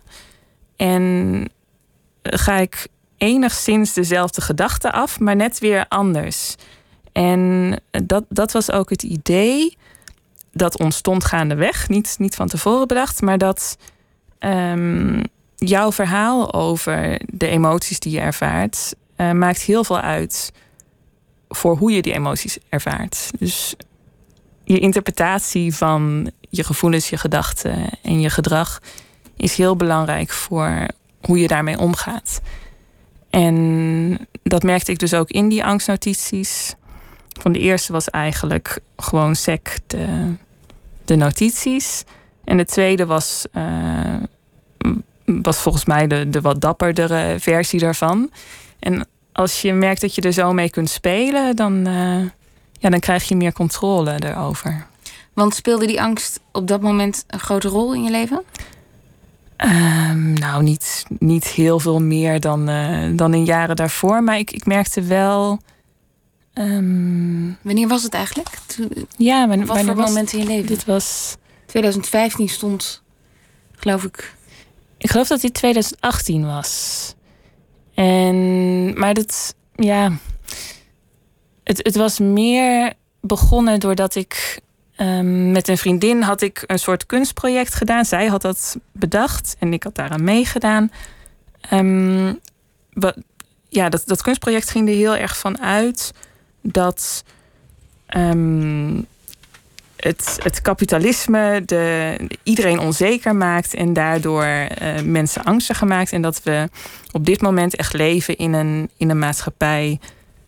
En 0.81 1.45
ga 2.21 2.57
ik 2.57 2.87
enigszins 3.17 3.93
dezelfde 3.93 4.41
gedachten 4.41 4.91
af, 4.91 5.19
maar 5.19 5.35
net 5.35 5.59
weer 5.59 5.85
anders. 5.87 6.55
En 7.11 7.75
dat, 7.91 8.23
dat 8.29 8.51
was 8.51 8.71
ook 8.71 8.89
het 8.89 9.03
idee 9.03 9.77
dat 10.51 10.79
ontstond 10.79 11.25
gaandeweg, 11.25 11.89
niet, 11.89 12.15
niet 12.19 12.35
van 12.35 12.47
tevoren 12.47 12.87
bedacht, 12.87 13.21
maar 13.21 13.37
dat 13.37 13.77
um, 14.39 15.21
jouw 15.55 15.91
verhaal 15.91 16.53
over 16.53 17.21
de 17.25 17.47
emoties 17.47 17.99
die 17.99 18.11
je 18.11 18.19
ervaart, 18.19 18.95
uh, 19.17 19.31
maakt 19.31 19.61
heel 19.61 19.83
veel 19.83 19.99
uit 19.99 20.51
voor 21.49 21.77
hoe 21.77 21.91
je 21.91 22.01
die 22.01 22.13
emoties 22.13 22.57
ervaart. 22.69 23.31
Dus 23.39 23.75
je 24.63 24.79
interpretatie 24.79 25.75
van 25.75 26.31
je 26.49 26.63
gevoelens, 26.63 27.09
je 27.09 27.17
gedachten 27.17 27.89
en 28.01 28.21
je 28.21 28.29
gedrag 28.29 28.79
is 29.41 29.55
heel 29.55 29.75
belangrijk 29.75 30.29
voor 30.29 30.85
hoe 31.21 31.39
je 31.39 31.47
daarmee 31.47 31.79
omgaat. 31.79 32.41
En 33.29 34.27
dat 34.43 34.63
merkte 34.63 34.91
ik 34.91 34.99
dus 34.99 35.13
ook 35.13 35.29
in 35.29 35.49
die 35.49 35.63
angstnotities. 35.63 36.75
Van 37.39 37.51
de 37.51 37.59
eerste 37.59 37.91
was 37.91 38.09
eigenlijk 38.09 38.79
gewoon 38.97 39.35
sec 39.35 39.77
de, 39.87 41.15
notities. 41.15 42.03
En 42.43 42.57
de 42.57 42.65
tweede 42.65 43.05
was, 43.05 43.45
uh, 43.53 44.15
was 45.25 45.57
volgens 45.57 45.85
mij 45.85 46.07
de, 46.07 46.29
de 46.29 46.41
wat 46.41 46.61
dapperdere 46.61 47.39
versie 47.39 47.79
daarvan. 47.79 48.31
En 48.79 49.07
als 49.31 49.61
je 49.61 49.73
merkt 49.73 50.01
dat 50.01 50.15
je 50.15 50.21
er 50.21 50.33
zo 50.33 50.53
mee 50.53 50.69
kunt 50.69 50.89
spelen, 50.89 51.55
dan, 51.55 51.87
uh, 51.87 52.21
ja, 52.71 52.89
dan 52.89 52.99
krijg 52.99 53.23
je 53.23 53.35
meer 53.35 53.53
controle 53.53 54.15
erover. 54.19 54.85
Want 55.33 55.55
speelde 55.55 55.85
die 55.87 56.01
angst 56.01 56.39
op 56.51 56.67
dat 56.67 56.81
moment 56.81 57.23
een 57.27 57.39
grote 57.39 57.67
rol 57.67 57.93
in 57.93 58.03
je 58.03 58.11
leven? 58.11 58.43
Um, 59.65 60.33
nou, 60.33 60.63
niet, 60.63 61.05
niet 61.19 61.47
heel 61.47 61.79
veel 61.79 62.01
meer 62.01 62.39
dan, 62.39 62.69
uh, 62.69 63.09
dan 63.13 63.33
in 63.33 63.45
jaren 63.45 63.75
daarvoor. 63.75 64.23
Maar 64.23 64.37
ik, 64.37 64.51
ik 64.51 64.65
merkte 64.65 65.01
wel. 65.01 65.59
Um, 66.53 67.57
Wanneer 67.61 67.87
was 67.87 68.03
het 68.03 68.13
eigenlijk? 68.13 68.49
Toen, 68.65 69.07
ja, 69.17 69.45
maar, 69.45 69.65
wat 69.65 69.79
voor 69.79 69.95
moment 69.95 70.33
in 70.33 70.39
je 70.39 70.45
leven? 70.45 70.67
Dit 70.67 70.85
was. 70.85 71.37
2015 71.65 72.49
stond, 72.49 73.01
geloof 73.75 74.03
ik. 74.03 74.35
Ik 74.97 75.09
geloof 75.09 75.27
dat 75.27 75.41
dit 75.41 75.53
2018 75.53 76.45
was. 76.45 77.15
En, 77.93 78.99
maar 78.99 79.13
dat, 79.13 79.55
ja. 79.75 80.11
Het, 81.63 81.77
het 81.77 81.95
was 81.95 82.19
meer 82.19 82.93
begonnen 83.21 83.79
doordat 83.79 84.15
ik 84.15 84.61
Um, 85.01 85.51
met 85.51 85.67
een 85.67 85.77
vriendin 85.77 86.21
had 86.21 86.41
ik 86.41 86.63
een 86.67 86.79
soort 86.79 87.05
kunstproject 87.05 87.75
gedaan. 87.75 88.05
Zij 88.05 88.27
had 88.27 88.41
dat 88.41 88.77
bedacht 88.91 89.55
en 89.59 89.73
ik 89.73 89.83
had 89.83 89.95
daaraan 89.95 90.23
meegedaan. 90.23 90.91
Um, 91.73 92.39
ja, 93.69 93.89
dat, 93.89 94.03
dat 94.05 94.21
kunstproject 94.21 94.69
ging 94.69 94.89
er 94.89 94.95
heel 94.95 95.15
erg 95.15 95.37
van 95.37 95.61
uit 95.61 96.13
dat 96.61 97.23
um, 98.17 99.05
het, 99.95 100.39
het 100.43 100.61
kapitalisme 100.61 101.61
de, 101.65 102.17
iedereen 102.43 102.79
onzeker 102.79 103.35
maakt 103.35 103.73
en 103.73 103.93
daardoor 103.93 104.45
uh, 104.45 105.01
mensen 105.03 105.43
angstig 105.43 105.83
maakt. 105.83 106.11
En 106.11 106.21
dat 106.21 106.43
we 106.43 106.69
op 107.11 107.25
dit 107.25 107.41
moment 107.41 107.75
echt 107.75 107.93
leven 107.93 108.37
in 108.37 108.53
een, 108.53 108.89
in 108.97 109.09
een 109.09 109.19
maatschappij 109.19 109.99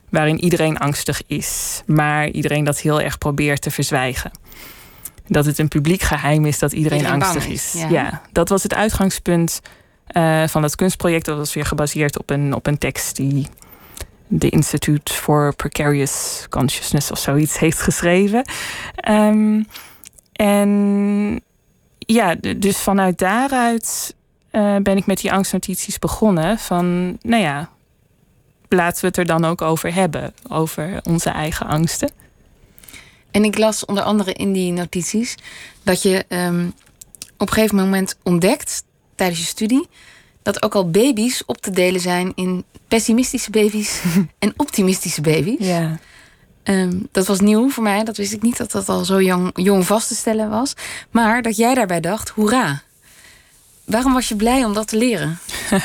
waarin 0.09 0.43
iedereen 0.43 0.77
angstig 0.77 1.21
is, 1.27 1.81
maar 1.85 2.29
iedereen 2.29 2.63
dat 2.63 2.79
heel 2.79 3.01
erg 3.01 3.17
probeert 3.17 3.61
te 3.61 3.71
verzwijgen. 3.71 4.31
Dat 5.27 5.45
het 5.45 5.57
een 5.57 5.67
publiek 5.67 6.01
geheim 6.01 6.45
is 6.45 6.59
dat 6.59 6.71
iedereen, 6.71 7.05
angstig 7.05 7.47
is. 7.47 7.75
Ja. 7.89 8.21
dat 8.31 8.49
was 8.49 8.63
het 8.63 8.73
uitgangspunt 8.73 9.59
uh, 10.17 10.47
van 10.47 10.63
het 10.63 10.75
kunstproject. 10.75 11.25
Dat 11.25 11.37
was 11.37 11.53
weer 11.53 11.65
gebaseerd 11.65 12.19
op 12.19 12.29
een, 12.29 12.53
op 12.53 12.67
een 12.67 12.77
tekst 12.77 13.15
die 13.15 13.47
de 14.27 14.49
Institute 14.49 15.13
for 15.13 15.55
Precarious 15.55 16.45
Consciousness 16.49 17.11
of 17.11 17.17
zoiets 17.17 17.59
heeft 17.59 17.81
geschreven. 17.81 18.45
Um, 19.09 19.67
en 20.33 21.41
ja, 21.99 22.35
dus 22.57 22.77
vanuit 22.77 23.17
daaruit 23.17 24.15
uh, 24.51 24.75
ben 24.75 24.97
ik 24.97 25.05
met 25.05 25.21
die 25.21 25.31
angstnotities 25.31 25.99
begonnen. 25.99 26.57
Van, 26.59 27.17
nou 27.21 27.41
ja, 27.41 27.69
laten 28.67 29.01
we 29.01 29.07
het 29.07 29.17
er 29.17 29.25
dan 29.25 29.45
ook 29.45 29.61
over 29.61 29.93
hebben. 29.93 30.33
Over 30.49 30.99
onze 31.03 31.29
eigen 31.29 31.67
angsten. 31.67 32.11
En 33.33 33.43
ik 33.43 33.57
las 33.57 33.85
onder 33.85 34.03
andere 34.03 34.33
in 34.33 34.53
die 34.53 34.71
notities 34.71 35.35
dat 35.83 36.01
je 36.01 36.25
um, 36.29 36.73
op 37.37 37.47
een 37.47 37.53
gegeven 37.53 37.75
moment 37.75 38.15
ontdekt 38.23 38.83
tijdens 39.15 39.39
je 39.39 39.45
studie 39.45 39.87
dat 40.41 40.63
ook 40.63 40.75
al 40.75 40.89
baby's 40.89 41.43
op 41.45 41.57
te 41.57 41.71
delen 41.71 42.01
zijn 42.01 42.31
in 42.35 42.63
pessimistische 42.87 43.51
baby's 43.51 44.01
en 44.39 44.53
optimistische 44.57 45.21
baby's. 45.21 45.67
Ja. 45.67 45.99
Um, 46.63 47.07
dat 47.11 47.27
was 47.27 47.39
nieuw 47.39 47.69
voor 47.69 47.83
mij. 47.83 48.03
Dat 48.03 48.17
wist 48.17 48.33
ik 48.33 48.41
niet 48.41 48.57
dat 48.57 48.71
dat 48.71 48.89
al 48.89 49.05
zo 49.05 49.21
jong, 49.21 49.49
jong 49.53 49.85
vast 49.85 50.07
te 50.07 50.15
stellen 50.15 50.49
was. 50.49 50.73
Maar 51.11 51.41
dat 51.41 51.55
jij 51.55 51.73
daarbij 51.73 51.99
dacht: 51.99 52.29
hoera. 52.29 52.81
Waarom 53.85 54.13
was 54.13 54.27
je 54.27 54.35
blij 54.35 54.65
om 54.65 54.73
dat 54.73 54.87
te 54.87 54.97
leren? 54.97 55.39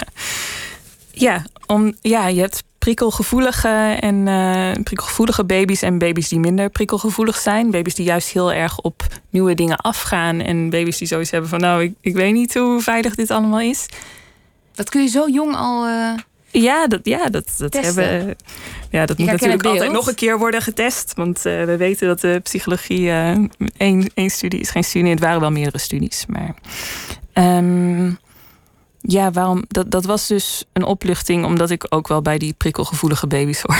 ja, 1.27 1.45
om, 1.67 1.95
ja, 2.01 2.27
je 2.27 2.41
hebt 2.41 2.63
prikkelgevoelige 2.79 3.97
en 4.01 4.27
uh, 4.27 4.83
prikkelgevoelige 4.83 5.45
baby's 5.45 5.83
en 5.83 5.99
baby's 5.99 6.29
die 6.29 6.39
minder 6.39 6.71
prikkelgevoelig 6.71 7.37
zijn. 7.37 7.71
Baby's 7.71 7.95
die 7.95 8.05
juist 8.05 8.29
heel 8.29 8.53
erg 8.53 8.79
op 8.81 9.07
nieuwe 9.31 9.55
dingen 9.55 9.77
afgaan. 9.77 10.41
En 10.41 10.71
baby's 10.71 10.99
die 10.99 11.09
zoiets 11.09 11.31
hebben 11.31 11.51
van 11.51 11.61
nou, 11.61 11.83
ik, 11.83 11.95
ik 12.01 12.15
weet 12.15 12.33
niet 12.33 12.55
hoe 12.55 12.81
veilig 12.81 13.15
dit 13.15 13.31
allemaal 13.31 13.61
is. 13.61 13.87
Dat 14.75 14.91
kun 14.91 15.03
je 15.03 15.09
zo 15.09 15.29
jong 15.29 15.57
al. 15.57 15.89
Uh, 15.89 16.13
ja, 16.51 16.87
dat, 16.87 17.01
ja, 17.03 17.29
dat, 17.29 17.55
dat 17.59 17.75
hebben. 17.75 18.37
Ja, 18.91 19.07
dat 19.07 19.19
moet 19.19 19.31
natuurlijk 19.31 19.65
altijd 19.65 19.93
nog 19.93 20.07
een 20.07 20.15
keer 20.15 20.39
worden 20.39 20.63
getest. 20.63 21.13
Want 21.15 21.37
uh, 21.37 21.65
we 21.65 21.77
weten 21.77 22.07
dat 22.07 22.21
de 22.21 22.41
psychologie 22.43 23.11
één, 23.77 24.11
één 24.15 24.31
studie 24.31 24.61
is 24.61 24.71
geen 24.71 24.85
studie. 24.85 25.11
Het 25.11 25.21
waren 25.21 25.41
wel 25.41 25.51
meerdere 25.51 25.79
studies. 25.79 26.27
Maar 26.27 26.55
um, 27.57 28.19
ja, 29.11 29.31
waarom? 29.31 29.65
Dat, 29.69 29.91
dat 29.91 30.05
was 30.05 30.27
dus 30.27 30.65
een 30.73 30.85
opluchting, 30.85 31.45
omdat 31.45 31.71
ik 31.71 31.87
ook 31.89 32.09
wel 32.09 32.23
bij 32.23 32.39
die 32.39 32.53
prikkelgevoelige 32.53 33.27
baby's 33.27 33.61
hoor. 33.61 33.79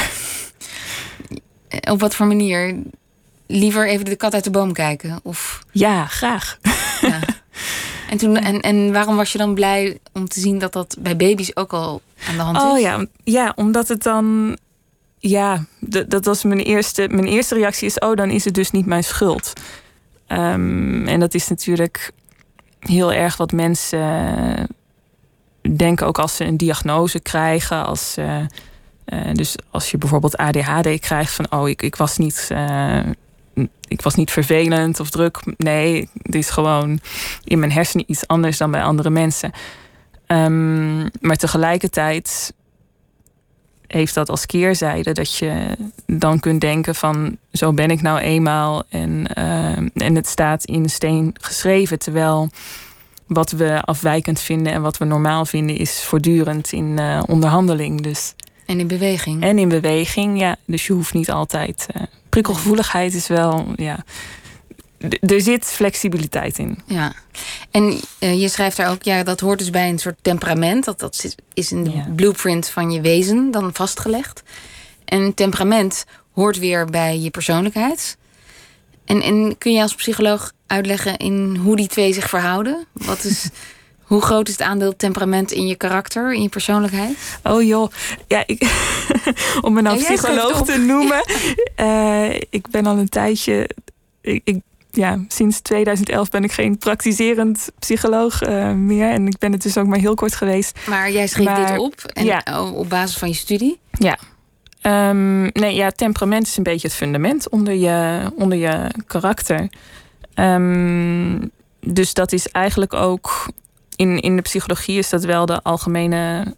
Op 1.93 2.01
wat 2.01 2.15
voor 2.15 2.27
manier? 2.27 2.77
Liever 3.47 3.89
even 3.89 4.05
de 4.05 4.17
kat 4.17 4.35
uit 4.35 4.45
de 4.45 4.51
boom 4.51 4.73
kijken? 4.73 5.21
Of... 5.23 5.65
Ja, 5.71 6.07
graag. 6.07 6.59
Ja. 7.01 7.21
En, 8.11 8.19
toen, 8.19 8.37
en, 8.37 8.61
en 8.61 8.93
waarom 8.93 9.17
was 9.17 9.33
je 9.33 9.39
dan 9.39 9.55
blij 9.55 9.99
om 10.13 10.29
te 10.29 10.41
zien 10.41 10.59
dat 10.59 10.73
dat 10.73 10.97
bij 10.99 11.17
baby's 11.17 11.51
ook 11.55 11.73
al 11.73 12.03
aan 12.29 12.37
de 12.37 12.43
hand 12.43 12.57
is? 12.57 12.63
Oh 12.63 12.79
ja, 12.79 13.07
ja 13.25 13.53
omdat 13.57 13.89
het 13.89 14.03
dan. 14.03 14.59
Ja, 15.19 15.65
dat 16.07 16.25
was 16.25 16.43
mijn 16.43 16.61
eerste. 16.61 17.09
Mijn 17.11 17.27
eerste 17.27 17.55
reactie 17.55 17.87
is: 17.87 17.99
oh, 17.99 18.17
dan 18.17 18.31
is 18.31 18.45
het 18.45 18.55
dus 18.55 18.71
niet 18.71 18.87
mijn 18.87 19.05
schuld. 19.05 19.53
Um, 20.29 21.07
en 21.07 21.21
dat 21.21 21.35
is 21.35 21.49
natuurlijk 21.49 22.11
heel 22.79 23.13
erg 23.13 23.37
wat 23.37 23.53
mensen 23.53 24.77
denken 25.77 26.07
ook 26.07 26.19
als 26.19 26.37
ze 26.37 26.45
een 26.45 26.57
diagnose 26.57 27.21
krijgen, 27.21 27.87
als, 27.87 28.15
uh, 28.19 28.39
uh, 29.07 29.33
dus 29.33 29.57
als 29.71 29.91
je 29.91 29.99
bijvoorbeeld 29.99 30.37
ADHD 30.37 31.01
krijgt, 31.01 31.33
van 31.33 31.47
oh, 31.51 31.69
ik, 31.69 31.83
ik, 31.83 31.97
was 31.97 32.17
niet, 32.17 32.49
uh, 32.53 33.01
ik 33.89 34.03
was 34.03 34.15
niet 34.15 34.31
vervelend 34.31 35.01
of 35.01 35.11
druk. 35.11 35.41
Nee, 35.57 36.09
het 36.23 36.35
is 36.35 36.51
gewoon 36.51 37.01
in 37.45 37.59
mijn 37.59 37.73
hersenen 37.73 38.05
iets 38.09 38.27
anders 38.27 38.59
dan 38.59 38.71
bij 38.71 38.83
andere 38.83 39.11
mensen. 39.11 39.53
Um, 40.27 41.11
maar 41.21 41.37
tegelijkertijd 41.37 42.53
heeft 43.87 44.15
dat 44.15 44.31
als 44.31 44.47
keerzijde 44.47 45.13
dat 45.13 45.37
je 45.37 45.77
dan 46.07 46.41
kunt 46.41 46.61
denken 46.61 46.95
van 46.95 47.37
zo 47.53 47.73
ben 47.73 47.91
ik 47.91 48.03
nou 48.03 48.19
eenmaal 48.19 48.83
en, 48.89 49.27
en 49.95 50.15
het 50.15 50.27
staat 50.27 50.65
in 50.65 50.89
steen 50.89 51.35
geschreven. 51.41 51.99
Terwijl 51.99 52.51
wat 53.29 53.51
we 53.51 53.83
afwijkend 53.83 54.41
vinden 54.41 54.73
en 54.73 54.83
wat 54.83 54.99
we 54.99 55.05
normaal 55.05 55.47
vinden, 55.47 55.77
is 55.77 56.03
voortdurend 56.03 56.73
in 56.73 56.97
uh, 56.99 57.23
onderhandeling. 57.27 58.01
Dus. 58.03 58.35
En 58.67 58.81
in 58.81 58.87
beweging. 58.87 59.43
En 59.43 59.59
in 59.59 59.69
beweging, 59.69 60.39
ja. 60.39 60.57
Dus 60.67 60.87
je 60.87 60.93
hoeft 60.93 61.15
niet 61.15 61.31
altijd. 61.31 61.87
Uh, 61.97 62.03
prikkelgevoeligheid 62.29 63.15
is 63.15 63.27
wel, 63.27 63.67
ja. 63.77 64.05
Er 65.21 65.41
zit 65.41 65.65
flexibiliteit 65.65 66.59
in. 66.59 66.79
Ja. 66.87 67.13
En 67.71 68.01
uh, 68.21 68.41
je 68.41 68.49
schrijft 68.49 68.77
daar 68.77 68.91
ook, 68.91 69.03
ja, 69.03 69.23
dat 69.23 69.41
hoort 69.41 69.59
dus 69.59 69.71
bij 69.71 69.89
een 69.89 69.99
soort 69.99 70.19
temperament. 70.23 70.85
Dat, 70.85 70.99
dat 70.99 71.37
is 71.55 71.73
in 71.73 71.85
de 71.85 71.91
ja. 71.91 72.07
blueprint 72.17 72.69
van 72.69 72.91
je 72.91 73.01
wezen 73.01 73.51
dan 73.51 73.71
vastgelegd. 73.75 74.43
En 75.05 75.35
temperament 75.35 76.05
hoort 76.33 76.59
weer 76.59 76.85
bij 76.85 77.19
je 77.19 77.31
persoonlijkheid. 77.31 78.17
En, 79.09 79.23
en 79.23 79.59
kun 79.59 79.73
je 79.73 79.83
als 79.83 79.95
psycholoog 79.95 80.53
uitleggen 80.67 81.17
in 81.17 81.57
hoe 81.57 81.77
die 81.77 81.89
twee 81.89 82.13
zich 82.13 82.29
verhouden? 82.29 82.87
Wat 82.93 83.25
is, 83.25 83.49
hoe 84.11 84.21
groot 84.21 84.49
is 84.49 84.53
het 84.53 84.63
aandeel 84.63 84.97
temperament 84.97 85.53
in 85.53 85.67
je 85.67 85.75
karakter, 85.75 86.35
in 86.35 86.43
je 86.43 86.49
persoonlijkheid? 86.49 87.17
Oh 87.43 87.63
joh, 87.63 87.93
ja, 88.27 88.43
ik, 88.47 88.63
om 89.61 89.73
me 89.73 89.83
nou 89.83 89.99
psycholoog 89.99 90.65
te 90.65 90.79
noemen. 90.93 91.25
Uh, 91.81 92.35
ik 92.51 92.71
ben 92.71 92.87
al 92.87 92.97
een 92.97 93.09
tijdje. 93.09 93.71
Ik, 94.21 94.41
ik, 94.45 94.61
ja, 94.91 95.25
sinds 95.29 95.61
2011 95.61 96.29
ben 96.29 96.45
ik 96.45 96.53
geen 96.53 96.79
praktiserend 96.79 97.69
psycholoog 97.79 98.49
uh, 98.49 98.73
meer. 98.73 99.11
En 99.11 99.27
ik 99.27 99.39
ben 99.39 99.53
het 99.53 99.63
dus 99.63 99.77
ook 99.77 99.87
maar 99.87 99.99
heel 99.99 100.15
kort 100.15 100.35
geweest. 100.35 100.79
Maar 100.87 101.11
jij 101.11 101.27
schreef 101.27 101.67
dit 101.67 101.79
op 101.79 101.95
en, 102.05 102.25
ja. 102.25 102.43
op 102.75 102.89
basis 102.89 103.17
van 103.17 103.29
je 103.29 103.35
studie? 103.35 103.79
Ja. 103.91 104.19
Um, 104.89 105.43
nee, 105.53 105.75
ja, 105.75 105.91
temperament 105.91 106.47
is 106.47 106.57
een 106.57 106.63
beetje 106.63 106.89
het 106.89 106.97
fundament 106.97 107.49
onder 107.49 107.75
je, 107.75 108.21
onder 108.37 108.59
je 108.59 108.91
karakter. 109.07 109.69
Um, 110.35 111.51
dus 111.81 112.15
dat 112.15 112.33
is 112.33 112.49
eigenlijk 112.49 112.95
ook 112.95 113.49
in, 113.97 114.21
in 114.21 114.37
de 114.37 114.43
psychologie 114.43 114.99
is 114.99 115.09
dat 115.09 115.25
wel 115.25 115.47
de 115.47 115.63
algemene 115.63 116.55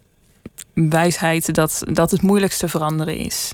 wijsheid 0.73 1.53
dat, 1.55 1.83
dat 1.91 2.11
het 2.11 2.21
moeilijkste 2.21 2.67
veranderen 2.67 3.15
is. 3.15 3.53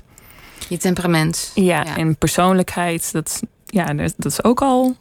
Je 0.68 0.76
temperament. 0.76 1.50
Ja, 1.54 1.82
ja. 1.84 1.96
en 1.96 2.16
persoonlijkheid, 2.16 3.12
dat, 3.12 3.42
ja, 3.66 3.94
dat 3.94 4.24
is 4.24 4.44
ook 4.44 4.60
al 4.60 4.96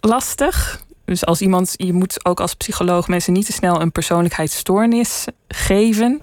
lastig. 0.00 0.84
Dus 1.04 1.24
als 1.24 1.40
iemand, 1.40 1.74
je 1.76 1.92
moet 1.92 2.24
ook 2.24 2.40
als 2.40 2.54
psycholoog 2.54 3.08
mensen 3.08 3.32
niet 3.32 3.46
te 3.46 3.52
snel 3.52 3.80
een 3.80 3.92
persoonlijkheidsstoornis 3.92 5.24
geven, 5.48 6.20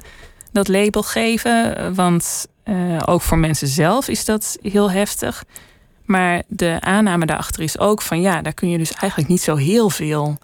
dat 0.52 0.68
label 0.68 1.04
geven. 1.04 1.96
Want 1.96 2.48
uh, 2.66 3.00
ook 3.06 3.22
voor 3.22 3.38
mensen 3.38 3.68
zelf 3.68 4.08
is 4.08 4.26
dat 4.26 4.58
heel 4.62 4.92
heftig. 4.92 5.44
Maar 6.06 6.44
de 6.48 6.78
aanname 6.80 7.26
daarachter 7.26 7.64
is 7.64 7.80
ook 7.80 8.02
van 8.02 8.22
ja, 8.22 8.42
daar 8.42 8.54
kun 8.54 8.70
je 8.70 8.78
dus 8.78 8.92
eigenlijk 8.92 9.30
niet 9.32 9.42
zo 9.42 9.56
heel 9.56 9.90
veel 9.90 10.38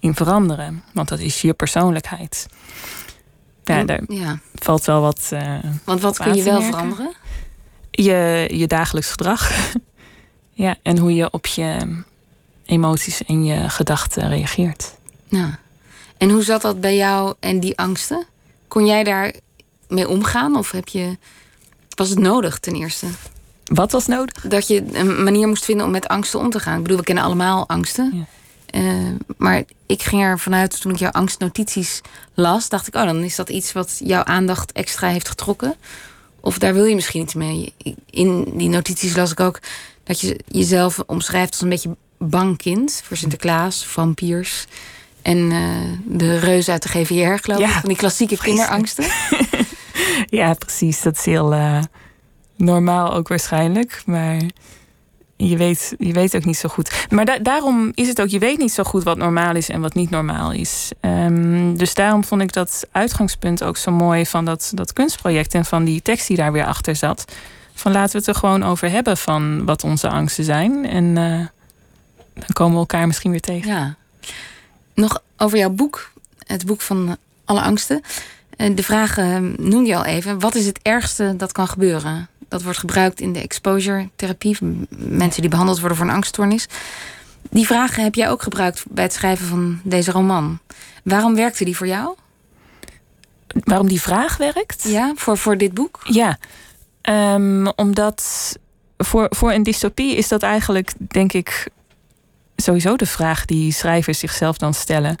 in 0.00 0.14
veranderen. 0.14 0.82
Want 0.92 1.08
dat 1.08 1.18
is 1.18 1.40
je 1.40 1.52
persoonlijkheid. 1.52 2.46
Ja, 3.64 3.84
daar 3.84 4.00
ja. 4.08 4.38
valt 4.54 4.84
wel 4.84 5.00
wat. 5.00 5.30
Uh, 5.32 5.58
want 5.84 6.00
wat 6.00 6.18
kun 6.18 6.34
je 6.34 6.42
wel 6.42 6.62
veranderen? 6.62 7.12
Je, 7.90 8.48
je 8.52 8.66
dagelijks 8.66 9.10
gedrag. 9.10 9.50
ja, 10.52 10.76
en 10.82 10.98
hoe 10.98 11.14
je 11.14 11.30
op 11.30 11.46
je 11.46 12.02
emoties 12.66 13.24
en 13.24 13.44
je 13.44 13.68
gedachten 13.68 14.28
reageert. 14.28 14.94
Ja. 15.28 15.58
En 16.16 16.30
hoe 16.30 16.42
zat 16.42 16.62
dat 16.62 16.80
bij 16.80 16.96
jou 16.96 17.34
en 17.40 17.60
die 17.60 17.78
angsten? 17.78 18.26
Kon 18.68 18.86
jij 18.86 19.04
daar 19.04 19.34
mee 19.88 20.08
omgaan? 20.08 20.56
Of 20.56 20.70
heb 20.70 20.88
je, 20.88 21.18
was 21.98 22.08
het 22.08 22.18
nodig 22.18 22.58
ten 22.58 22.74
eerste? 22.74 23.06
Wat 23.64 23.92
was 23.92 24.06
nodig? 24.06 24.42
Dat 24.42 24.66
je 24.66 24.84
een 24.92 25.22
manier 25.22 25.48
moest 25.48 25.64
vinden 25.64 25.86
om 25.86 25.92
met 25.92 26.08
angsten 26.08 26.40
om 26.40 26.50
te 26.50 26.60
gaan. 26.60 26.76
Ik 26.76 26.82
bedoel, 26.82 26.98
we 26.98 27.04
kennen 27.04 27.24
allemaal 27.24 27.68
angsten. 27.68 28.12
Ja. 28.14 28.26
Uh, 28.80 29.14
maar 29.36 29.62
ik 29.86 30.02
ging 30.02 30.22
er 30.22 30.38
vanuit 30.38 30.80
toen 30.80 30.92
ik 30.92 30.98
jouw 30.98 31.10
angstnotities 31.10 32.00
las, 32.34 32.68
dacht 32.68 32.86
ik, 32.86 32.94
oh, 32.94 33.04
dan 33.04 33.22
is 33.22 33.36
dat 33.36 33.48
iets 33.48 33.72
wat 33.72 34.00
jouw 34.04 34.24
aandacht 34.24 34.72
extra 34.72 35.08
heeft 35.08 35.28
getrokken. 35.28 35.74
Of 36.40 36.58
daar 36.58 36.74
wil 36.74 36.84
je 36.84 36.94
misschien 36.94 37.22
iets 37.22 37.34
mee. 37.34 37.74
In 38.10 38.52
die 38.54 38.68
notities 38.68 39.16
las 39.16 39.30
ik 39.30 39.40
ook 39.40 39.60
dat 40.04 40.20
je 40.20 40.40
jezelf 40.46 40.98
omschrijft 41.06 41.52
als 41.52 41.60
een 41.60 41.68
beetje 41.68 41.96
bang 42.18 42.56
kind 42.56 43.02
voor 43.04 43.16
Sinterklaas, 43.16 43.86
vampiers. 43.86 44.66
En 45.22 45.38
uh, 45.38 45.68
de 46.04 46.38
reus 46.38 46.68
uit 46.68 46.82
de 46.82 46.88
GVR, 46.88 47.44
geloof 47.44 47.60
ik. 47.60 47.66
van 47.66 47.88
die 47.88 47.96
klassieke 47.96 48.36
kinderangsten. 48.36 49.04
ja, 50.40 50.54
precies. 50.54 51.02
Dat 51.02 51.16
is 51.16 51.24
heel 51.24 51.52
uh, 51.52 51.82
normaal 52.56 53.14
ook 53.14 53.28
waarschijnlijk. 53.28 54.02
Maar 54.06 54.36
je 55.36 55.56
weet, 55.56 55.94
je 55.98 56.12
weet 56.12 56.36
ook 56.36 56.44
niet 56.44 56.56
zo 56.56 56.68
goed. 56.68 57.06
Maar 57.10 57.42
daarom 57.42 57.92
is 57.94 58.08
het 58.08 58.20
ook, 58.20 58.28
je 58.28 58.38
weet 58.38 58.58
niet 58.58 58.72
zo 58.72 58.82
goed 58.82 59.02
wat 59.02 59.16
normaal 59.16 59.54
is 59.54 59.68
en 59.68 59.80
wat 59.80 59.94
niet 59.94 60.10
normaal 60.10 60.52
is. 60.52 60.90
Um, 61.00 61.76
dus 61.76 61.94
daarom 61.94 62.24
vond 62.24 62.42
ik 62.42 62.52
dat 62.52 62.86
uitgangspunt 62.92 63.64
ook 63.64 63.76
zo 63.76 63.90
mooi 63.90 64.26
van 64.26 64.44
dat, 64.44 64.72
dat 64.74 64.92
kunstproject 64.92 65.54
en 65.54 65.64
van 65.64 65.84
die 65.84 66.02
tekst 66.02 66.26
die 66.26 66.36
daar 66.36 66.52
weer 66.52 66.66
achter 66.66 66.96
zat. 66.96 67.24
Van 67.74 67.92
laten 67.92 68.12
we 68.12 68.18
het 68.18 68.26
er 68.26 68.34
gewoon 68.34 68.64
over 68.64 68.90
hebben 68.90 69.16
van 69.16 69.64
wat 69.64 69.84
onze 69.84 70.08
angsten 70.08 70.44
zijn. 70.44 70.86
En 70.86 71.04
uh, 71.04 71.46
dan 72.34 72.52
komen 72.52 72.72
we 72.72 72.78
elkaar 72.78 73.06
misschien 73.06 73.30
weer 73.30 73.40
tegen. 73.40 73.70
Ja. 73.70 73.96
Nog 74.94 75.22
over 75.36 75.58
jouw 75.58 75.70
boek, 75.70 76.12
het 76.46 76.66
boek 76.66 76.80
van 76.80 77.16
alle 77.44 77.60
angsten. 77.60 78.02
Eh, 78.56 78.76
de 78.76 78.82
vraag 78.82 79.16
noemde 79.56 79.86
je 79.86 79.96
al 79.96 80.04
even. 80.04 80.38
Wat 80.38 80.54
is 80.54 80.66
het 80.66 80.78
ergste 80.82 81.34
dat 81.36 81.52
kan 81.52 81.68
gebeuren? 81.68 82.28
Dat 82.48 82.62
wordt 82.62 82.78
gebruikt 82.78 83.20
in 83.20 83.32
de 83.32 83.40
exposure 83.40 84.08
therapie. 84.16 84.56
Mensen 84.98 85.40
die 85.40 85.50
behandeld 85.50 85.78
worden 85.80 85.98
voor 85.98 86.06
een 86.06 86.14
angststoornis. 86.14 86.68
Die 87.50 87.66
vragen 87.66 88.02
heb 88.02 88.14
jij 88.14 88.30
ook 88.30 88.42
gebruikt 88.42 88.84
bij 88.88 89.04
het 89.04 89.12
schrijven 89.12 89.46
van 89.46 89.80
deze 89.82 90.10
roman. 90.10 90.58
Waarom 91.04 91.34
werkte 91.34 91.64
die 91.64 91.76
voor 91.76 91.86
jou? 91.86 92.14
Waarom 93.46 93.88
die 93.88 94.00
vraag 94.00 94.36
werkt? 94.36 94.82
Ja, 94.82 95.12
voor, 95.14 95.38
voor 95.38 95.56
dit 95.56 95.74
boek? 95.74 96.00
Ja, 96.04 96.38
um, 97.02 97.68
omdat 97.68 98.56
voor, 98.98 99.26
voor 99.30 99.52
een 99.52 99.62
dystopie 99.62 100.16
is 100.16 100.28
dat 100.28 100.42
eigenlijk, 100.42 100.92
denk 100.98 101.32
ik, 101.32 101.68
sowieso 102.56 102.96
de 102.96 103.06
vraag 103.06 103.44
die 103.44 103.72
schrijvers 103.72 104.18
zichzelf 104.18 104.58
dan 104.58 104.74
stellen. 104.74 105.16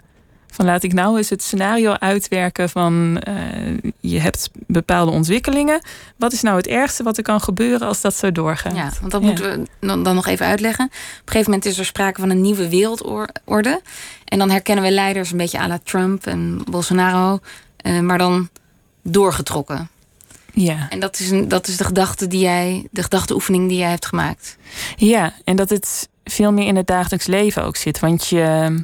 Van 0.56 0.64
laat 0.64 0.82
ik 0.82 0.92
nou 0.92 1.16
eens 1.16 1.30
het 1.30 1.42
scenario 1.42 1.92
uitwerken 1.92 2.68
van 2.68 3.22
uh, 3.28 3.92
je 4.00 4.20
hebt 4.20 4.50
bepaalde 4.66 5.10
ontwikkelingen. 5.10 5.80
Wat 6.16 6.32
is 6.32 6.42
nou 6.42 6.56
het 6.56 6.66
ergste 6.66 7.02
wat 7.02 7.16
er 7.16 7.22
kan 7.22 7.40
gebeuren 7.40 7.88
als 7.88 8.00
dat 8.00 8.14
zo 8.14 8.32
doorgaat? 8.32 8.76
Ja, 8.76 8.90
want 9.00 9.12
dat 9.12 9.22
moeten 9.22 9.50
we 9.50 9.86
dan, 9.86 10.02
dan 10.02 10.14
nog 10.14 10.26
even 10.26 10.46
uitleggen. 10.46 10.84
Op 10.84 10.92
een 10.92 11.22
gegeven 11.24 11.50
moment 11.50 11.68
is 11.68 11.78
er 11.78 11.84
sprake 11.84 12.20
van 12.20 12.30
een 12.30 12.40
nieuwe 12.40 12.68
wereldorde. 12.68 13.80
En 14.24 14.38
dan 14.38 14.50
herkennen 14.50 14.84
we 14.84 14.90
leiders 14.90 15.30
een 15.30 15.36
beetje 15.36 15.58
à 15.58 15.66
la 15.66 15.78
Trump 15.84 16.26
en 16.26 16.60
Bolsonaro. 16.70 17.38
Uh, 17.86 18.00
maar 18.00 18.18
dan 18.18 18.48
doorgetrokken. 19.02 19.88
Ja. 20.52 20.86
En 20.90 21.00
dat 21.00 21.18
is, 21.18 21.30
een, 21.30 21.48
dat 21.48 21.66
is 21.66 21.76
de 21.76 21.84
gedachte 21.84 22.26
die 22.26 22.40
jij, 22.40 22.88
de 22.90 23.02
gedachteoefening 23.02 23.68
die 23.68 23.78
jij 23.78 23.90
hebt 23.90 24.06
gemaakt. 24.06 24.56
Ja, 24.96 25.32
en 25.44 25.56
dat 25.56 25.70
het 25.70 26.08
veel 26.24 26.52
meer 26.52 26.66
in 26.66 26.76
het 26.76 26.86
dagelijks 26.86 27.26
leven 27.26 27.64
ook 27.64 27.76
zit. 27.76 27.98
Want 27.98 28.26
je 28.26 28.74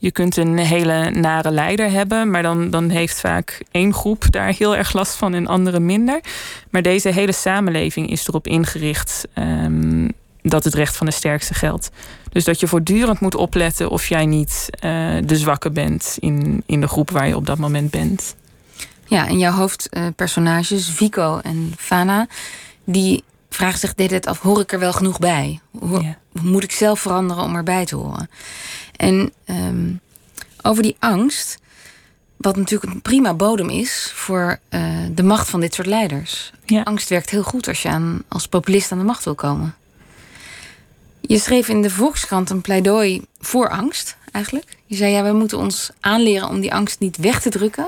je 0.00 0.10
kunt 0.10 0.36
een 0.36 0.58
hele 0.58 1.10
nare 1.10 1.50
leider 1.50 1.90
hebben, 1.90 2.30
maar 2.30 2.42
dan, 2.42 2.70
dan 2.70 2.88
heeft 2.88 3.20
vaak 3.20 3.62
één 3.70 3.94
groep 3.94 4.30
daar 4.30 4.52
heel 4.58 4.76
erg 4.76 4.92
last 4.92 5.14
van 5.14 5.34
en 5.34 5.46
andere 5.46 5.80
minder. 5.80 6.20
Maar 6.70 6.82
deze 6.82 7.08
hele 7.08 7.32
samenleving 7.32 8.10
is 8.10 8.28
erop 8.28 8.46
ingericht 8.46 9.28
um, 9.34 10.12
dat 10.42 10.64
het 10.64 10.74
recht 10.74 10.96
van 10.96 11.06
de 11.06 11.12
sterkste 11.12 11.54
geldt. 11.54 11.90
Dus 12.30 12.44
dat 12.44 12.60
je 12.60 12.66
voortdurend 12.66 13.20
moet 13.20 13.34
opletten 13.34 13.90
of 13.90 14.08
jij 14.08 14.26
niet 14.26 14.68
uh, 14.74 14.80
de 15.24 15.36
zwakke 15.36 15.70
bent 15.70 16.16
in, 16.20 16.62
in 16.66 16.80
de 16.80 16.88
groep 16.88 17.10
waar 17.10 17.28
je 17.28 17.36
op 17.36 17.46
dat 17.46 17.58
moment 17.58 17.90
bent. 17.90 18.34
Ja, 19.06 19.28
en 19.28 19.38
jouw 19.38 19.52
hoofdpersonages, 19.52 20.90
Vico 20.90 21.38
en 21.38 21.72
Fana, 21.76 22.26
die 22.84 23.24
vragen 23.48 23.78
zich 23.78 23.94
dit 23.94 24.10
het 24.10 24.26
af: 24.26 24.40
hoor 24.40 24.60
ik 24.60 24.72
er 24.72 24.78
wel 24.78 24.92
genoeg 24.92 25.18
bij? 25.18 25.60
Hoe, 25.78 26.02
ja. 26.02 26.18
moet 26.42 26.62
ik 26.62 26.72
zelf 26.72 27.00
veranderen 27.00 27.44
om 27.44 27.56
erbij 27.56 27.84
te 27.84 27.96
horen? 27.96 28.30
En 29.00 29.32
um, 29.46 30.00
over 30.62 30.82
die 30.82 30.96
angst, 30.98 31.58
wat 32.36 32.56
natuurlijk 32.56 32.92
een 32.92 33.02
prima 33.02 33.34
bodem 33.34 33.68
is 33.68 34.12
voor 34.14 34.58
uh, 34.70 34.82
de 35.14 35.22
macht 35.22 35.50
van 35.50 35.60
dit 35.60 35.74
soort 35.74 35.86
leiders. 35.86 36.52
Ja. 36.64 36.82
Angst 36.82 37.08
werkt 37.08 37.30
heel 37.30 37.42
goed 37.42 37.68
als 37.68 37.82
je 37.82 37.88
aan, 37.88 38.22
als 38.28 38.46
populist 38.46 38.92
aan 38.92 38.98
de 38.98 39.04
macht 39.04 39.24
wil 39.24 39.34
komen. 39.34 39.74
Je 41.20 41.38
schreef 41.38 41.68
in 41.68 41.82
de 41.82 41.90
Volkskrant 41.90 42.50
een 42.50 42.60
pleidooi 42.60 43.24
voor 43.38 43.68
angst, 43.68 44.16
eigenlijk. 44.32 44.76
Je 44.86 44.96
zei, 44.96 45.12
ja, 45.12 45.22
we 45.22 45.32
moeten 45.32 45.58
ons 45.58 45.90
aanleren 46.00 46.48
om 46.48 46.60
die 46.60 46.74
angst 46.74 47.00
niet 47.00 47.16
weg 47.16 47.40
te 47.40 47.50
drukken. 47.50 47.86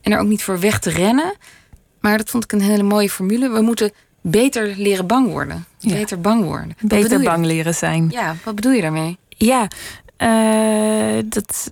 En 0.00 0.12
er 0.12 0.18
ook 0.18 0.28
niet 0.28 0.42
voor 0.42 0.60
weg 0.60 0.78
te 0.78 0.90
rennen. 0.90 1.34
Maar 2.00 2.18
dat 2.18 2.30
vond 2.30 2.44
ik 2.44 2.52
een 2.52 2.60
hele 2.60 2.82
mooie 2.82 3.10
formule. 3.10 3.50
We 3.50 3.60
moeten 3.60 3.92
beter 4.20 4.74
leren 4.76 5.06
bang 5.06 5.28
worden. 5.28 5.64
Beter 5.80 6.20
bang 6.20 6.44
worden. 6.44 6.76
beter 6.80 7.20
bang 7.20 7.44
leren 7.44 7.74
zijn. 7.74 8.08
Ja, 8.10 8.36
wat 8.44 8.54
bedoel 8.54 8.72
je 8.72 8.82
daarmee? 8.82 9.18
Ja, 9.44 9.68
uh, 10.18 11.22
dat, 11.24 11.70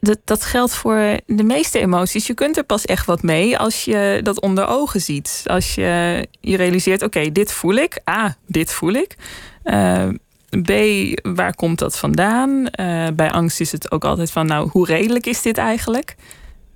dat, 0.00 0.18
dat 0.24 0.44
geldt 0.44 0.74
voor 0.74 1.18
de 1.26 1.42
meeste 1.42 1.78
emoties. 1.78 2.26
Je 2.26 2.34
kunt 2.34 2.56
er 2.56 2.64
pas 2.64 2.84
echt 2.84 3.06
wat 3.06 3.22
mee 3.22 3.58
als 3.58 3.84
je 3.84 4.20
dat 4.22 4.40
onder 4.40 4.66
ogen 4.66 5.00
ziet. 5.00 5.42
Als 5.46 5.74
je 5.74 6.26
je 6.40 6.56
realiseert, 6.56 7.02
oké, 7.02 7.32
dit 7.32 7.52
voel 7.52 7.74
ik. 7.74 8.00
A, 8.10 8.36
dit 8.46 8.72
voel 8.72 8.92
ik. 8.92 9.16
Uh, 9.64 10.08
B, 10.62 10.70
waar 11.22 11.54
komt 11.54 11.78
dat 11.78 11.98
vandaan? 11.98 12.50
Uh, 12.50 13.06
bij 13.14 13.30
angst 13.30 13.60
is 13.60 13.72
het 13.72 13.90
ook 13.90 14.04
altijd 14.04 14.30
van, 14.30 14.46
nou, 14.46 14.68
hoe 14.70 14.86
redelijk 14.86 15.26
is 15.26 15.42
dit 15.42 15.58
eigenlijk? 15.58 16.16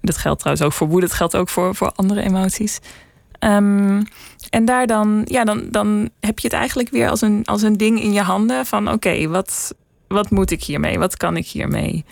Dat 0.00 0.16
geldt 0.16 0.38
trouwens 0.38 0.66
ook 0.66 0.72
voor 0.72 0.88
woede, 0.88 1.06
dat 1.06 1.16
geldt 1.16 1.36
ook 1.36 1.48
voor, 1.48 1.74
voor 1.74 1.92
andere 1.92 2.22
emoties. 2.22 2.78
Um, 3.40 4.02
en 4.50 4.64
daar 4.64 4.86
dan, 4.86 5.22
ja, 5.24 5.44
dan, 5.44 5.66
dan 5.70 6.10
heb 6.20 6.38
je 6.38 6.46
het 6.46 6.56
eigenlijk 6.56 6.90
weer 6.90 7.08
als 7.10 7.20
een, 7.20 7.42
als 7.44 7.62
een 7.62 7.76
ding 7.76 8.02
in 8.02 8.12
je 8.12 8.20
handen 8.20 8.66
van 8.66 8.92
oké, 8.92 9.28
wat, 9.28 9.74
wat 10.08 10.30
moet 10.30 10.50
ik 10.50 10.62
hiermee? 10.62 10.98
Wat 10.98 11.16
kan 11.16 11.36
ik 11.36 11.46
hiermee? 11.46 12.04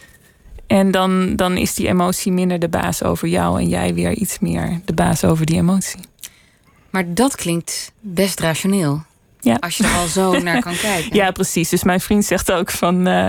En 0.66 0.90
dan, 0.90 1.36
dan 1.36 1.56
is 1.56 1.74
die 1.74 1.88
emotie 1.88 2.32
minder 2.32 2.58
de 2.58 2.68
baas 2.68 3.02
over 3.02 3.28
jou 3.28 3.60
en 3.60 3.68
jij 3.68 3.94
weer 3.94 4.12
iets 4.12 4.38
meer 4.38 4.80
de 4.84 4.94
baas 4.94 5.24
over 5.24 5.46
die 5.46 5.56
emotie. 5.56 6.00
Maar 6.90 7.14
dat 7.14 7.36
klinkt 7.36 7.92
best 8.00 8.40
rationeel. 8.40 9.02
Ja. 9.40 9.54
Als 9.54 9.76
je 9.76 9.84
er 9.84 9.94
al 9.94 10.06
zo 10.06 10.38
naar 10.42 10.60
kan 10.60 10.76
kijken. 10.76 11.16
Ja, 11.16 11.30
precies. 11.30 11.68
Dus 11.68 11.82
mijn 11.82 12.00
vriend 12.00 12.24
zegt 12.24 12.52
ook 12.52 12.70
van... 12.70 13.08
Uh, 13.08 13.28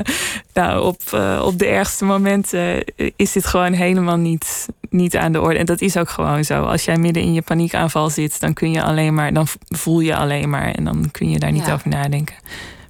nou, 0.54 0.84
op, 0.84 1.02
uh, 1.14 1.42
op 1.46 1.60
de 1.60 1.66
ergste 1.66 2.06
momenten 2.06 2.84
is 3.16 3.32
dit 3.32 3.46
gewoon 3.46 3.74
helemaal 3.74 4.18
niet, 4.18 4.68
niet 4.90 5.18
aan 5.18 5.32
de 5.32 5.42
orde. 5.42 5.60
En 5.60 5.66
dat 5.66 5.82
is 5.82 5.98
ook 5.98 6.10
gewoon 6.10 6.44
zo. 6.44 6.64
Als 6.64 6.86
jij 6.86 6.98
midden 6.98 7.24
in 7.24 7.34
je 7.34 7.42
paniekaanval 7.42 8.10
zit... 8.10 8.40
dan 8.40 8.54
kun 8.54 8.72
je 8.72 8.84
alleen 8.84 9.14
maar... 9.14 9.34
dan 9.34 9.48
voel 9.68 10.00
je 10.00 10.16
alleen 10.16 10.50
maar... 10.50 10.72
en 10.72 10.84
dan 10.84 11.12
kun 11.12 11.30
je 11.30 11.40
daar 11.40 11.52
niet 11.52 11.72
over 11.72 11.90
nadenken. 11.90 12.36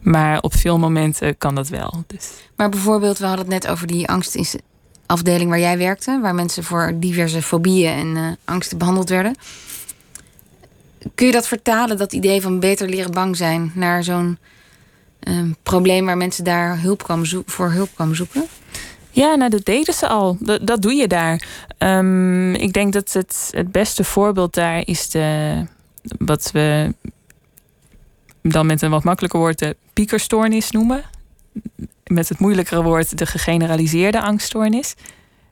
Maar 0.01 0.39
op 0.39 0.55
veel 0.55 0.77
momenten 0.77 1.37
kan 1.37 1.55
dat 1.55 1.67
wel. 1.67 2.03
Dus. 2.07 2.29
Maar 2.55 2.69
bijvoorbeeld, 2.69 3.17
we 3.17 3.25
hadden 3.25 3.45
het 3.45 3.63
net 3.63 3.71
over 3.71 3.87
die 3.87 4.07
angstafdeling 4.07 5.49
waar 5.49 5.59
jij 5.59 5.77
werkte... 5.77 6.19
waar 6.21 6.35
mensen 6.35 6.63
voor 6.63 6.93
diverse 6.95 7.41
fobieën 7.41 7.93
en 7.93 8.15
uh, 8.15 8.31
angsten 8.45 8.77
behandeld 8.77 9.09
werden... 9.09 9.35
Kun 11.15 11.25
je 11.25 11.31
dat 11.31 11.47
vertalen, 11.47 11.97
dat 11.97 12.13
idee 12.13 12.41
van 12.41 12.59
beter 12.59 12.89
leren 12.89 13.11
bang 13.11 13.37
zijn, 13.37 13.71
naar 13.73 14.03
zo'n 14.03 14.37
um, 15.27 15.55
probleem 15.63 16.05
waar 16.05 16.17
mensen 16.17 16.43
daar 16.43 16.81
hulp 16.81 17.03
kwamen 17.03 17.43
voor 17.45 17.71
hulp 17.71 17.89
kwamen 17.95 18.15
zoeken? 18.15 18.45
Ja, 19.17 19.35
nou, 19.35 19.49
dat 19.49 19.65
deden 19.65 19.93
ze 19.93 20.07
al. 20.07 20.37
Dat, 20.61 20.81
doe 20.81 20.93
je 20.93 21.07
daar. 21.07 21.43
Um, 21.77 22.53
ik 22.53 22.73
denk 22.73 22.93
dat 22.93 23.13
het, 23.13 23.49
het 23.51 23.71
beste 23.71 24.03
voorbeeld 24.03 24.53
daar 24.53 24.81
is 24.87 25.09
de, 25.09 25.63
wat 26.17 26.51
we 26.51 26.93
dan 28.41 28.65
met 28.65 28.81
een 28.81 28.89
wat 28.89 29.03
makkelijker 29.03 29.39
woord 29.39 29.59
de 29.59 29.75
piekerstoornis 29.93 30.71
noemen. 30.71 31.03
Met 32.03 32.29
het 32.29 32.39
moeilijkere 32.39 32.83
woord 32.83 33.17
de 33.17 33.25
gegeneraliseerde 33.25 34.21
angststoornis. 34.21 34.95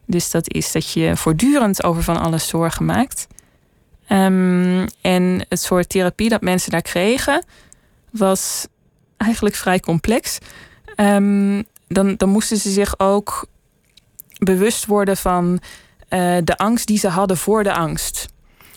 Dus 0.05 0.31
dat 0.31 0.53
is 0.53 0.71
dat 0.71 0.91
je 0.91 1.17
voortdurend 1.17 1.83
over 1.83 2.03
van 2.03 2.17
alles 2.17 2.47
zorgen 2.47 2.85
maakt. 2.85 3.27
Um, 4.09 4.85
en 5.01 5.45
het 5.49 5.61
soort 5.61 5.89
therapie 5.89 6.29
dat 6.29 6.41
mensen 6.41 6.71
daar 6.71 6.81
kregen, 6.81 7.43
was 8.09 8.67
eigenlijk 9.17 9.55
vrij 9.55 9.79
complex. 9.79 10.37
Um, 10.95 11.63
dan, 11.87 12.15
dan 12.15 12.29
moesten 12.29 12.57
ze 12.57 12.71
zich 12.71 12.99
ook 12.99 13.47
bewust 14.45 14.85
worden 14.85 15.17
van 15.17 15.59
uh, 16.09 16.37
de 16.43 16.57
angst 16.57 16.87
die 16.87 16.97
ze 16.97 17.07
hadden 17.07 17.37
voor 17.37 17.63
de 17.63 17.73
angst. 17.73 18.27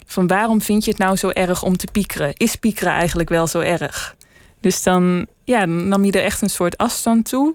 Van 0.07 0.27
waarom 0.27 0.63
vind 0.63 0.85
je 0.85 0.91
het 0.91 1.01
nou 1.01 1.17
zo 1.17 1.29
erg 1.29 1.63
om 1.63 1.77
te 1.77 1.87
piekeren? 1.93 2.33
Is 2.37 2.57
piekeren 2.57 2.93
eigenlijk 2.93 3.29
wel 3.29 3.47
zo 3.47 3.61
erg? 3.61 4.17
Dus 4.61 4.83
dan, 4.83 5.27
ja, 5.45 5.59
dan 5.61 5.89
nam 5.89 6.05
je 6.05 6.13
er 6.13 6.25
echt 6.25 6.43
een 6.43 6.51
soort 6.51 6.77
afstand 6.77 7.29
toe 7.29 7.55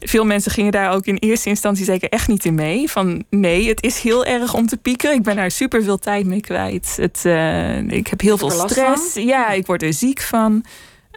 veel 0.00 0.24
mensen 0.24 0.50
gingen 0.52 0.72
daar 0.72 0.92
ook 0.92 1.06
in 1.06 1.16
eerste 1.16 1.48
instantie 1.48 1.84
zeker 1.84 2.08
echt 2.08 2.28
niet 2.28 2.44
in 2.44 2.54
mee. 2.54 2.90
Van 2.90 3.24
nee, 3.30 3.68
het 3.68 3.82
is 3.82 4.00
heel 4.00 4.24
erg 4.24 4.54
om 4.54 4.66
te 4.66 4.76
pieken. 4.76 5.12
Ik 5.12 5.22
ben 5.22 5.36
daar 5.36 5.50
super 5.50 5.82
veel 5.82 5.98
tijd 5.98 6.26
mee 6.26 6.40
kwijt. 6.40 6.96
Het, 6.96 7.22
uh, 7.26 7.78
ik 7.78 8.06
heb 8.06 8.20
heel 8.20 8.38
veel 8.38 8.50
stress. 8.50 9.14
Ja, 9.14 9.50
ik 9.50 9.66
word 9.66 9.82
er 9.82 9.92
ziek 9.92 10.20
van. 10.20 10.64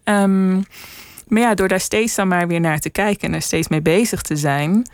Um, 0.03 0.63
maar 1.27 1.41
ja, 1.41 1.53
door 1.53 1.67
daar 1.67 1.79
steeds 1.79 2.15
dan 2.15 2.27
maar 2.27 2.47
weer 2.47 2.59
naar 2.59 2.79
te 2.79 2.89
kijken 2.89 3.27
en 3.27 3.33
er 3.33 3.41
steeds 3.41 3.67
mee 3.67 3.81
bezig 3.81 4.21
te 4.21 4.35
zijn, 4.35 4.89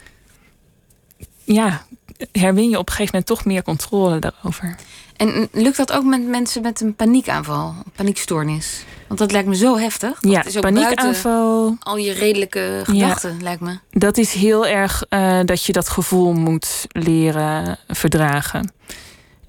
ja, 1.54 1.86
herwin 2.32 2.70
je 2.70 2.78
op 2.78 2.88
een 2.88 2.94
gegeven 2.94 3.12
moment 3.12 3.26
toch 3.26 3.46
meer 3.46 3.64
controle 3.64 4.20
daarover. 4.20 4.76
En 5.16 5.50
lukt 5.52 5.78
dat 5.78 5.92
ook 5.92 6.04
met 6.04 6.28
mensen 6.28 6.62
met 6.62 6.82
een 6.82 6.96
paniekaanval, 6.96 7.74
paniekstoornis? 7.96 8.84
Want 9.08 9.20
dat 9.20 9.32
lijkt 9.32 9.48
me 9.48 9.56
zo 9.56 9.78
heftig. 9.78 10.18
ja, 10.22 10.46
is 10.46 10.56
ook 10.56 10.62
paniekaanval. 10.62 11.76
Al 11.80 11.98
je 11.98 12.12
redelijke 12.12 12.82
gedachten, 12.84 13.42
lijkt 13.42 13.62
me. 13.62 13.80
Dat 13.92 14.18
is 14.18 14.34
heel 14.34 14.68
erg 14.68 15.04
uh, 15.10 15.40
dat 15.46 15.66
je 15.66 15.72
dat 15.72 15.90
gevoel 15.90 16.34
moet 16.34 16.86
leren 16.92 17.78
verdragen. 17.88 18.74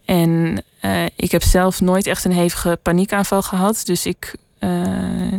En 0.04 0.62
uh, 0.82 1.04
ik 1.16 1.30
heb 1.30 1.42
zelf 1.42 1.80
nooit 1.80 2.06
echt 2.06 2.24
een 2.24 2.32
hevige 2.32 2.78
paniekaanval 2.82 3.42
gehad. 3.42 3.82
Dus 3.84 4.06
ik, 4.06 4.34
uh, 4.60 5.34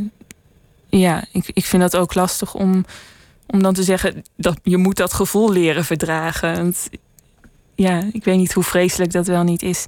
ja, 0.89 1.23
ik, 1.31 1.49
ik 1.53 1.65
vind 1.65 1.81
dat 1.81 1.97
ook 1.97 2.13
lastig 2.13 2.53
om, 2.53 2.85
om 3.51 3.61
dan 3.61 3.73
te 3.73 3.83
zeggen 3.83 4.23
dat 4.35 4.59
je 4.63 4.77
moet 4.77 4.97
dat 4.97 5.13
gevoel 5.13 5.51
leren 5.51 5.85
verdragen. 5.85 6.73
Ja, 7.75 8.03
ik 8.11 8.23
weet 8.23 8.37
niet 8.37 8.53
hoe 8.53 8.63
vreselijk 8.63 9.11
dat 9.11 9.27
wel 9.27 9.43
niet 9.43 9.61
is. 9.61 9.85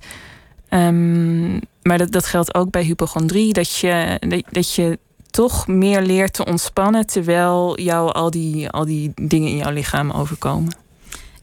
Um, 0.70 1.60
maar 1.82 1.98
dat, 1.98 2.12
dat 2.12 2.26
geldt 2.26 2.56
ook 2.56 2.72
bij 2.72 2.84
hypochondrie. 2.84 3.54
Dat 3.54 3.76
je, 3.76 4.20
dat, 4.52 4.74
je 4.74 5.00
toch 5.30 5.68
meer 5.68 6.02
leert 6.02 6.34
te 6.34 6.46
ontspannen 6.46 7.06
terwijl 7.06 7.82
jou 7.82 8.12
al 8.12 8.32
die, 8.32 8.70
al 8.70 8.86
die 8.86 9.12
dingen 9.16 9.50
in 9.50 9.58
jouw 9.58 9.72
lichaam 9.72 10.12
overkomen. 10.12 10.76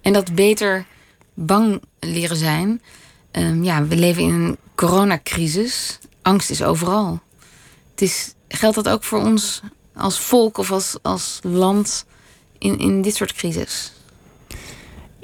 En 0.01 0.13
dat 0.13 0.35
beter 0.35 0.87
bang 1.35 1.83
leren 2.01 2.37
zijn. 2.37 2.83
Um, 3.33 3.65
ja, 3.65 3.85
we 3.85 3.97
leven 3.97 4.23
in 4.23 4.33
een 4.33 4.57
coronacrisis. 4.75 5.99
Angst 6.23 6.51
is 6.51 6.63
overal. 6.63 7.21
Het 7.91 8.03
is, 8.03 8.35
geldt 8.49 8.77
dat 8.77 8.89
ook 8.89 9.05
voor 9.05 9.19
ons 9.19 9.63
als 10.01 10.21
volk 10.21 10.59
of 10.59 10.73
als, 10.73 10.97
als 11.03 11.39
land 11.43 12.05
in, 12.59 12.79
in 12.79 13.03
dit 13.03 13.15
soort 13.15 13.33
crisis? 13.33 13.93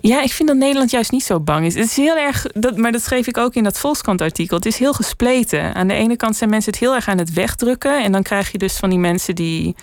Ja, 0.00 0.22
ik 0.22 0.32
vind 0.32 0.48
dat 0.48 0.58
Nederland 0.58 0.90
juist 0.90 1.10
niet 1.10 1.24
zo 1.24 1.40
bang 1.40 1.66
is. 1.66 1.74
Het 1.74 1.84
is 1.84 1.96
heel 1.96 2.16
erg, 2.16 2.46
dat, 2.54 2.76
maar 2.76 2.92
dat 2.92 3.02
schreef 3.02 3.26
ik 3.26 3.36
ook 3.36 3.54
in 3.54 3.64
dat 3.64 3.78
Volkskrant-artikel. 3.78 4.56
Het 4.56 4.66
is 4.66 4.78
heel 4.78 4.92
gespleten. 4.92 5.74
Aan 5.74 5.88
de 5.88 5.94
ene 5.94 6.16
kant 6.16 6.36
zijn 6.36 6.50
mensen 6.50 6.72
het 6.72 6.80
heel 6.80 6.94
erg 6.94 7.08
aan 7.08 7.18
het 7.18 7.32
wegdrukken. 7.32 8.04
En 8.04 8.12
dan 8.12 8.22
krijg 8.22 8.52
je 8.52 8.58
dus 8.58 8.76
van 8.76 8.90
die 8.90 8.98
mensen 8.98 9.34
die 9.34 9.76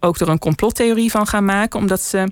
ook 0.00 0.18
er 0.18 0.28
een 0.28 0.38
complottheorie 0.38 1.10
van 1.10 1.26
gaan 1.26 1.44
maken. 1.44 1.80
Omdat 1.80 2.00
ze, 2.00 2.28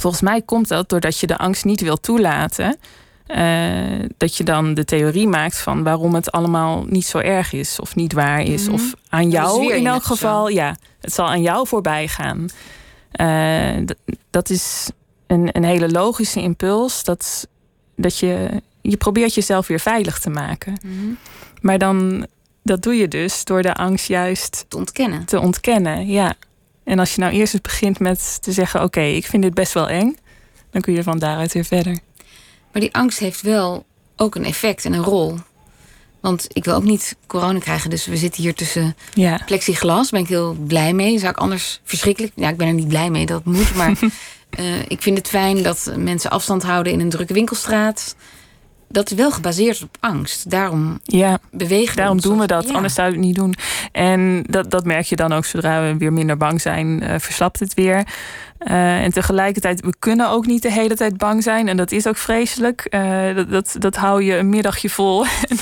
volgens 0.00 0.22
mij 0.22 0.42
komt 0.42 0.68
dat 0.68 0.88
doordat 0.88 1.18
je 1.18 1.26
de 1.26 1.38
angst 1.38 1.64
niet 1.64 1.80
wil 1.80 1.96
toelaten. 1.96 2.76
Uh, 3.26 4.04
dat 4.16 4.36
je 4.36 4.44
dan 4.44 4.74
de 4.74 4.84
theorie 4.84 5.28
maakt 5.28 5.58
van 5.58 5.82
waarom 5.82 6.14
het 6.14 6.32
allemaal 6.32 6.84
niet 6.88 7.06
zo 7.06 7.18
erg 7.18 7.52
is 7.52 7.80
of 7.80 7.94
niet 7.94 8.12
waar 8.12 8.42
is. 8.42 8.64
Mhm. 8.64 8.72
Of 8.72 8.94
aan 9.08 9.30
jou 9.30 9.74
in 9.74 9.86
elk 9.86 10.02
geval, 10.02 10.48
ja, 10.48 10.76
het 11.00 11.12
zal 11.12 11.26
aan 11.26 11.42
jou 11.42 11.66
voorbij 11.66 12.08
gaan. 12.08 12.48
Uh, 13.20 13.86
dat 14.30 14.50
is 14.50 14.90
een, 15.26 15.48
een 15.52 15.64
hele 15.64 15.90
logische 15.90 16.40
impuls. 16.40 17.04
Dat, 17.04 17.48
dat 17.96 18.18
je, 18.18 18.62
je 18.80 18.96
probeert 18.96 19.34
jezelf 19.34 19.66
weer 19.66 19.80
veilig 19.80 20.18
te 20.18 20.30
maken. 20.30 20.78
Mhm. 20.82 21.12
Maar 21.60 21.78
dan, 21.78 22.26
dat 22.62 22.82
doe 22.82 22.94
je 22.94 23.08
dus 23.08 23.44
door 23.44 23.62
de 23.62 23.74
angst 23.74 24.06
juist 24.06 24.64
te 24.68 24.76
ontkennen. 24.76 25.24
Te 25.24 25.40
ontkennen, 25.40 26.06
ja. 26.06 26.34
En 26.84 26.98
als 26.98 27.14
je 27.14 27.20
nou 27.20 27.32
eerst 27.32 27.52
eens 27.52 27.62
begint 27.62 27.98
met 27.98 28.42
te 28.42 28.52
zeggen: 28.52 28.82
Oké, 28.82 29.00
ik 29.00 29.26
vind 29.26 29.42
dit 29.42 29.54
best 29.54 29.72
wel 29.72 29.88
eng, 29.88 30.16
dan 30.70 30.80
kun 30.80 30.94
je 30.94 31.02
van 31.02 31.18
daaruit 31.18 31.52
weer 31.52 31.64
verder. 31.64 31.98
Maar 32.74 32.82
die 32.82 32.94
angst 32.94 33.18
heeft 33.18 33.40
wel 33.40 33.86
ook 34.16 34.34
een 34.34 34.44
effect 34.44 34.84
en 34.84 34.92
een 34.92 35.02
rol. 35.02 35.34
Want 36.20 36.46
ik 36.52 36.64
wil 36.64 36.74
ook 36.74 36.84
niet 36.84 37.16
corona 37.26 37.58
krijgen, 37.58 37.90
dus 37.90 38.06
we 38.06 38.16
zitten 38.16 38.42
hier 38.42 38.54
tussen 38.54 38.96
ja. 39.12 39.40
plexiglas. 39.46 40.10
Daar 40.10 40.20
ben 40.20 40.20
ik 40.20 40.28
heel 40.28 40.56
blij 40.66 40.92
mee. 40.92 41.18
Zou 41.18 41.30
ik 41.30 41.38
anders 41.38 41.80
verschrikkelijk. 41.84 42.32
Ja, 42.36 42.48
ik 42.48 42.56
ben 42.56 42.66
er 42.66 42.74
niet 42.74 42.88
blij 42.88 43.10
mee 43.10 43.26
dat 43.26 43.44
moet. 43.44 43.74
Maar 43.74 43.98
Uh, 44.60 44.82
ik 44.88 45.02
vind 45.02 45.18
het 45.18 45.28
fijn 45.28 45.62
dat 45.62 45.92
mensen 45.96 46.30
afstand 46.30 46.62
houden 46.62 46.92
in 46.92 47.00
een 47.00 47.08
drukke 47.08 47.32
winkelstraat. 47.32 48.16
Dat 48.88 49.10
is 49.10 49.16
wel 49.16 49.30
gebaseerd 49.30 49.82
op 49.82 49.96
angst. 50.00 50.50
Daarom 50.50 51.00
ja, 51.02 51.38
bewegen 51.50 51.96
Daarom 51.96 52.20
doen 52.20 52.38
we 52.38 52.46
dat, 52.46 52.72
anders 52.72 52.94
zouden 52.94 53.20
we 53.20 53.26
het 53.26 53.36
niet 53.36 53.44
doen. 53.44 53.54
En 53.92 54.44
dat, 54.50 54.70
dat 54.70 54.84
merk 54.84 55.04
je 55.04 55.16
dan 55.16 55.32
ook 55.32 55.44
zodra 55.44 55.82
we 55.82 55.96
weer 55.96 56.12
minder 56.12 56.36
bang 56.36 56.60
zijn, 56.60 57.02
uh, 57.02 57.14
verslapt 57.18 57.60
het 57.60 57.74
weer. 57.74 58.06
Uh, 58.64 59.02
en 59.02 59.12
tegelijkertijd, 59.12 59.80
we 59.80 59.94
kunnen 59.98 60.30
ook 60.30 60.46
niet 60.46 60.62
de 60.62 60.72
hele 60.72 60.94
tijd 60.96 61.16
bang 61.16 61.42
zijn. 61.42 61.68
En 61.68 61.76
dat 61.76 61.92
is 61.92 62.06
ook 62.06 62.16
vreselijk. 62.16 62.86
Uh, 62.90 63.34
dat, 63.34 63.50
dat, 63.50 63.76
dat 63.78 63.96
hou 63.96 64.22
je 64.22 64.36
een 64.36 64.48
middagje 64.48 64.90
vol. 64.90 65.20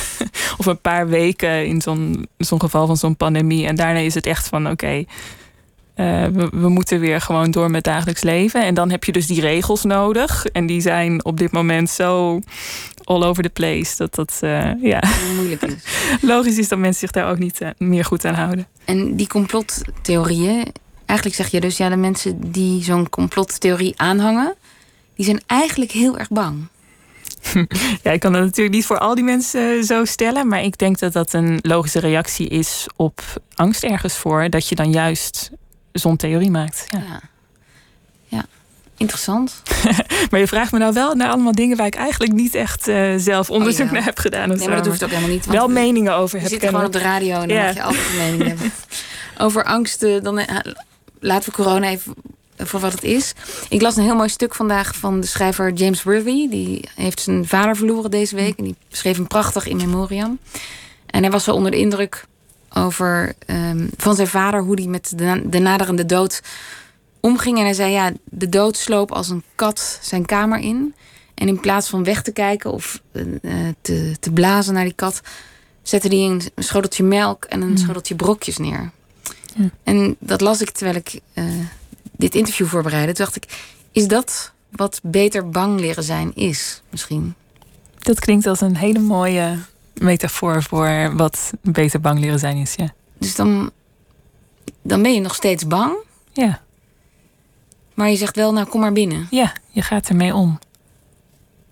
of 0.59 0.67
een 0.67 0.81
paar 0.81 1.09
weken 1.09 1.67
in 1.67 1.81
zo'n 1.81 2.29
zo'n 2.37 2.61
geval 2.61 2.87
van 2.87 2.97
zo'n 2.97 3.17
pandemie. 3.17 3.67
En 3.67 3.75
daarna 3.75 3.99
is 3.99 4.15
het 4.15 4.27
echt 4.27 4.49
van 4.49 4.71
oké. 4.71 5.05
Uh, 5.97 6.25
we, 6.25 6.49
we, 6.53 6.69
moeten 6.69 7.01
weer 7.01 7.21
gewoon 7.21 7.51
door 7.51 7.71
met 7.71 7.85
dagelijks 7.85 8.23
leven. 8.23 8.65
En 8.65 8.75
dan 8.75 8.91
heb 8.91 9.05
je 9.05 9.13
dus 9.13 9.27
die 9.27 9.41
regels 9.41 9.85
nodig. 9.85 10.47
En 10.47 10.67
die 10.67 10.81
zijn 10.81 11.25
op 11.25 11.39
dit 11.39 11.53
moment 11.53 11.91
zo 11.91 12.41
all 13.05 13.23
over 13.23 13.43
the 13.43 13.49
place. 13.49 13.97
Dat 13.97 14.15
dat 14.15 14.41
uh, 14.45 14.83
ja. 14.83 15.03
moeilijk 15.35 15.63
is. 15.63 15.75
Logisch 16.33 16.59
is 16.59 16.69
dat 16.69 16.79
mensen 16.79 17.01
zich 17.01 17.11
daar 17.11 17.31
ook 17.31 17.39
niet 17.39 17.61
uh, 17.61 17.69
meer 17.79 18.05
goed 18.05 18.25
aan 18.25 18.35
houden. 18.35 18.67
En 18.85 19.17
die 19.17 19.27
complottheorieën. 19.27 20.65
Eigenlijk 21.13 21.41
zeg 21.41 21.51
je 21.51 21.61
dus, 21.61 21.77
ja, 21.77 21.89
de 21.89 21.97
mensen 21.97 22.53
die 22.53 22.83
zo'n 22.85 23.09
complottheorie 23.09 23.95
aanhangen, 23.97 24.55
die 25.15 25.25
zijn 25.25 25.41
eigenlijk 25.47 25.91
heel 25.91 26.19
erg 26.19 26.29
bang. 26.29 26.69
Ja, 28.03 28.11
ik 28.11 28.21
kan 28.21 28.33
dat 28.33 28.43
natuurlijk 28.43 28.77
niet 28.77 28.87
voor 28.87 28.99
al 28.99 29.15
die 29.15 29.25
mensen 29.25 29.85
zo 29.85 30.05
stellen. 30.05 30.49
Maar 30.49 30.63
ik 30.63 30.79
denk 30.79 30.99
dat 30.99 31.13
dat 31.13 31.33
een 31.33 31.59
logische 31.63 31.99
reactie 31.99 32.49
is 32.49 32.87
op 32.97 33.23
angst 33.55 33.83
ergens 33.83 34.15
voor. 34.15 34.51
Dat 34.51 34.69
je 34.69 34.75
dan 34.75 34.91
juist 34.91 35.51
zo'n 35.93 36.17
theorie 36.17 36.51
maakt. 36.51 36.85
Ja. 36.89 36.99
ja. 37.09 37.21
ja. 38.27 38.45
Interessant. 38.97 39.63
maar 40.31 40.41
je 40.41 40.47
vraagt 40.47 40.73
me 40.73 40.79
nou 40.79 40.93
wel 40.93 41.15
naar 41.15 41.31
allemaal 41.31 41.53
dingen 41.53 41.77
waar 41.77 41.87
ik 41.87 41.95
eigenlijk 41.95 42.33
niet 42.33 42.55
echt 42.55 42.89
uh, 42.89 43.13
zelf 43.17 43.51
oh, 43.51 43.57
onderzoek 43.57 43.91
naar 43.91 44.05
heb 44.05 44.19
gedaan. 44.19 44.49
Nee, 44.49 44.69
maar 44.69 44.77
dat 44.77 44.87
hoeft 44.87 45.05
ook 45.05 45.11
helemaal 45.11 45.31
niet. 45.31 45.47
Wel 45.47 45.69
meningen 45.69 46.15
over 46.15 46.41
heb. 46.41 46.51
Je 46.51 46.59
zit 46.59 46.69
gewoon 46.69 46.85
op 46.85 46.93
de 46.93 46.99
radio 46.99 47.41
en 47.41 47.49
dan 47.49 47.57
mag 47.57 47.75
je 47.75 47.83
altijd 47.83 48.09
een 48.11 48.17
mening 48.17 48.47
hebben. 48.47 48.73
Over 49.39 49.65
angsten, 49.65 50.23
dan 50.23 50.39
uh, 50.39 50.47
laten 51.23 51.51
we 51.51 51.57
corona 51.57 51.89
even 51.89 52.15
voor 52.57 52.81
wat 52.81 52.93
het 52.93 53.05
is. 53.05 53.33
Ik 53.69 53.83
las 53.83 53.97
een 53.97 54.03
heel 54.03 54.15
mooi 54.15 54.29
stuk 54.29 54.55
vandaag 54.55 54.97
van 54.97 55.21
de 55.21 55.27
schrijver 55.27 55.73
James 55.73 56.03
Worthy. 56.03 56.49
Die 56.49 56.89
heeft 56.95 57.21
zijn 57.21 57.47
vader 57.47 57.77
verloren 57.77 58.11
deze 58.11 58.35
week. 58.35 58.59
En 58.59 58.65
die 58.65 58.77
schreef 58.89 59.19
een 59.19 59.27
prachtig 59.27 59.67
in 59.67 59.77
memoriam. 59.77 60.39
En 61.07 61.23
hij 61.23 61.31
was 61.31 61.45
zo 61.45 61.53
onder 61.53 61.71
de 61.71 61.79
indruk 61.79 62.25
over 62.73 63.35
ehm, 63.47 63.87
van 63.97 64.15
zijn 64.15 64.29
vader, 64.29 64.61
hoe 64.61 64.75
hij 64.75 64.87
met 64.87 65.13
de, 65.17 65.43
de 65.49 65.59
naderende 65.59 66.07
dood 66.07 66.43
omging. 67.21 67.59
En 67.59 67.65
hij 67.65 67.75
zei: 67.75 67.93
Ja, 67.93 68.13
de 68.25 68.49
dood 68.49 68.77
sloop 68.77 69.13
als 69.13 69.29
een 69.29 69.43
kat 69.55 69.99
zijn 70.03 70.27
kamer 70.27 70.59
in. 70.59 70.95
En 71.35 71.49
in 71.49 71.61
plaats 71.61 71.89
van 71.89 72.05
weg 72.05 72.23
te 72.23 72.33
kijken 72.33 72.73
of 72.73 73.03
eh, 73.13 73.23
te, 73.81 74.17
te 74.21 74.33
blazen 74.33 74.75
naar 74.75 74.85
die 74.85 74.93
kat, 74.93 75.21
zette 75.83 76.09
hij 76.09 76.19
een 76.19 76.43
schoteltje 76.57 77.03
melk 77.03 77.45
en 77.45 77.61
een 77.61 77.69
mm. 77.69 77.77
schoteltje 77.77 78.15
brokjes 78.15 78.59
neer. 78.59 78.91
Ja. 79.55 79.71
En 79.83 80.17
dat 80.19 80.41
las 80.41 80.61
ik 80.61 80.71
terwijl 80.71 80.97
ik 80.97 81.21
uh, 81.35 81.45
dit 82.17 82.35
interview 82.35 82.67
voorbereidde. 82.67 83.13
Toen 83.13 83.25
dacht 83.25 83.37
ik: 83.37 83.73
Is 83.93 84.09
dat 84.09 84.53
wat 84.71 85.01
beter 85.03 85.49
bang 85.49 85.81
leren 85.81 86.05
zijn 86.05 86.35
is, 86.35 86.83
misschien? 86.91 87.35
Dat 87.99 88.21
klinkt 88.21 88.47
als 88.47 88.61
een 88.61 88.77
hele 88.77 88.99
mooie 88.99 89.59
metafoor 89.95 90.63
voor 90.63 91.17
wat 91.17 91.53
beter 91.61 92.01
bang 92.01 92.19
leren 92.19 92.39
zijn 92.39 92.57
is, 92.57 92.75
ja. 92.75 92.93
Dus 93.19 93.35
dan, 93.35 93.71
dan 94.83 95.03
ben 95.03 95.15
je 95.15 95.21
nog 95.21 95.35
steeds 95.35 95.67
bang. 95.67 95.97
Ja. 96.33 96.61
Maar 97.95 98.11
je 98.11 98.17
zegt 98.17 98.37
wel, 98.37 98.53
nou 98.53 98.67
kom 98.67 98.81
maar 98.81 98.93
binnen. 98.93 99.27
Ja, 99.31 99.53
je 99.71 99.83
gaat 99.83 100.09
ermee 100.09 100.35
om. 100.35 100.59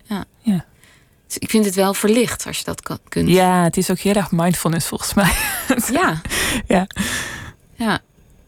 Ja. 0.03 0.25
ja. 0.39 0.65
Dus 1.27 1.37
ik 1.37 1.49
vind 1.49 1.65
het 1.65 1.75
wel 1.75 1.93
verlicht 1.93 2.47
als 2.47 2.57
je 2.57 2.63
dat 2.63 2.81
kan, 2.81 2.99
kunt. 3.09 3.29
Ja, 3.29 3.63
het 3.63 3.77
is 3.77 3.89
ook 3.89 3.99
heel 3.99 4.13
erg 4.13 4.31
mindfulness 4.31 4.87
volgens 4.87 5.13
mij. 5.13 5.33
Ja. 5.91 6.21
ja. 6.75 6.87
Ja. 7.81 7.99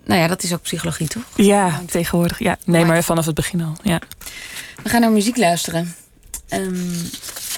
Nou 0.06 0.20
ja, 0.20 0.28
dat 0.28 0.44
is 0.44 0.54
ook 0.54 0.62
psychologie, 0.62 1.08
toch? 1.08 1.24
Ja, 1.36 1.82
tegenwoordig. 1.86 2.40
Ja. 2.40 2.58
Nee, 2.66 2.86
maar 2.86 3.04
vanaf 3.04 3.26
het 3.26 3.36
begin 3.36 3.62
al. 3.62 3.74
Ja. 3.84 4.02
We 4.84 4.90
gaan 4.90 5.02
naar 5.02 5.12
muziek 5.12 5.38
luisteren. 5.38 5.96
Um, 6.50 6.92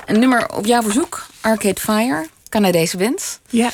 een 0.05 0.19
nummer 0.19 0.53
op 0.53 0.65
jouw 0.65 0.81
verzoek, 0.81 1.25
Arcade 1.41 1.81
Fire, 1.81 2.27
Canadese 2.49 2.97
band. 2.97 3.39
Ja. 3.49 3.69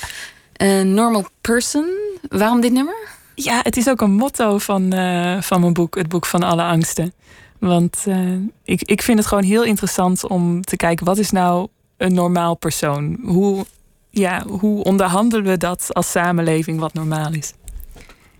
Uh, 0.57 0.81
Normal 0.81 1.25
Person. 1.41 1.85
Waarom 2.29 2.61
dit 2.61 2.71
nummer? 2.71 2.95
Ja, 3.35 3.59
het 3.63 3.77
is 3.77 3.89
ook 3.89 4.01
een 4.01 4.11
motto 4.11 4.57
van, 4.57 4.93
uh, 4.93 5.41
van 5.41 5.59
mijn 5.59 5.73
boek, 5.73 5.95
het 5.95 6.07
boek 6.07 6.25
van 6.25 6.43
alle 6.43 6.63
angsten. 6.63 7.13
Want 7.59 8.03
uh, 8.07 8.37
ik, 8.63 8.81
ik 8.81 9.01
vind 9.01 9.17
het 9.17 9.27
gewoon 9.27 9.43
heel 9.43 9.63
interessant 9.63 10.27
om 10.27 10.61
te 10.61 10.75
kijken, 10.75 11.05
wat 11.05 11.17
is 11.17 11.31
nou 11.31 11.67
een 11.97 12.13
normaal 12.13 12.55
persoon? 12.55 13.19
Hoe, 13.23 13.65
ja, 14.09 14.43
hoe 14.47 14.83
onderhandelen 14.83 15.45
we 15.45 15.57
dat 15.57 15.93
als 15.93 16.11
samenleving 16.11 16.79
wat 16.79 16.93
normaal 16.93 17.33
is? 17.33 17.53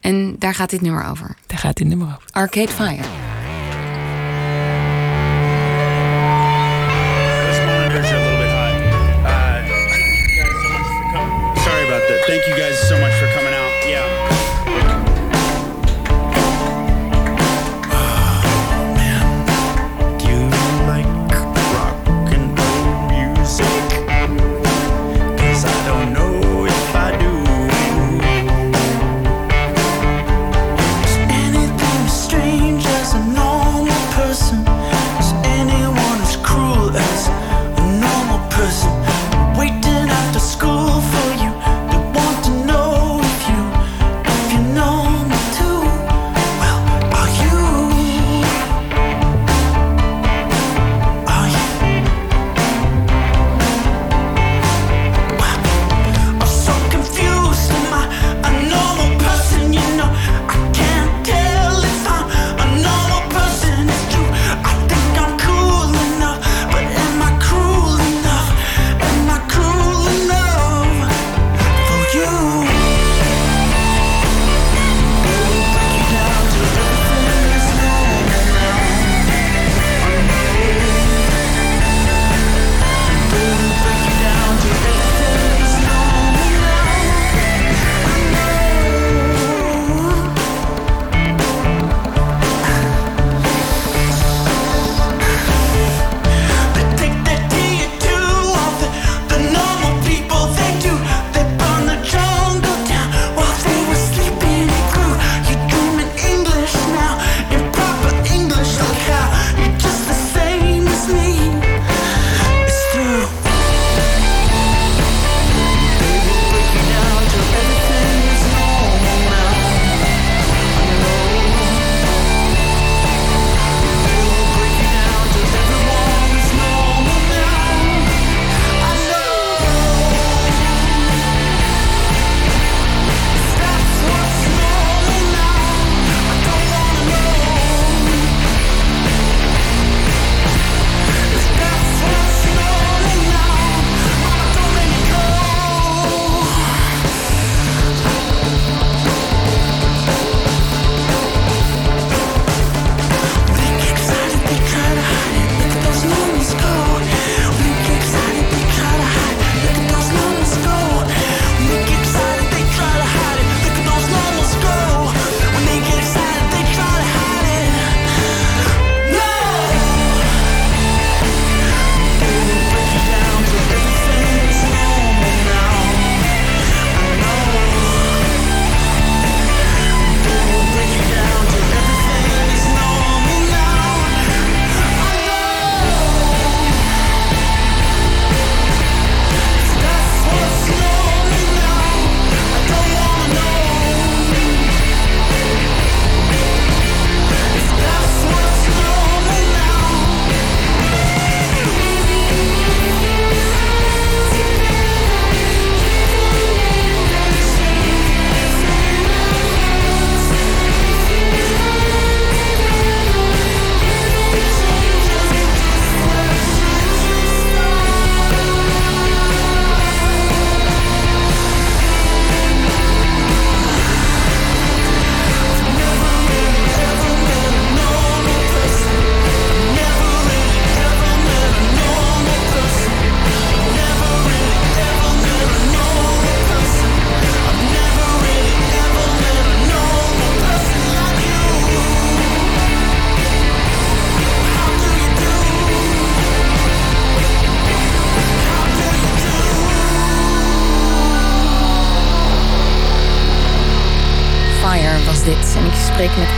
En 0.01 0.35
daar 0.39 0.53
gaat 0.53 0.69
dit 0.69 0.81
nummer 0.81 1.05
over? 1.05 1.35
Daar 1.47 1.57
gaat 1.59 1.77
dit 1.77 1.87
nummer 1.87 2.07
over. 2.07 2.23
Arcade 2.31 2.67
Fire. 2.67 3.30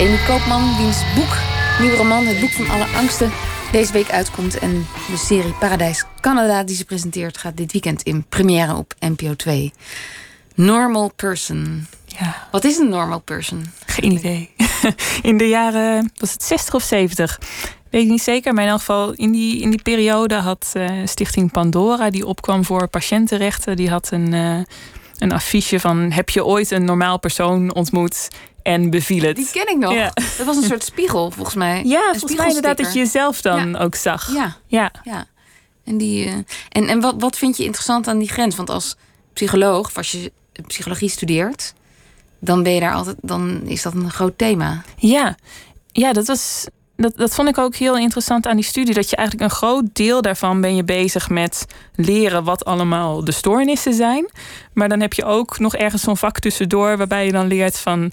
Amy 0.03 0.17
Koopman, 0.27 0.77
wiens 0.77 1.03
boek, 1.15 1.37
nieuwe 1.79 1.95
roman, 1.95 2.25
Het 2.25 2.39
Boek 2.39 2.49
van 2.49 2.69
Alle 2.69 2.85
Angsten, 2.85 3.31
deze 3.71 3.93
week 3.93 4.09
uitkomt. 4.11 4.59
En 4.59 4.85
de 5.09 5.17
serie 5.17 5.53
Paradijs 5.53 6.05
Canada, 6.21 6.63
die 6.63 6.75
ze 6.75 6.85
presenteert, 6.85 7.37
gaat 7.37 7.57
dit 7.57 7.71
weekend 7.71 8.01
in 8.01 8.25
première 8.29 8.75
op 8.75 8.93
NPO 8.99 9.35
2. 9.35 9.73
Normal 10.55 11.11
Person. 11.15 11.87
Ja, 12.05 12.47
Wat 12.51 12.63
is 12.63 12.77
een 12.77 12.89
normal 12.89 13.19
person? 13.19 13.65
geen 13.85 14.11
idee. 14.11 14.49
In 15.21 15.37
de 15.37 15.47
jaren, 15.47 16.11
was 16.17 16.31
het 16.31 16.43
60 16.43 16.73
of 16.73 16.83
70? 16.83 17.39
Weet 17.89 18.03
ik 18.03 18.09
niet 18.09 18.23
zeker, 18.23 18.53
maar 18.53 18.63
in 18.63 18.69
elk 18.69 18.79
geval 18.79 19.11
in 19.13 19.31
die, 19.31 19.61
in 19.61 19.69
die 19.69 19.81
periode 19.81 20.35
had 20.35 20.71
eh, 20.73 20.89
Stichting 21.05 21.51
Pandora, 21.51 22.09
die 22.09 22.25
opkwam 22.25 22.65
voor 22.65 22.87
patiëntenrechten, 22.87 23.75
die 23.75 23.89
had 23.89 24.11
een, 24.11 24.33
eh, 24.33 24.59
een 25.17 25.31
affiche 25.31 25.79
van: 25.79 26.11
Heb 26.11 26.29
je 26.29 26.45
ooit 26.45 26.71
een 26.71 26.85
normaal 26.85 27.19
persoon 27.19 27.73
ontmoet 27.73 28.27
en 28.63 28.89
beviel 28.89 29.23
het? 29.23 29.35
Die 29.35 29.49
ken 29.51 29.69
ik 29.69 29.77
nog. 29.77 29.93
Ja. 29.93 30.11
Dat 30.37 30.45
was 30.45 30.55
een 30.57 30.63
soort 30.63 30.83
spiegel, 30.83 31.31
volgens 31.31 31.55
mij. 31.55 31.83
Ja, 31.85 32.07
Een 32.07 32.19
volgens 32.19 32.35
mij 32.39 32.47
inderdaad 32.47 32.77
dat 32.77 32.93
je 32.93 32.99
jezelf 32.99 33.41
dan 33.41 33.75
ook 33.77 33.95
zag. 33.95 34.33
Ja, 34.33 34.57
Ja. 34.67 34.91
ja. 35.03 35.25
En, 35.83 35.97
die, 35.97 36.25
eh, 36.25 36.33
en, 36.69 36.87
en 36.87 36.99
wat, 36.99 37.15
wat 37.17 37.37
vind 37.37 37.57
je 37.57 37.63
interessant 37.63 38.07
aan 38.07 38.19
die 38.19 38.29
grens? 38.29 38.55
Want 38.55 38.69
als 38.69 38.95
psycholoog, 39.33 39.87
of 39.87 39.97
als 39.97 40.11
je 40.11 40.31
psychologie 40.67 41.09
studeert, 41.09 41.73
dan 42.39 42.63
ben 42.63 42.73
je 42.73 42.79
daar 42.79 42.93
altijd, 42.93 43.17
dan 43.21 43.61
is 43.65 43.81
dat 43.81 43.93
een 43.93 44.11
groot 44.11 44.37
thema. 44.37 44.83
Ja, 44.97 45.37
ja 45.91 46.13
dat, 46.13 46.27
was, 46.27 46.65
dat, 46.95 47.17
dat 47.17 47.35
vond 47.35 47.49
ik 47.49 47.57
ook 47.57 47.75
heel 47.75 47.97
interessant 47.97 48.47
aan 48.47 48.55
die 48.55 48.65
studie. 48.65 48.93
Dat 48.93 49.09
je 49.09 49.15
eigenlijk 49.15 49.49
een 49.51 49.57
groot 49.57 49.83
deel 49.93 50.21
daarvan 50.21 50.61
ben 50.61 50.75
je 50.75 50.83
bezig 50.83 51.29
met 51.29 51.65
leren 51.95 52.43
wat 52.43 52.65
allemaal 52.65 53.23
de 53.23 53.31
stoornissen 53.31 53.93
zijn. 53.93 54.29
Maar 54.73 54.89
dan 54.89 54.99
heb 54.99 55.13
je 55.13 55.25
ook 55.25 55.59
nog 55.59 55.75
ergens 55.75 56.01
zo'n 56.01 56.17
vak 56.17 56.39
tussendoor 56.39 56.97
waarbij 56.97 57.25
je 57.25 57.31
dan 57.31 57.47
leert 57.47 57.79
van... 57.79 58.11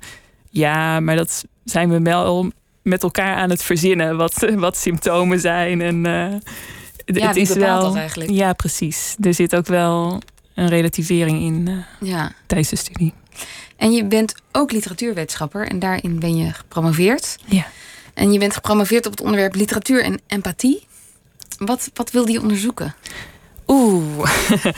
Ja, 0.51 1.01
maar 1.01 1.17
dat 1.17 1.45
zijn 1.65 1.91
we 1.91 2.01
wel 2.01 2.51
met 2.83 3.03
elkaar 3.03 3.37
aan 3.37 3.51
het 3.51 3.63
verzinnen. 3.63 4.17
Wat, 4.17 4.47
wat 4.55 4.77
symptomen 4.77 5.41
zijn. 5.41 5.81
En, 5.81 6.05
het 7.05 7.17
Ja, 7.17 7.33
wie 7.33 7.43
is 7.43 7.53
wel, 7.53 7.83
dat 7.83 7.97
eigenlijk? 7.97 8.31
Ja, 8.31 8.53
precies. 8.53 9.17
Er 9.21 9.35
zit 9.35 9.57
ook 9.57 9.67
wel 9.67 10.23
een 10.55 10.69
relativering 10.69 11.41
in 11.43 11.69
eh, 11.69 12.09
Ja. 12.09 12.33
tijdens 12.47 12.71
de 12.71 12.77
studie. 12.77 13.15
En 13.77 13.93
je 13.93 14.05
bent 14.05 14.35
ook 14.53 14.73
literatuurwetenschapper 14.73 15.69
en 15.69 15.79
daarin 15.79 16.19
ben 16.19 16.37
je 16.37 16.53
gepromoveerd. 16.53 17.37
Ja. 17.47 17.67
En 18.15 18.33
je 18.33 18.39
bent 18.39 18.55
gepromoveerd 18.55 19.07
op 19.07 19.13
het 19.13 19.21
onderwerp 19.21 19.55
literatuur 19.55 20.05
en 20.05 20.21
empathie. 20.27 20.87
Wat, 21.59 21.91
wat 21.95 22.11
wilde 22.11 22.33
je 22.33 22.41
onderzoeken? 22.41 22.95
Oeh. 23.67 24.31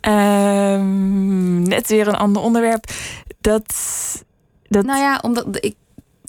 Ehm, 0.00 1.62
net 1.62 1.88
weer 1.88 2.08
een 2.08 2.16
ander 2.16 2.42
onderwerp. 2.42 2.84
Dat. 3.40 3.74
dat 4.68 4.84
Nou 4.84 4.98
ja, 4.98 5.18
omdat 5.22 5.46
ik, 5.50 5.74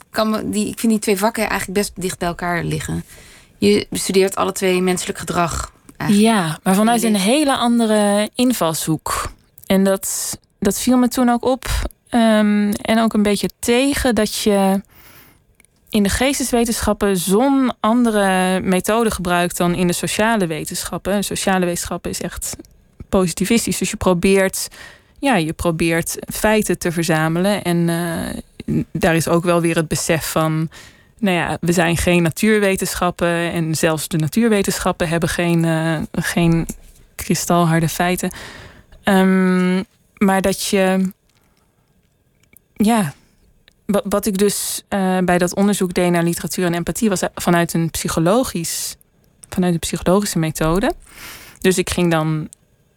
kan 0.10 0.30
me, 0.30 0.50
die, 0.50 0.68
ik 0.68 0.80
vind 0.80 0.92
die 0.92 1.02
twee 1.02 1.18
vakken 1.18 1.50
eigenlijk 1.50 1.80
best 1.80 1.92
dicht 1.96 2.20
bij 2.20 2.28
elkaar 2.28 2.64
liggen. 2.64 3.04
Je 3.58 3.88
bestudeert 3.90 4.36
alle 4.36 4.52
twee 4.52 4.82
menselijk 4.82 5.18
gedrag. 5.18 5.72
Eigenlijk. 5.98 6.36
ja, 6.36 6.60
maar 6.64 6.76
vanuit 6.76 7.04
een 7.04 7.16
hele 7.16 7.56
andere 7.58 8.30
invalshoek. 8.36 9.32
En 9.66 9.84
dat, 9.84 10.38
dat 10.60 10.80
viel 10.80 10.98
me 10.98 11.08
toen 11.08 11.30
ook 11.30 11.46
op. 11.46 11.66
ehm, 12.10 12.72
en 12.72 13.00
ook 13.00 13.14
een 13.14 13.24
beetje 13.24 13.50
tegen 13.60 14.16
dat 14.16 14.36
je 14.36 14.82
in 15.96 16.04
de 16.04 16.10
geesteswetenschappen 16.10 17.18
zo'n 17.18 17.74
andere 17.80 18.60
methode 18.60 19.12
gebruikt 19.12 19.58
dan 19.58 19.76
in 19.76 19.88
de 19.88 19.94
sociale 19.94 20.48
wetenschappen. 20.48 21.24
Sociale 21.24 21.66
wetenschappen 21.66 22.12
is 22.12 22.22
echt 22.22 22.56
positivistisch. 23.10 23.78
Dus 23.78 23.90
je 23.90 23.98
probeert, 23.98 24.68
ja, 25.20 25.36
je 25.36 25.54
probeert 25.54 26.18
feiten 26.34 26.78
te 26.80 26.92
verzamelen. 26.92 27.64
En 27.64 27.90
eh, 27.90 28.84
daar 28.92 29.16
is 29.16 29.28
ook 29.28 29.44
wel 29.44 29.62
weer 29.62 29.76
het 29.76 29.88
besef 29.88 30.32
van. 30.32 30.70
Nou 31.20 31.36
ja, 31.38 31.58
we 31.62 31.72
zijn 31.72 31.98
geen 31.98 32.24
natuurwetenschappen. 32.24 33.52
En 33.52 33.76
zelfs 33.76 34.08
de 34.08 34.18
natuurwetenschappen 34.18 35.08
hebben 35.08 35.30
geen, 35.30 35.66
eh, 35.66 35.98
geen 36.12 36.68
kristalharde 37.16 37.90
feiten. 37.90 38.32
Ehm, 39.04 39.84
maar 40.18 40.42
dat 40.42 40.66
je. 40.66 41.12
Ja. 42.74 43.14
Wat, 43.86 44.26
ik 44.26 44.38
dus 44.38 44.84
eh, 44.88 45.18
bij 45.18 45.38
dat 45.38 45.56
onderzoek 45.56 45.94
deed 45.94 46.12
naar 46.12 46.24
literatuur 46.24 46.66
en 46.66 46.74
empathie 46.74 47.10
was 47.10 47.22
vanuit 47.36 47.74
een 47.74 47.90
psychologisch, 47.90 48.96
vanuit 49.50 49.74
een 49.74 49.80
psychologische 49.80 50.40
methode. 50.40 50.94
Dus 51.60 51.78
ik 51.78 51.90
ging 51.90 52.12
dan 52.12 52.50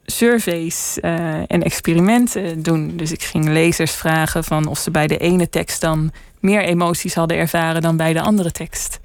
surveys 0.07 1.01
eh, 1.01 1.34
en 1.36 1.62
experimenten 1.62 2.62
doen. 2.62 2.97
Dus 2.97 3.12
ik 3.12 3.22
ging 3.22 3.49
lezers 3.49 3.93
vragen 3.93 4.45
van 4.45 4.66
of 4.66 4.78
ze 4.78 4.91
bij 4.91 5.07
de 5.07 5.18
ene 5.18 5.49
tekst 5.49 5.80
dan 5.80 6.12
meer 6.41 6.62
emoties 6.64 7.14
hadden 7.14 7.36
ervaren 7.36 7.82
dan 7.82 7.97
bij 7.97 8.12
de 8.12 8.20
andere 8.20 8.51
tekst. 8.51 8.99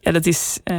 Ja, 0.00 0.12
dat 0.12 0.26
is 0.26 0.58
eh, 0.64 0.78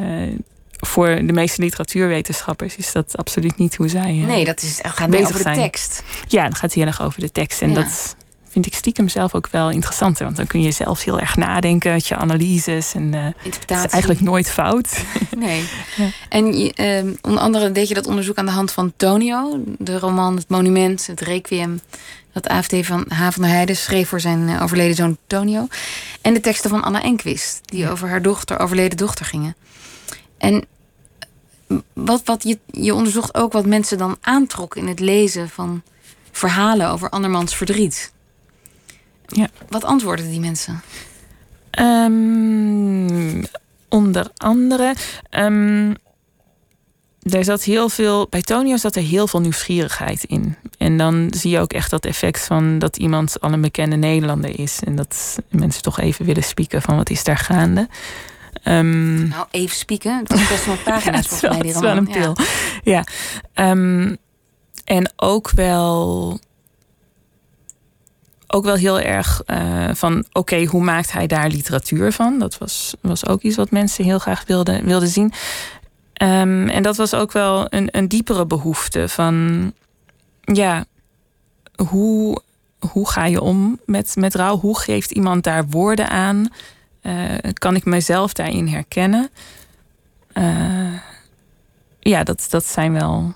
voor 0.80 1.08
de 1.08 1.34
meeste 1.34 1.62
literatuurwetenschappers 1.62 2.76
is 2.76 2.92
dat 2.92 3.18
absoluut 3.18 3.58
niet 3.58 3.76
hoe 3.76 3.88
zij. 3.88 4.02
eh, 4.22 4.26
Nee, 4.26 4.46
dat 4.46 4.62
is, 4.62 4.80
gaat 4.84 5.10
bezig 5.10 5.26
over 5.26 5.38
de 5.38 5.44
zijn. 5.44 5.56
tekst. 5.56 6.04
Ja, 6.28 6.44
dan 6.44 6.56
gaat 6.56 6.74
heel 6.74 6.86
erg 6.86 7.02
over 7.02 7.20
de 7.20 7.32
tekst. 7.32 7.62
En 7.62 7.70
Ja. 7.70 7.76
dat 7.76 8.16
vind 8.52 8.66
ik 8.66 8.74
stiekem 8.74 9.10
zelf 9.10 9.36
ook 9.36 9.48
wel 9.52 9.70
interessanter. 9.70 10.26
Want 10.26 10.38
dan 10.38 10.48
kun 10.48 10.62
je 10.62 10.72
zelf 10.72 11.04
heel 11.04 11.20
erg 11.20 11.36
nadenken 11.36 11.92
met 11.92 12.08
je 12.08 12.16
analyses. 12.16 12.94
En 12.94 13.14
eh, 13.14 13.26
het 13.44 13.66
is 13.68 13.92
eigenlijk 13.92 14.22
nooit 14.22 14.50
fout. 14.50 14.90
Nee. 15.38 15.64
Ja. 15.98 16.10
En 16.30 16.58
je, 16.58 16.74
ehm, 16.74 17.14
onder 17.22 17.42
andere 17.42 17.72
deed 17.72 17.88
je 17.88 17.94
dat 17.94 18.08
onderzoek 18.08 18.38
aan 18.38 18.46
de 18.46 18.52
hand 18.52 18.72
van 18.72 18.94
Tonio. 18.96 19.64
De 19.78 20.00
roman 20.00 20.36
Het 20.36 20.50
Monument, 20.50 21.08
het 21.08 21.22
Requiem. 21.22 21.80
Dat 22.34 22.48
AFD 22.48 22.86
van 22.86 23.06
H. 23.08 23.30
van 23.32 23.42
der 23.42 23.52
Heijden 23.52 23.76
schreef 23.76 24.10
voor 24.10 24.20
zijn 24.20 24.50
eh, 24.50 24.64
overleden 24.64 24.96
zoon 24.96 25.18
Tonio. 25.28 25.68
En 26.22 26.34
de 26.34 26.40
teksten 26.40 26.70
van 26.70 26.84
Anna 26.84 27.02
Enquist. 27.02 27.62
Die 27.66 27.90
over 27.90 28.10
haar 28.10 28.22
dochter, 28.22 28.60
overleden 28.60 28.98
dochter 28.98 29.26
gingen. 29.26 29.56
En 30.38 30.66
wat, 31.94 32.22
wat 32.26 32.44
je, 32.44 32.60
je 32.66 32.94
onderzocht 32.94 33.36
ook 33.36 33.54
wat 33.54 33.66
mensen 33.66 33.98
dan 33.98 34.18
aantrok 34.22 34.76
in 34.76 34.88
het 34.88 35.00
lezen 35.00 35.50
van 35.50 35.82
verhalen 36.32 36.90
over 36.90 37.10
andermans 37.10 37.56
verdriet. 37.56 38.12
Ja. 39.32 39.48
Wat 39.70 39.84
antwoorden 39.84 40.30
die 40.30 40.40
mensen? 40.40 40.82
Ehm, 41.72 43.44
onder 43.90 44.28
andere. 44.38 44.96
ehm, 45.30 45.94
er 47.22 47.44
zat 47.44 47.64
heel 47.64 47.90
veel. 47.90 48.28
Bij 48.30 48.42
Tonio 48.42 48.78
zat 48.78 48.96
er 48.96 49.02
heel 49.02 49.28
veel 49.28 49.40
nieuwsgierigheid 49.42 50.24
in. 50.24 50.56
En 50.78 50.98
dan 50.98 51.28
zie 51.38 51.52
je 51.52 51.60
ook 51.60 51.74
echt 51.74 51.90
dat 51.90 52.06
effect 52.06 52.46
van 52.46 52.80
dat 52.80 52.98
iemand 52.98 53.40
al 53.42 53.52
een 53.54 53.62
bekende 53.62 53.96
Nederlander 53.96 54.60
is. 54.60 54.80
En 54.84 54.96
dat 54.96 55.40
mensen 55.50 55.82
toch 55.82 56.00
even 56.00 56.26
willen 56.26 56.44
spieken 56.44 56.82
van 56.82 56.96
wat 56.96 57.10
is 57.10 57.24
daar 57.24 57.38
gaande. 57.38 57.88
Ehm, 58.64 59.28
Nou, 59.28 59.46
even 59.52 59.76
spieken. 59.78 60.18
Het 60.18 60.34
is 60.34 60.48
best 60.48 60.66
wel 60.66 60.76
Ja, 60.86 60.92
pagina's 60.92 61.20
is 61.20 61.28
volgens 61.28 61.50
mij, 61.52 61.60
die 61.62 61.68
het 61.68 61.76
is 61.76 61.82
wel 61.90 61.98
een 61.98 62.08
Ja. 62.12 62.20
pil. 62.34 62.36
Ja. 62.84 63.04
Ehm, 63.54 64.16
en 64.86 65.12
ook 65.16 65.52
wel. 65.52 66.40
Ook 68.54 68.64
wel 68.64 68.76
heel 68.76 69.00
erg 69.00 69.42
eh, 69.46 69.90
van, 69.94 70.26
oké, 70.32 70.66
hoe 70.66 70.84
maakt 70.84 71.12
hij 71.12 71.28
daar 71.28 71.48
literatuur 71.48 72.12
van? 72.12 72.40
Dat 72.40 72.58
was, 72.58 72.94
was 73.02 73.28
ook 73.28 73.42
iets 73.42 73.56
wat 73.56 73.72
mensen 73.72 74.04
heel 74.04 74.20
graag 74.20 74.44
wilden, 74.48 74.86
wilden 74.86 75.08
zien. 75.08 75.34
Ehm, 76.14 76.68
en 76.68 76.84
dat 76.84 76.96
was 76.96 77.14
ook 77.14 77.32
wel 77.32 77.66
een, 77.70 77.88
een 77.92 78.08
diepere 78.08 78.46
behoefte 78.46 79.10
van, 79.10 79.74
ja, 80.42 80.86
hoe, 81.88 82.42
hoe 82.80 83.10
ga 83.10 83.26
je 83.26 83.42
om 83.42 83.80
met, 83.86 84.16
met 84.16 84.36
rouw? 84.36 84.58
Hoe 84.58 84.80
geeft 84.80 85.12
iemand 85.12 85.44
daar 85.44 85.68
woorden 85.68 86.10
aan? 86.10 86.48
Eh, 87.02 87.14
kan 87.54 87.76
ik 87.76 87.86
mezelf 87.86 88.34
daarin 88.34 88.68
herkennen? 88.68 89.30
Eh, 90.34 90.94
ja, 92.00 92.24
dat, 92.24 92.48
dat 92.50 92.66
zijn 92.66 92.94
wel 92.94 93.34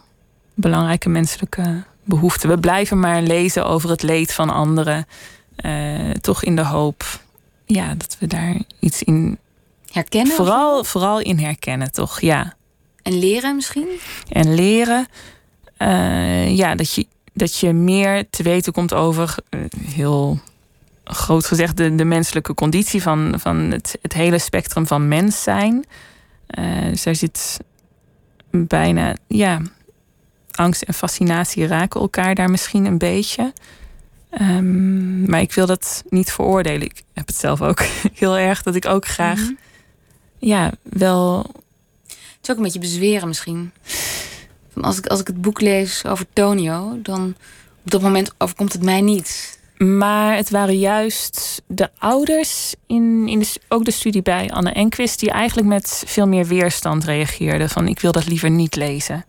belangrijke 0.54 1.10
menselijke 1.10 1.84
behoeften. 2.06 2.50
We 2.50 2.58
blijven 2.60 3.00
maar 3.00 3.22
lezen 3.22 3.66
over 3.66 3.90
het 3.90 4.02
leed 4.04 4.34
van 4.34 4.50
anderen. 4.50 5.06
eh, 5.56 6.10
toch 6.12 6.44
in 6.44 6.56
de 6.56 6.66
hoop 6.66 7.04
ja, 7.66 7.96
dat 7.96 8.18
we 8.20 8.28
daar 8.28 8.56
iets 8.80 9.04
in. 9.04 9.38
Herkennen? 9.92 10.32
of- 10.32 10.36
Vooral, 10.38 10.84
vooral 10.84 11.20
in 11.20 11.40
herkennen, 11.40 11.92
toch? 11.92 12.20
Ja. 12.22 12.54
En 13.02 13.20
leren 13.20 13.56
misschien? 13.56 13.88
En 14.30 14.54
leren. 14.56 15.08
eh, 15.78 16.58
ja, 16.58 16.76
dat 16.76 16.94
je, 16.94 17.08
dat 17.34 17.58
je 17.60 17.74
meer 17.74 18.30
te 18.30 18.44
weten 18.44 18.74
komt 18.74 18.94
over. 18.94 19.36
eh, 19.50 19.60
heel 19.86 20.40
groot 21.04 21.46
gezegd, 21.46 21.78
de, 21.78 21.96
de 21.96 22.06
menselijke 22.06 22.54
conditie 22.54 23.02
van, 23.02 23.34
van 23.38 23.58
het, 23.58 23.98
het 24.02 24.14
hele 24.14 24.40
spectrum 24.40 24.88
van 24.88 25.08
mens 25.08 25.44
zijn. 25.44 25.86
Dus 26.90 27.04
daar 27.04 27.16
zit 27.16 27.60
bijna, 28.52 29.16
ja, 29.28 29.62
angst 30.56 30.82
en 30.82 30.94
fascinatie 30.94 31.68
raken 31.68 32.02
elkaar 32.02 32.36
daar 32.36 32.50
misschien 32.50 32.86
een 32.86 32.98
beetje. 32.98 33.54
Ehm, 34.30 35.30
maar 35.30 35.42
ik 35.42 35.54
wil 35.54 35.66
dat 35.66 36.04
niet 36.10 36.32
veroordelen. 36.32 36.82
Ik 36.82 37.04
heb 37.14 37.28
het 37.28 37.36
zelf 37.36 37.62
ook 37.62 37.82
heel 38.14 38.38
erg 38.38 38.64
dat 38.64 38.76
ik 38.76 38.86
ook 38.86 39.06
graag, 39.08 39.40
Mhm. 39.40 39.54
ja, 40.40 40.72
wel. 40.84 41.40
Het 42.08 42.44
is 42.44 42.50
ook 42.50 42.58
een 42.58 42.64
beetje 42.64 42.80
bezweren 42.80 43.28
misschien. 43.28 43.72
Van 44.74 44.84
als, 44.84 44.98
ik, 44.98 45.08
als 45.08 45.20
ik 45.20 45.28
het 45.28 45.42
boek 45.42 45.62
lees 45.62 46.06
over 46.06 46.26
Tonio, 46.34 47.00
dan 47.02 47.36
op 47.86 47.92
dat 47.92 48.02
moment 48.02 48.34
overkomt 48.38 48.74
het 48.74 48.84
mij 48.84 49.02
niet. 49.02 49.60
Maar 49.78 50.36
het 50.36 50.50
waren 50.50 50.80
juist 50.80 51.62
de 51.68 51.90
ouders, 51.98 52.76
in, 52.88 53.28
in 53.28 53.40
de, 53.40 53.54
ook 53.68 53.86
de 53.86 53.92
studie 53.92 54.22
bij 54.22 54.50
Anne 54.52 54.72
Enquist, 54.72 55.20
die 55.20 55.32
eigenlijk 55.32 55.68
met 55.68 56.04
veel 56.06 56.28
meer 56.28 56.46
weerstand 56.46 57.04
reageerden. 57.04 57.70
Van 57.70 57.88
ik 57.88 58.00
wil 58.00 58.12
dat 58.12 58.28
liever 58.28 58.50
niet 58.50 58.76
lezen. 58.76 59.26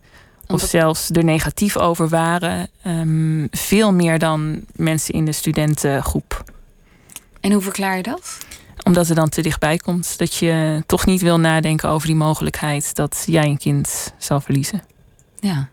Of 0.47 0.61
zelfs 0.61 1.09
er 1.09 1.23
negatief 1.23 1.77
over 1.77 2.09
waren. 2.09 2.69
Ehm, 2.83 3.47
veel 3.51 3.93
meer 3.93 4.19
dan 4.19 4.65
mensen 4.75 5.13
in 5.13 5.25
de 5.25 5.31
studentengroep. 5.31 6.43
En 7.39 7.51
hoe 7.51 7.61
verklaar 7.61 7.97
je 7.97 8.03
dat? 8.03 8.37
Omdat 8.83 9.07
het 9.07 9.17
dan 9.17 9.29
te 9.29 9.41
dichtbij 9.41 9.77
komt. 9.77 10.17
Dat 10.17 10.35
je 10.35 10.83
toch 10.85 11.05
niet 11.05 11.21
wil 11.21 11.39
nadenken 11.39 11.89
over 11.89 12.07
die 12.07 12.15
mogelijkheid 12.15 12.95
dat 12.95 13.23
jij 13.25 13.45
een 13.45 13.57
kind 13.57 14.13
zal 14.17 14.41
verliezen. 14.41 14.83
Ja. 15.39 15.69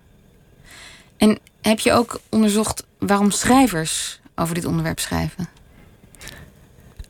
En 1.16 1.38
heb 1.60 1.78
je 1.78 1.92
ook 1.92 2.20
onderzocht 2.28 2.84
waarom 2.98 3.30
schrijvers 3.30 4.20
over 4.34 4.54
dit 4.54 4.64
onderwerp 4.64 4.98
schrijven? 4.98 5.48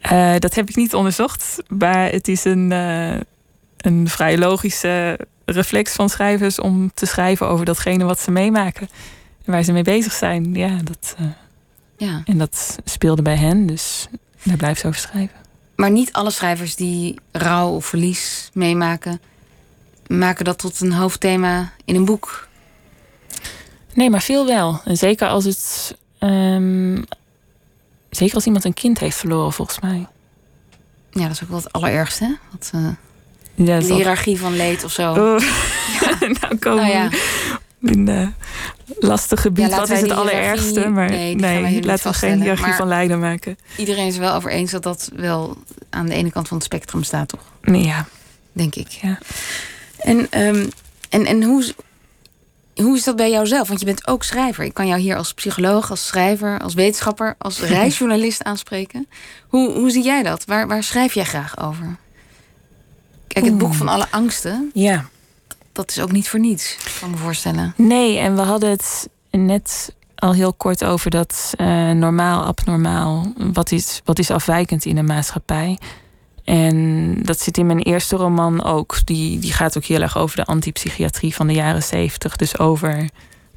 Eh, 0.01 0.35
dat 0.39 0.55
heb 0.55 0.69
ik 0.69 0.77
niet 0.77 0.95
onderzocht, 0.95 1.63
maar 1.69 2.11
het 2.11 2.29
is 2.29 2.45
een, 2.45 2.73
eh, 2.73 3.21
een 3.77 4.09
vrij 4.09 4.39
logische 4.39 5.19
reflex 5.45 5.93
van 5.93 6.09
schrijvers 6.09 6.59
om 6.61 6.91
te 6.95 7.07
schrijven 7.07 7.49
over 7.49 7.65
datgene 7.65 8.05
wat 8.05 8.21
ze 8.21 8.31
meemaken. 8.31 8.89
En 9.45 9.53
waar 9.53 9.63
ze 9.63 9.73
mee 9.73 9.83
bezig 9.83 10.13
zijn. 10.13 10.55
Ja, 10.55 10.79
dat, 10.85 11.15
eh, 11.19 11.25
Ja. 11.97 12.23
en 12.25 12.39
dat 12.39 12.79
speelde 12.85 13.23
bij 13.23 13.37
hen, 13.37 13.67
dus 13.67 14.09
daar 14.43 14.57
blijft 14.57 14.81
ze 14.81 14.87
over 14.87 15.01
schrijven. 15.01 15.37
Maar 15.77 15.91
niet 15.91 16.13
alle 16.13 16.31
schrijvers 16.31 16.75
die 16.77 17.19
rouw 17.33 17.69
of 17.69 17.87
verlies 17.87 18.51
meemaken, 18.53 19.21
maken 20.07 20.45
dat 20.45 20.59
tot 20.59 20.81
een 20.81 20.93
hoofdthema 20.93 21.73
in 21.85 21.95
een 21.95 22.05
boek. 22.05 22.49
Nee, 23.95 24.11
maar 24.11 24.23
veel 24.23 24.47
wel. 24.47 24.81
En 24.85 24.97
zeker 24.97 25.29
als 25.29 25.45
het. 25.45 25.97
ehm, 26.19 27.03
zeker 28.11 28.35
als 28.35 28.47
iemand 28.47 28.65
een 28.65 28.75
kind 28.75 28.99
heeft 28.99 29.17
verloren, 29.17 29.53
volgens 29.53 29.81
mij. 29.81 30.07
Ja, 31.11 31.23
dat 31.23 31.31
is 31.31 31.43
ook 31.43 31.49
wel 31.49 31.59
het 31.59 31.73
allerergste. 31.73 32.25
Hè? 32.25 32.33
Wat, 32.51 32.71
eh, 32.75 32.89
Ja, 33.55 33.77
is 33.77 33.87
de 33.87 33.95
hiërarchie 33.95 34.39
van 34.39 34.57
leed 34.57 34.85
of 34.85 34.93
zo. 34.93 35.11
Oh. 35.11 35.17
nou 36.41 36.57
komen 36.59 36.83
Nou 36.87 36.93
ja. 36.95 37.09
we 37.79 37.91
in 37.91 38.09
een 38.09 38.35
lastig 38.99 39.41
gebied. 39.41 39.71
Ja, 39.71 39.77
Wat 39.77 39.91
is 39.91 40.01
het 40.01 40.11
allerergste? 40.11 40.89
Maar 40.89 41.11
nee, 41.11 41.83
laten 41.85 42.11
we 42.11 42.17
geen 42.19 42.39
hiërarchie 42.41 42.67
Maar- 42.67 42.77
van 42.77 42.89
lijden 42.89 43.19
maken. 43.21 43.59
Iedereen 43.77 44.07
is 44.07 44.17
wel 44.17 44.35
over 44.35 44.51
eens 44.51 44.71
dat 44.71 44.83
dat 44.83 45.11
wel 45.17 45.57
aan 45.91 46.07
de 46.07 46.15
ene 46.15 46.31
kant 46.31 46.49
van 46.49 46.57
het 46.57 46.67
spectrum 46.67 47.03
staat, 47.03 47.29
toch? 47.29 47.41
Nee, 47.63 47.85
ja. 47.85 48.07
Denk 48.53 48.75
ik. 48.75 48.89
Ja. 48.89 49.19
En, 49.99 50.27
ehm, 50.31 50.67
en, 51.09 51.27
en 51.27 51.43
hoe, 51.43 51.61
is- 51.63 51.75
hoe 52.85 52.97
is 52.97 53.05
dat 53.05 53.17
bij 53.17 53.31
jou 53.31 53.47
zelf? 53.47 53.69
Want 53.69 53.81
je 53.81 53.87
bent 53.87 54.07
ook 54.07 54.23
schrijver. 54.25 54.65
Ik 54.65 54.75
kan 54.75 54.87
jou 54.87 55.01
hier 55.01 55.17
als 55.17 55.35
psycholoog, 55.35 55.91
als 55.91 56.07
schrijver, 56.07 56.59
als 56.61 56.75
wetenschapper, 56.75 57.35
als 57.39 57.61
reisjournalist 57.79 58.43
aanspreken. 58.45 59.09
Hoe, 59.49 59.73
hoe 59.73 59.91
zie 59.91 60.05
jij 60.05 60.23
dat? 60.23 60.45
Waar, 60.45 60.67
waar 60.69 60.83
schrijf 60.83 61.15
jij 61.15 61.25
graag 61.25 61.59
over? 61.61 61.97
Kijk, 63.35 63.47
het 63.47 63.59
boek 63.59 63.75
van 63.75 63.89
alle 63.89 64.07
angsten, 64.11 64.71
ja. 64.75 65.09
dat 65.73 65.91
is 65.91 66.01
ook 66.01 66.13
niet 66.13 66.29
voor 66.29 66.41
niets, 66.41 66.77
kan 67.01 67.11
me 67.11 67.17
voorstellen. 67.17 67.75
Nee, 67.77 68.19
en 68.19 68.37
we 68.37 68.43
hadden 68.43 68.71
het 68.71 69.09
net 69.31 69.95
al 70.15 70.33
heel 70.33 70.53
kort 70.53 70.85
over 70.85 71.11
dat 71.11 71.53
eh, 71.57 71.91
normaal, 71.91 72.45
abnormaal. 72.45 73.33
Wat 73.53 73.73
is, 73.73 74.01
wat 74.05 74.19
is 74.19 74.31
afwijkend 74.31 74.85
in 74.85 74.95
de 74.95 75.03
maatschappij? 75.03 75.79
En 76.45 77.17
dat 77.23 77.41
zit 77.41 77.59
in 77.59 77.67
mijn 77.67 77.79
eerste 77.79 78.17
roman 78.17 78.65
ook. 78.65 79.07
Die, 79.07 79.39
die 79.39 79.53
gaat 79.53 79.77
ook 79.77 79.85
heel 79.85 80.01
erg 80.01 80.19
over 80.19 80.37
de 80.37 80.45
antipsychiatrie 80.45 81.35
van 81.35 81.47
de 81.47 81.53
jaren 81.53 81.83
zeventig. 81.83 82.37
Dus 82.37 82.59
over, 82.59 83.09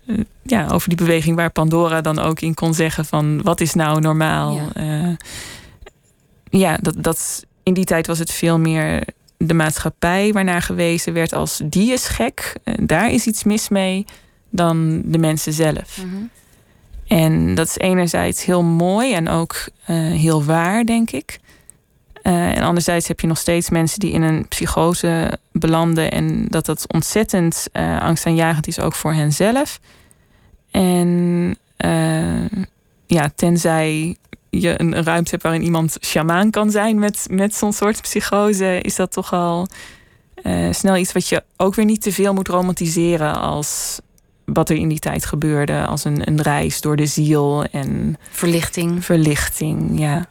eh, 0.05 0.17
ja, 0.43 0.67
over 0.67 0.89
die 0.89 0.97
beweging 0.97 1.35
waar 1.35 1.51
Pandora 1.51 2.01
dan 2.01 2.19
ook 2.19 2.39
in 2.39 2.53
kon 2.53 2.73
zeggen 2.73 3.05
van 3.05 3.41
wat 3.41 3.61
is 3.61 3.73
nou 3.73 3.99
normaal? 3.99 4.53
Ja. 4.53 4.83
Ja, 4.83 5.17
ja 6.49 6.77
dat, 6.81 6.95
dat, 6.97 7.45
in 7.63 7.73
die 7.73 7.85
tijd 7.85 8.07
was 8.07 8.19
het 8.19 8.31
veel 8.31 8.59
meer 8.59 9.03
de 9.37 9.53
maatschappij 9.53 10.33
waarnaar 10.33 10.61
gewezen 10.61 11.13
werd 11.13 11.33
als 11.33 11.61
die 11.65 11.91
is 11.91 12.07
gek, 12.07 12.53
eh, 12.63 12.73
daar 12.79 13.11
is 13.11 13.25
iets 13.25 13.43
mis 13.43 13.69
mee, 13.69 14.05
dan 14.49 15.01
de 15.05 15.17
mensen 15.17 15.53
zelf. 15.53 15.97
Mhm. 15.97 16.23
En 17.07 17.55
dat 17.55 17.67
is 17.67 17.77
enerzijds 17.77 18.45
heel 18.45 18.63
mooi 18.63 19.13
en 19.13 19.29
ook 19.29 19.55
eh, 19.85 19.95
heel 19.95 20.43
waar, 20.43 20.85
denk 20.85 21.11
ik. 21.11 21.39
Eh, 22.21 22.57
en 22.57 22.63
anderzijds 22.63 23.07
heb 23.07 23.19
je 23.19 23.27
nog 23.27 23.37
steeds 23.37 23.69
mensen 23.69 23.99
die 23.99 24.11
in 24.11 24.21
een 24.21 24.47
psychose 24.47 25.39
belanden 25.51 26.11
en 26.11 26.45
dat 26.47 26.65
dat 26.65 26.93
ontzettend 26.93 27.67
eh, 27.71 28.01
angstaanjagend 28.01 28.67
is 28.67 28.79
ook 28.79 28.93
voor 28.93 29.13
henzelf. 29.13 29.79
En 30.71 31.55
ja, 33.05 33.31
tenzij 33.35 34.15
je 34.59 34.79
een, 34.81 34.97
een 34.97 35.03
ruimte 35.03 35.29
hebt 35.29 35.43
waarin 35.43 35.63
iemand 35.63 35.97
sjamaan 36.01 36.51
kan 36.51 36.71
zijn 36.71 36.99
met, 36.99 37.27
met 37.29 37.55
zo'n 37.55 37.73
soort 37.73 38.01
psychose, 38.01 38.81
is 38.81 38.95
dat 38.95 39.11
toch 39.11 39.33
al 39.33 39.67
eh, 40.35 40.71
snel 40.71 40.95
iets 40.95 41.11
wat 41.11 41.27
je 41.27 41.43
ook 41.57 41.75
weer 41.75 41.85
niet 41.85 42.01
te 42.01 42.11
veel 42.11 42.33
moet 42.33 42.47
romantiseren 42.47 43.39
als 43.39 43.99
wat 44.45 44.69
er 44.69 44.75
in 44.75 44.87
die 44.87 44.99
tijd 44.99 45.25
gebeurde. 45.25 45.85
Als 45.85 46.03
een, 46.03 46.27
een 46.27 46.41
reis 46.41 46.81
door 46.81 46.95
de 46.95 47.05
ziel 47.05 47.63
en 47.63 48.17
Verlichting. 48.31 49.05
verlichting. 49.05 49.99
Ja. 49.99 50.25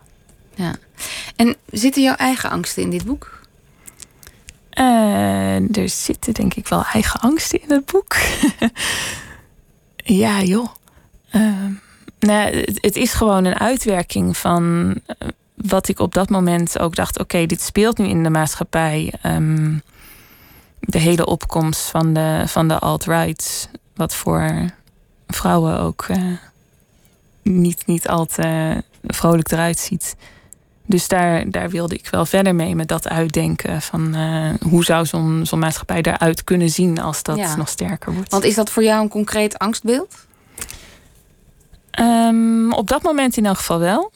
En 1.36 1.56
zitten 1.70 2.02
jouw 2.02 2.14
eigen 2.14 2.50
angsten 2.50 2.82
in 2.82 2.90
dit 2.90 3.04
boek? 3.04 3.40
Eh, 4.70 5.76
er 5.76 5.88
zitten 5.88 6.34
denk 6.34 6.54
ik 6.54 6.68
wel 6.68 6.84
eigen 6.92 7.20
angsten 7.20 7.62
in 7.62 7.70
het 7.70 7.86
boek. 7.86 8.16
ja, 10.22 10.42
joh. 10.42 10.68
Ehm, 11.30 11.72
nou, 12.26 12.56
het, 12.80 12.96
is 12.96 13.12
gewoon 13.12 13.44
een 13.44 13.58
uitwerking 13.58 14.36
van 14.36 14.94
eh, 15.06 15.28
wat 15.54 15.88
ik 15.88 15.98
op 15.98 16.14
dat 16.14 16.28
moment 16.28 16.78
ook 16.78 16.96
dacht: 16.96 17.18
oké, 17.18 17.46
dit 17.46 17.60
speelt 17.62 17.98
nu 17.98 18.06
in 18.06 18.22
de 18.22 18.30
maatschappij. 18.30 19.12
Ehm, 19.22 19.78
de 20.80 20.98
hele 20.98 21.26
opkomst 21.26 21.80
van 21.80 22.12
de, 22.12 22.42
van 22.46 22.68
de 22.68 22.78
alt-right, 22.78 23.68
wat 23.94 24.14
voor 24.14 24.70
vrouwen 25.26 25.80
ook 25.80 26.04
eh, 26.08 26.22
niet, 27.42 27.86
niet 27.86 28.08
al 28.08 28.26
te 28.26 28.82
vrolijk 29.06 29.50
eruit 29.50 29.78
ziet. 29.78 30.16
Dus 30.86 31.08
daar, 31.08 31.50
daar 31.50 31.70
wilde 31.70 31.94
ik 31.94 32.08
wel 32.10 32.26
verder 32.26 32.54
mee 32.54 32.74
met 32.74 32.88
dat 32.88 33.08
uitdenken 33.08 33.82
van 33.82 34.14
eh, 34.14 34.68
hoe 34.70 34.84
zou 34.84 35.06
zo'n 35.06 35.40
zo'n 35.46 35.58
maatschappij 35.58 36.02
eruit 36.02 36.44
kunnen 36.44 36.70
zien 36.70 37.00
als 37.00 37.22
dat 37.22 37.36
Ja. 37.36 37.56
nog 37.56 37.68
sterker 37.68 38.12
wordt. 38.14 38.30
Want 38.30 38.44
is 38.44 38.54
dat 38.54 38.70
voor 38.70 38.82
jou 38.82 39.02
een 39.02 39.08
concreet 39.08 39.58
angstbeeld? 39.58 40.26
Op 42.76 42.88
dat 42.88 43.02
moment 43.02 43.36
in 43.36 43.46
elk 43.46 43.56
geval 43.56 43.78
wel. 43.78 44.12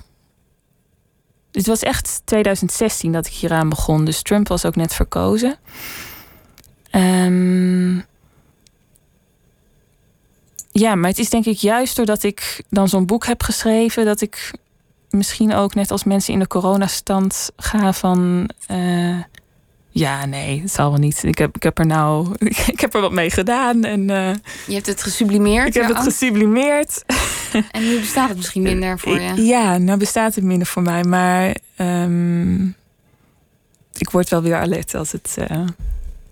Het 1.52 1.66
was 1.66 1.82
echt 1.82 2.22
2016 2.24 3.12
dat 3.12 3.26
ik 3.26 3.32
hieraan 3.32 3.68
begon. 3.68 4.04
Dus 4.04 4.22
Trump 4.22 4.48
was 4.48 4.64
ook 4.64 4.76
net 4.76 4.94
verkozen. 4.94 5.56
Ehm, 6.90 7.94
ja, 10.72 10.94
maar 10.94 11.11
het 11.11 11.18
is 11.18 11.30
denk 11.30 11.44
ik 11.46 11.56
juist 11.58 11.96
doordat 11.96 12.22
ik 12.22 12.62
dan 12.70 12.88
zo'n 12.88 13.06
boek 13.06 13.26
heb 13.26 13.42
geschreven... 13.42 14.04
dat 14.04 14.20
ik 14.20 14.50
misschien 15.11 15.54
ook 15.54 15.74
net 15.74 15.90
als 15.90 16.04
mensen 16.04 16.32
in 16.32 16.38
de 16.38 16.46
coronastand 16.46 17.50
ga 17.56 17.92
van... 17.92 18.50
eh, 18.66 19.18
ja, 19.90 20.24
nee, 20.26 20.61
het 20.61 20.72
zal 20.72 20.90
wel 20.90 20.98
niet. 20.98 21.22
Ik 21.24 21.38
heb, 21.38 21.56
ik 21.56 21.62
heb 21.62 21.78
er 21.78 21.86
nou... 21.86 22.34
Ik 22.72 22.80
heb 22.80 22.94
er 22.94 23.00
wat 23.00 23.12
mee 23.12 23.30
gedaan 23.30 23.84
en... 23.84 24.11
eh, 24.11 24.34
Je 24.66 24.74
hebt 24.74 24.86
het 24.86 25.02
gesublimeerd. 25.02 25.66
ik 25.66 25.74
heb 25.74 25.88
het 25.88 25.98
gesublimeerd. 25.98 27.04
En 27.70 27.82
nu 27.82 28.01
bestaat 28.01 28.28
het 28.28 28.36
misschien 28.36 28.62
minder 28.62 28.98
voor 28.98 29.20
je. 29.20 29.44
Ja, 29.44 29.78
nou 29.78 29.98
bestaat 29.98 30.34
het 30.34 30.44
minder 30.44 30.66
voor 30.66 30.82
mij, 30.82 31.05
maar 31.05 31.57
ehm, 31.76 32.66
ik 33.98 34.11
word 34.11 34.28
wel 34.28 34.42
weer 34.42 34.57
alert 34.57 34.94
als 34.94 35.12
het, 35.12 35.34
eh, 35.38 35.61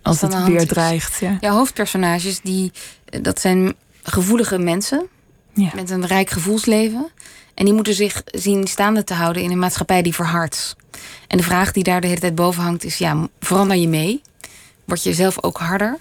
als 0.03 0.21
het 0.21 0.45
weer 0.45 0.67
dreigt. 0.67 1.19
Ja. 1.21 1.37
Jouw 1.41 1.55
hoofdpersonages, 1.55 2.41
die, 2.41 2.73
eh, 3.05 3.23
dat 3.23 3.41
zijn 3.41 3.75
gevoelige 4.03 4.59
mensen 4.59 5.07
Ja. 5.53 5.71
met 5.75 5.91
een 5.91 6.07
rijk 6.07 6.31
gevoelsleven. 6.31 7.09
En 7.55 7.65
die 7.65 7.75
moeten 7.75 7.95
zich 7.95 8.23
zien 8.25 8.67
staande 8.67 9.05
te 9.05 9.15
houden 9.15 9.43
in 9.43 9.51
een 9.51 9.59
maatschappij 9.59 10.03
die 10.03 10.15
verhardt. 10.15 10.77
En 11.29 11.37
de 11.37 11.43
vraag 11.43 11.73
die 11.73 11.83
daar 11.83 12.01
de 12.01 12.07
hele 12.07 12.21
tijd 12.21 12.35
boven 12.35 12.63
hangt 12.63 12.85
is: 12.85 12.99
ja, 12.99 13.29
verander 13.41 13.77
je 13.77 13.89
mee? 13.89 14.23
Word 14.85 15.03
je 15.03 15.15
zelf 15.15 15.43
ook 15.43 15.59
harder 15.59 15.97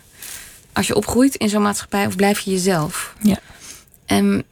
als 0.73 0.87
je 0.87 0.95
opgroeit 0.95 1.35
in 1.35 1.49
zo'n 1.49 1.61
maatschappij 1.61 2.05
of 2.05 2.15
blijf 2.15 2.39
je 2.39 2.51
jezelf? 2.51 3.15
Ja. 3.21 3.37
En 4.05 4.43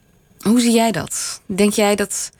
hoe 0.47 0.59
zie 0.59 0.71
jij 0.71 0.91
dat? 0.91 1.41
Denk 1.45 1.73
jij 1.73 1.95
dat 1.95 2.31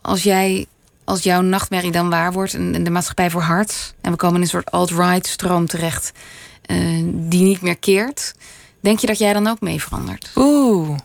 als 0.00 0.22
jij 0.22 0.66
als 1.04 1.22
jouw 1.22 1.40
nachtmerrie 1.40 1.90
dan 1.90 2.10
waar 2.10 2.32
wordt 2.32 2.54
en 2.54 2.84
de 2.84 2.90
maatschappij 2.90 3.30
verhardt 3.30 3.94
en 4.00 4.10
we 4.10 4.16
komen 4.16 4.36
in 4.36 4.42
een 4.42 4.48
soort 4.48 4.70
alt-right 4.70 5.26
stroom 5.26 5.66
terecht 5.66 6.12
eh, 6.62 6.76
die 7.12 7.42
niet 7.42 7.60
meer 7.60 7.78
keert, 7.78 8.34
denk 8.80 8.98
je 8.98 9.06
dat 9.06 9.18
jij 9.18 9.32
dan 9.32 9.46
ook 9.46 9.60
mee 9.60 9.82
verandert? 9.82 10.30
Oeh. 10.36 10.98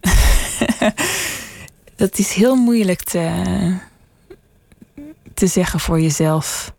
dat 1.96 2.18
is 2.18 2.32
heel 2.32 2.54
moeilijk 2.54 3.02
te, 3.02 3.76
te 5.34 5.46
zeggen 5.46 5.80
voor 5.80 6.00
jezelf. 6.00 6.72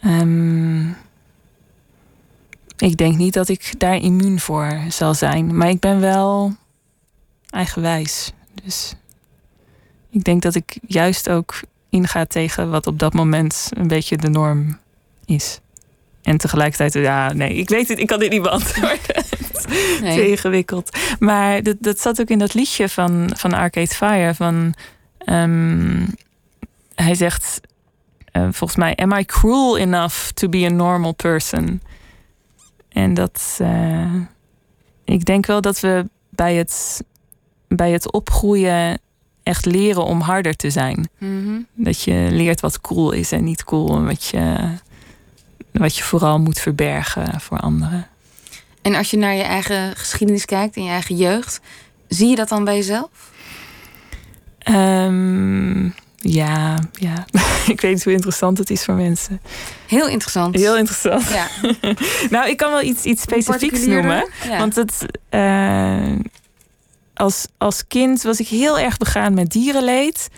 Ehm, 0.00 0.88
ik 2.76 2.96
denk 2.96 3.16
niet 3.16 3.34
dat 3.34 3.48
ik 3.48 3.74
daar 3.78 3.96
immuun 3.96 4.40
voor 4.40 4.80
zal 4.88 5.14
zijn. 5.14 5.56
Maar 5.56 5.68
ik 5.68 5.80
ben 5.80 6.00
wel 6.00 6.56
eigenwijs. 7.50 8.32
Dus 8.64 8.94
ik 10.10 10.24
denk 10.24 10.42
dat 10.42 10.54
ik 10.54 10.78
juist 10.86 11.28
ook 11.28 11.60
inga 11.90 12.24
tegen 12.24 12.70
wat 12.70 12.86
op 12.86 12.98
dat 12.98 13.12
moment 13.12 13.68
een 13.70 13.88
beetje 13.88 14.16
de 14.16 14.28
norm 14.28 14.78
is. 15.24 15.60
En 16.22 16.36
tegelijkertijd, 16.36 16.92
ja, 16.92 17.32
nee, 17.32 17.54
ik 17.54 17.68
weet 17.68 17.88
het, 17.88 17.98
ik 17.98 18.06
kan 18.06 18.18
dit 18.18 18.30
niet 18.30 18.42
beantwoorden. 18.42 18.98
Nee. 20.00 20.16
Te 20.16 20.28
ingewikkeld. 20.30 20.98
Maar 21.18 21.62
dat, 21.62 21.76
dat 21.80 22.00
zat 22.00 22.20
ook 22.20 22.28
in 22.28 22.38
dat 22.38 22.54
liedje 22.54 22.88
van, 22.88 23.30
van 23.36 23.52
Arcade 23.52 23.86
Fire. 23.86 24.34
Van, 24.34 24.74
ehm, 25.18 26.06
hij 26.94 27.14
zegt 27.14 27.60
eh, 28.24 28.42
volgens 28.42 28.76
mij: 28.76 28.96
Am 28.96 29.12
I 29.12 29.24
cruel 29.24 29.78
enough 29.78 30.28
to 30.28 30.48
be 30.48 30.64
a 30.66 30.68
normal 30.68 31.12
person? 31.12 31.82
En 32.88 33.14
dat. 33.14 33.58
eh, 33.60 34.14
ik 35.04 35.24
denk 35.24 35.46
wel 35.46 35.60
dat 35.60 35.80
we 35.80 36.08
bij 36.30 36.54
het, 36.54 37.04
bij 37.68 37.90
het 37.90 38.12
opgroeien 38.12 38.98
echt 39.42 39.64
leren 39.64 40.04
om 40.04 40.20
harder 40.20 40.56
te 40.56 40.70
zijn. 40.70 41.08
Mhm. 41.18 41.60
Dat 41.74 42.02
je 42.02 42.28
leert 42.30 42.60
wat 42.60 42.80
cool 42.80 43.12
is 43.12 43.32
en 43.32 43.44
niet 43.44 43.64
cool. 43.64 43.96
En 43.96 44.06
wat 44.06 44.24
je, 44.24 44.56
wat 45.72 45.96
je 45.96 46.02
vooral 46.02 46.38
moet 46.38 46.58
verbergen 46.58 47.40
voor 47.40 47.58
anderen. 47.58 48.06
En 48.82 48.94
als 48.94 49.10
je 49.10 49.16
naar 49.16 49.34
je 49.34 49.42
eigen 49.42 49.96
geschiedenis 49.96 50.44
kijkt 50.44 50.76
en 50.76 50.84
je 50.84 50.90
eigen 50.90 51.16
jeugd, 51.16 51.60
zie 52.08 52.28
je 52.28 52.36
dat 52.36 52.48
dan 52.48 52.64
bij 52.64 52.76
jezelf? 52.76 53.30
Ehm, 54.58 55.84
ja, 56.16 56.78
ja. 56.92 57.24
ik 57.66 57.80
weet 57.80 57.92
niet 57.92 58.04
hoe 58.04 58.12
interessant 58.12 58.58
het 58.58 58.70
is 58.70 58.84
voor 58.84 58.94
mensen. 58.94 59.40
Heel 59.86 60.08
interessant. 60.08 60.54
Heel 60.54 60.76
interessant. 60.76 61.28
ja. 61.28 61.46
Nou, 62.30 62.48
ik 62.48 62.56
kan 62.56 62.70
wel 62.70 62.82
iets, 62.82 63.04
iets 63.04 63.22
specifieks 63.22 63.86
noemen. 63.86 64.28
Ja. 64.48 64.58
Want 64.58 64.74
het, 64.74 65.06
eh, 65.28 66.12
als, 67.18 67.46
als 67.58 67.86
kind 67.86 68.22
was 68.22 68.40
ik 68.40 68.48
heel 68.48 68.78
erg 68.78 68.96
begaan 68.96 69.34
met 69.34 69.50
dierenleed. 69.50 70.28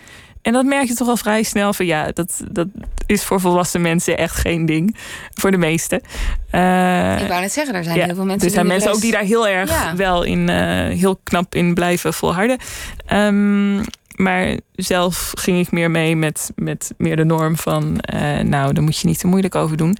En 0.41 0.53
dat 0.53 0.65
merk 0.65 0.87
je 0.87 0.93
toch 0.93 1.07
al 1.07 1.17
vrij 1.17 1.43
snel 1.43 1.73
van 1.73 1.85
ja, 1.85 2.11
dat, 2.11 2.41
dat 2.51 2.67
is 3.05 3.23
voor 3.23 3.39
volwassen 3.39 3.81
mensen 3.81 4.17
echt 4.17 4.35
geen 4.35 4.65
ding. 4.65 4.95
Voor 5.33 5.51
de 5.51 5.57
meesten. 5.57 6.01
Eh, 6.49 7.21
ik 7.21 7.27
wou 7.27 7.41
net 7.41 7.51
zeggen, 7.51 7.75
er 7.75 7.83
zijn 7.83 7.97
ja, 7.97 8.05
heel 8.05 8.15
veel 8.15 8.25
mensen 8.25 8.47
er 8.47 8.53
zijn 8.53 8.67
mensen 8.67 8.91
ook 8.91 9.01
die 9.01 9.11
daar 9.11 9.23
heel 9.23 9.47
erg 9.47 9.69
Ja. 9.69 9.95
wel 9.95 10.23
in, 10.23 10.49
eh, 10.49 10.57
heel 10.97 11.19
knap 11.23 11.55
in 11.55 11.73
blijven 11.73 12.13
volharden. 12.13 12.57
Ehm, 13.05 13.75
maar 14.15 14.57
zelf 14.75 15.31
ging 15.37 15.59
ik 15.59 15.71
meer 15.71 15.91
mee 15.91 16.15
met, 16.15 16.51
met 16.55 16.93
meer 16.97 17.15
de 17.15 17.23
norm 17.23 17.57
van, 17.57 17.99
eh, 17.99 18.39
nou, 18.39 18.73
daar 18.73 18.83
moet 18.83 18.97
je 18.97 19.07
niet 19.07 19.19
te 19.19 19.27
moeilijk 19.27 19.55
over 19.55 19.77
doen. 19.77 19.97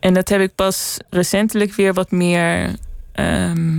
En 0.00 0.14
dat 0.14 0.28
heb 0.28 0.40
ik 0.40 0.54
pas 0.54 0.96
recentelijk 1.10 1.74
weer 1.74 1.94
wat 1.94 2.10
meer 2.10 2.76
ehm, 3.12 3.78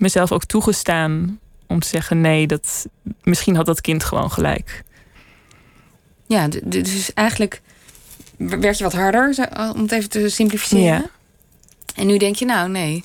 mezelf 0.00 0.32
ook 0.32 0.44
toegestaan 0.44 1.38
om 1.66 1.80
te 1.80 1.88
zeggen, 1.88 2.20
nee, 2.20 2.46
dat, 2.46 2.86
misschien 3.22 3.56
had 3.56 3.66
dat 3.66 3.80
kind 3.80 4.04
gewoon 4.04 4.30
gelijk. 4.30 4.82
Ja, 6.26 6.48
dus 6.64 7.12
eigenlijk 7.14 7.60
werd 8.36 8.78
je 8.78 8.84
wat 8.84 8.92
harder, 8.92 9.48
om 9.74 9.82
het 9.82 9.92
even 9.92 10.10
te 10.10 10.28
simplificeren. 10.28 10.84
Ja. 10.84 11.10
En 11.94 12.06
nu 12.06 12.16
denk 12.18 12.34
je, 12.36 12.44
nou 12.44 12.68
nee, 12.68 13.04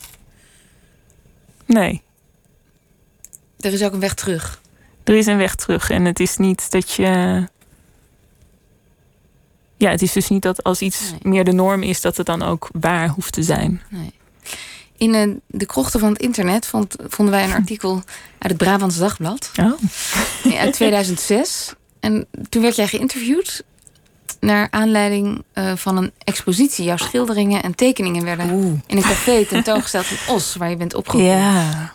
Nee, 1.65 2.01
er 3.59 3.73
is 3.73 3.83
ook 3.83 3.93
een 3.93 3.99
weg 3.99 4.13
terug. 4.13 4.61
er 5.03 5.15
is 5.15 5.25
een 5.25 5.37
weg 5.37 5.55
terug. 5.55 5.89
En 5.89 6.05
het 6.05 6.19
is 6.19 6.37
niet 6.37 6.71
dat 6.71 6.91
je. 6.91 7.03
Ja, 9.77 9.89
het 9.89 10.01
is 10.01 10.11
dus 10.11 10.29
niet 10.29 10.41
dat 10.41 10.63
als 10.63 10.81
iets 10.81 11.11
Nee. 11.11 11.19
meer 11.21 11.43
de 11.43 11.51
norm 11.51 11.83
is, 11.83 12.01
dat 12.01 12.17
het 12.17 12.25
dan 12.25 12.41
ook 12.41 12.69
waar 12.71 13.09
hoeft 13.09 13.33
te 13.33 13.43
zijn. 13.43 13.81
Nee. 13.89 14.13
In 14.97 15.15
eh, 15.15 15.29
de 15.47 15.65
krochten 15.65 15.99
van 15.99 16.09
het 16.09 16.21
internet 16.21 16.65
vond, 16.65 16.95
vonden 17.07 17.33
wij 17.33 17.43
een 17.43 17.53
artikel 17.61 17.93
uit 18.39 18.51
het 18.51 18.57
Brabants 18.57 18.97
Dagblad 18.97 19.51
Oh. 19.59 19.71
uit 20.59 20.73
2006. 20.73 21.73
En 21.99 22.27
toen 22.49 22.61
werd 22.61 22.75
jij 22.75 22.87
geïnterviewd 22.87 23.63
naar 24.39 24.67
aanleiding 24.71 25.43
eh, 25.53 25.71
van 25.75 25.97
een 25.97 26.11
expositie. 26.23 26.85
Jouw 26.85 26.97
schilderingen 26.97 27.63
en 27.63 27.75
tekeningen 27.75 28.23
werden 28.23 28.49
in 28.87 28.97
een 28.97 29.03
café 29.03 29.45
tentoongesteld 29.45 30.05
in 30.09 30.33
Os, 30.33 30.55
waar 30.55 30.69
je 30.69 30.75
bent 30.77 30.93
opgegroeid. 30.93 31.27
Ja, 31.27 31.93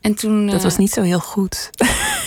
En 0.00 0.14
toen 0.14 0.46
dat 0.46 0.56
eh, 0.56 0.62
was 0.62 0.76
niet 0.76 0.90
zo 0.92 1.02
heel 1.02 1.20
goed. 1.20 1.70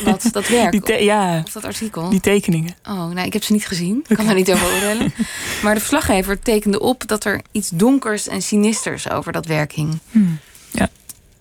Wat, 0.03 0.29
dat 0.31 0.47
werk 0.47 0.71
Die 0.71 0.81
te- 0.81 1.03
ja, 1.03 1.41
of 1.45 1.51
dat 1.51 1.65
artikel. 1.65 2.09
die 2.09 2.19
tekeningen. 2.19 2.75
Oh, 2.83 2.95
nou, 3.09 3.19
ik 3.21 3.33
heb 3.33 3.43
ze 3.43 3.53
niet 3.53 3.67
gezien. 3.67 4.05
Ik 4.07 4.15
kan 4.15 4.25
daar 4.25 4.35
niet 4.35 4.51
over 4.51 4.65
oordelen. 4.73 5.13
Maar 5.63 5.73
de 5.73 5.79
verslaggever 5.79 6.39
tekende 6.39 6.79
op 6.79 7.07
dat 7.07 7.23
er 7.25 7.41
iets 7.51 7.69
donkers 7.69 8.27
en 8.27 8.41
sinisters 8.41 9.09
over 9.09 9.31
dat 9.31 9.45
werk 9.45 9.71
hing. 9.71 9.99
Hmm. 10.11 10.39
Ja. 10.71 10.89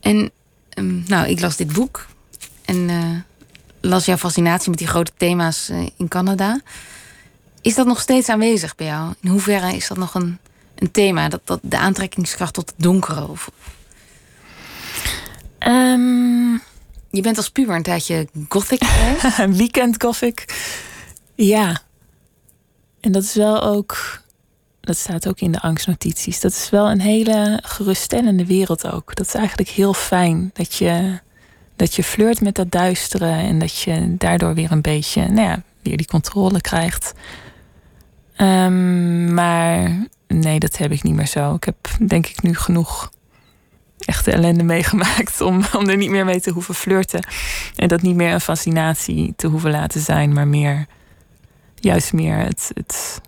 En 0.00 0.30
ehm, 0.68 1.02
nou, 1.06 1.26
ik 1.28 1.40
las 1.40 1.56
dit 1.56 1.72
boek. 1.72 2.06
En 2.64 2.90
eh, 2.90 2.98
las 3.80 4.04
jouw 4.04 4.16
fascinatie 4.16 4.70
met 4.70 4.78
die 4.78 4.88
grote 4.88 5.12
thema's 5.16 5.68
eh, 5.68 5.86
in 5.96 6.08
Canada. 6.08 6.60
Is 7.60 7.74
dat 7.74 7.86
nog 7.86 8.00
steeds 8.00 8.28
aanwezig 8.28 8.74
bij 8.74 8.86
jou? 8.86 9.12
In 9.20 9.30
hoeverre 9.30 9.76
is 9.76 9.88
dat 9.88 9.96
nog 9.96 10.14
een, 10.14 10.38
een 10.74 10.90
thema? 10.90 11.28
Dat, 11.28 11.40
dat 11.44 11.58
de 11.62 11.78
aantrekkingskracht 11.78 12.54
tot 12.54 12.66
het 12.76 12.84
donkere? 12.84 13.28
Of, 13.28 13.50
Ehm, 15.58 16.54
je 17.12 17.22
bent 17.22 17.36
als 17.36 17.50
puber 17.50 17.76
een 17.76 17.82
tijdje 17.82 18.28
gothic 18.48 18.84
geweest. 18.84 19.36
weekend 19.62 20.02
gothic. 20.02 20.44
Ja. 21.34 21.80
En 23.00 23.12
dat 23.12 23.22
is 23.22 23.34
wel 23.34 23.62
ook. 23.62 24.20
Dat 24.80 24.96
staat 24.96 25.28
ook 25.28 25.40
in 25.40 25.52
de 25.52 25.60
angstnotities. 25.60 26.40
Dat 26.40 26.52
is 26.52 26.70
wel 26.70 26.90
een 26.90 27.00
hele 27.00 27.60
geruststellende 27.62 28.46
wereld 28.46 28.92
ook. 28.92 29.14
Dat 29.14 29.26
is 29.26 29.34
eigenlijk 29.34 29.68
heel 29.68 29.94
fijn. 29.94 30.50
Dat 30.52 30.74
je, 30.74 31.18
dat 31.76 31.94
je 31.94 32.04
flirt 32.04 32.40
met 32.40 32.54
dat 32.54 32.70
duistere. 32.70 33.30
En 33.30 33.58
dat 33.58 33.78
je 33.78 34.14
daardoor 34.18 34.54
weer 34.54 34.72
een 34.72 34.82
beetje, 34.82 35.28
nou 35.28 35.48
ja, 35.48 35.62
weer 35.82 35.96
die 35.96 36.06
controle 36.06 36.60
krijgt. 36.60 37.12
Ehm, 38.36 39.34
maar 39.34 40.06
nee, 40.26 40.58
dat 40.58 40.76
heb 40.76 40.92
ik 40.92 41.02
niet 41.02 41.14
meer 41.14 41.26
zo. 41.26 41.54
Ik 41.54 41.64
heb 41.64 41.76
denk 42.08 42.26
ik 42.26 42.42
nu 42.42 42.54
genoeg 42.54 43.10
echte 44.04 44.30
ellende 44.30 44.62
meegemaakt 44.64 45.40
om, 45.40 45.62
om 45.76 45.88
er 45.88 45.96
niet 45.96 46.10
meer 46.10 46.24
mee 46.24 46.40
te 46.40 46.50
hoeven 46.50 46.74
flirten. 46.74 47.26
En 47.76 47.88
dat 47.88 48.02
niet 48.02 48.14
meer 48.16 48.32
een 48.32 48.40
fascinatie 48.40 49.32
te 49.36 49.46
hoeven 49.46 49.70
laten 49.70 50.00
zijn, 50.00 50.32
maar 50.32 50.48
meer 50.48 50.86
juist 51.74 52.12
meer 52.12 52.36
het, 52.36 52.70
het, 52.74 53.20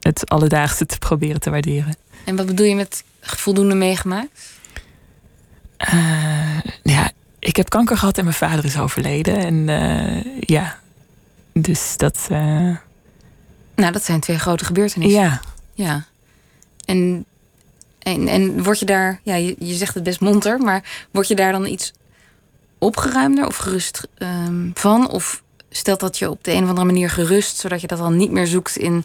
het 0.00 0.28
alledaagse 0.30 0.86
te 0.86 0.98
proberen 0.98 1.40
te 1.40 1.50
waarderen. 1.50 1.96
en 2.24 2.36
wat 2.36 2.46
bedoel 2.46 2.66
je 2.66 2.74
met 2.74 3.04
voldoende 3.20 3.74
meegemaakt? 3.74 4.54
Eh, 5.76 6.58
ja, 6.82 7.10
ik 7.38 7.56
heb 7.56 7.68
kanker 7.68 7.96
gehad 7.98 8.18
en 8.18 8.24
mijn 8.24 8.36
vader 8.36 8.64
is 8.64 8.78
overleden. 8.78 9.36
En 9.38 9.68
eh, 9.68 10.32
ja, 10.40 10.78
dus 11.52 11.96
dat. 11.96 12.26
eh, 12.30 12.76
Nou, 13.74 13.92
dat 13.92 14.04
zijn 14.04 14.20
twee 14.20 14.38
grote 14.38 14.64
gebeurtenissen. 14.64 15.20
ja. 15.20 15.40
Ja. 15.74 16.04
En, 16.84 17.24
en, 18.06 18.28
en 18.28 18.62
word 18.62 18.78
je 18.78 18.84
daar, 18.84 19.20
ja, 19.22 19.34
je, 19.34 19.56
je 19.58 19.74
zegt 19.74 19.94
het 19.94 20.02
best 20.02 20.20
monter, 20.20 20.58
maar 20.58 21.06
word 21.10 21.28
je 21.28 21.34
daar 21.34 21.52
dan 21.52 21.66
iets 21.66 21.92
opgeruimder 22.78 23.46
of 23.46 23.56
gerust 23.56 24.08
ehm, 24.18 24.70
van? 24.74 25.10
Of 25.10 25.42
stelt 25.70 26.00
dat 26.00 26.18
je 26.18 26.30
op 26.30 26.44
de 26.44 26.52
een 26.52 26.62
of 26.62 26.68
andere 26.68 26.86
manier 26.86 27.10
gerust, 27.10 27.56
zodat 27.56 27.80
je 27.80 27.86
dat 27.86 27.98
dan 27.98 28.16
niet 28.16 28.30
meer 28.30 28.46
zoekt 28.46 28.76
in 28.76 29.04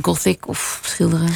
gothic 0.00 0.48
of 0.48 0.80
schilderen? 0.84 1.28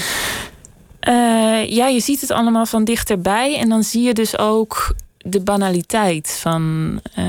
Eh, 1.00 1.70
ja, 1.70 1.86
je 1.86 2.00
ziet 2.00 2.20
het 2.20 2.30
allemaal 2.30 2.66
van 2.66 2.84
dichterbij. 2.84 3.58
En 3.58 3.68
dan 3.68 3.82
zie 3.82 4.02
je 4.02 4.14
dus 4.14 4.38
ook 4.38 4.94
de 5.18 5.40
banaliteit 5.40 6.38
van. 6.40 7.00
eh, 7.14 7.24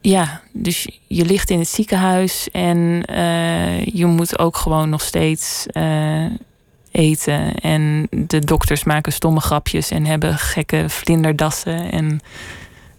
ja, 0.00 0.42
dus 0.52 1.00
je 1.06 1.24
ligt 1.24 1.50
in 1.50 1.58
het 1.58 1.68
ziekenhuis 1.68 2.48
en 2.52 3.02
eh, 3.06 3.84
je 3.86 4.06
moet 4.06 4.38
ook 4.38 4.56
gewoon 4.56 4.88
nog 4.88 5.02
steeds 5.02 5.66
eten. 6.92 7.54
En 7.54 8.06
de 8.10 8.38
dokters 8.38 8.84
maken 8.84 9.12
stomme 9.12 9.40
grapjes 9.40 9.90
en 9.90 10.06
hebben 10.06 10.38
gekke 10.38 10.84
vlinderdassen. 10.88 11.92
En, 11.92 12.20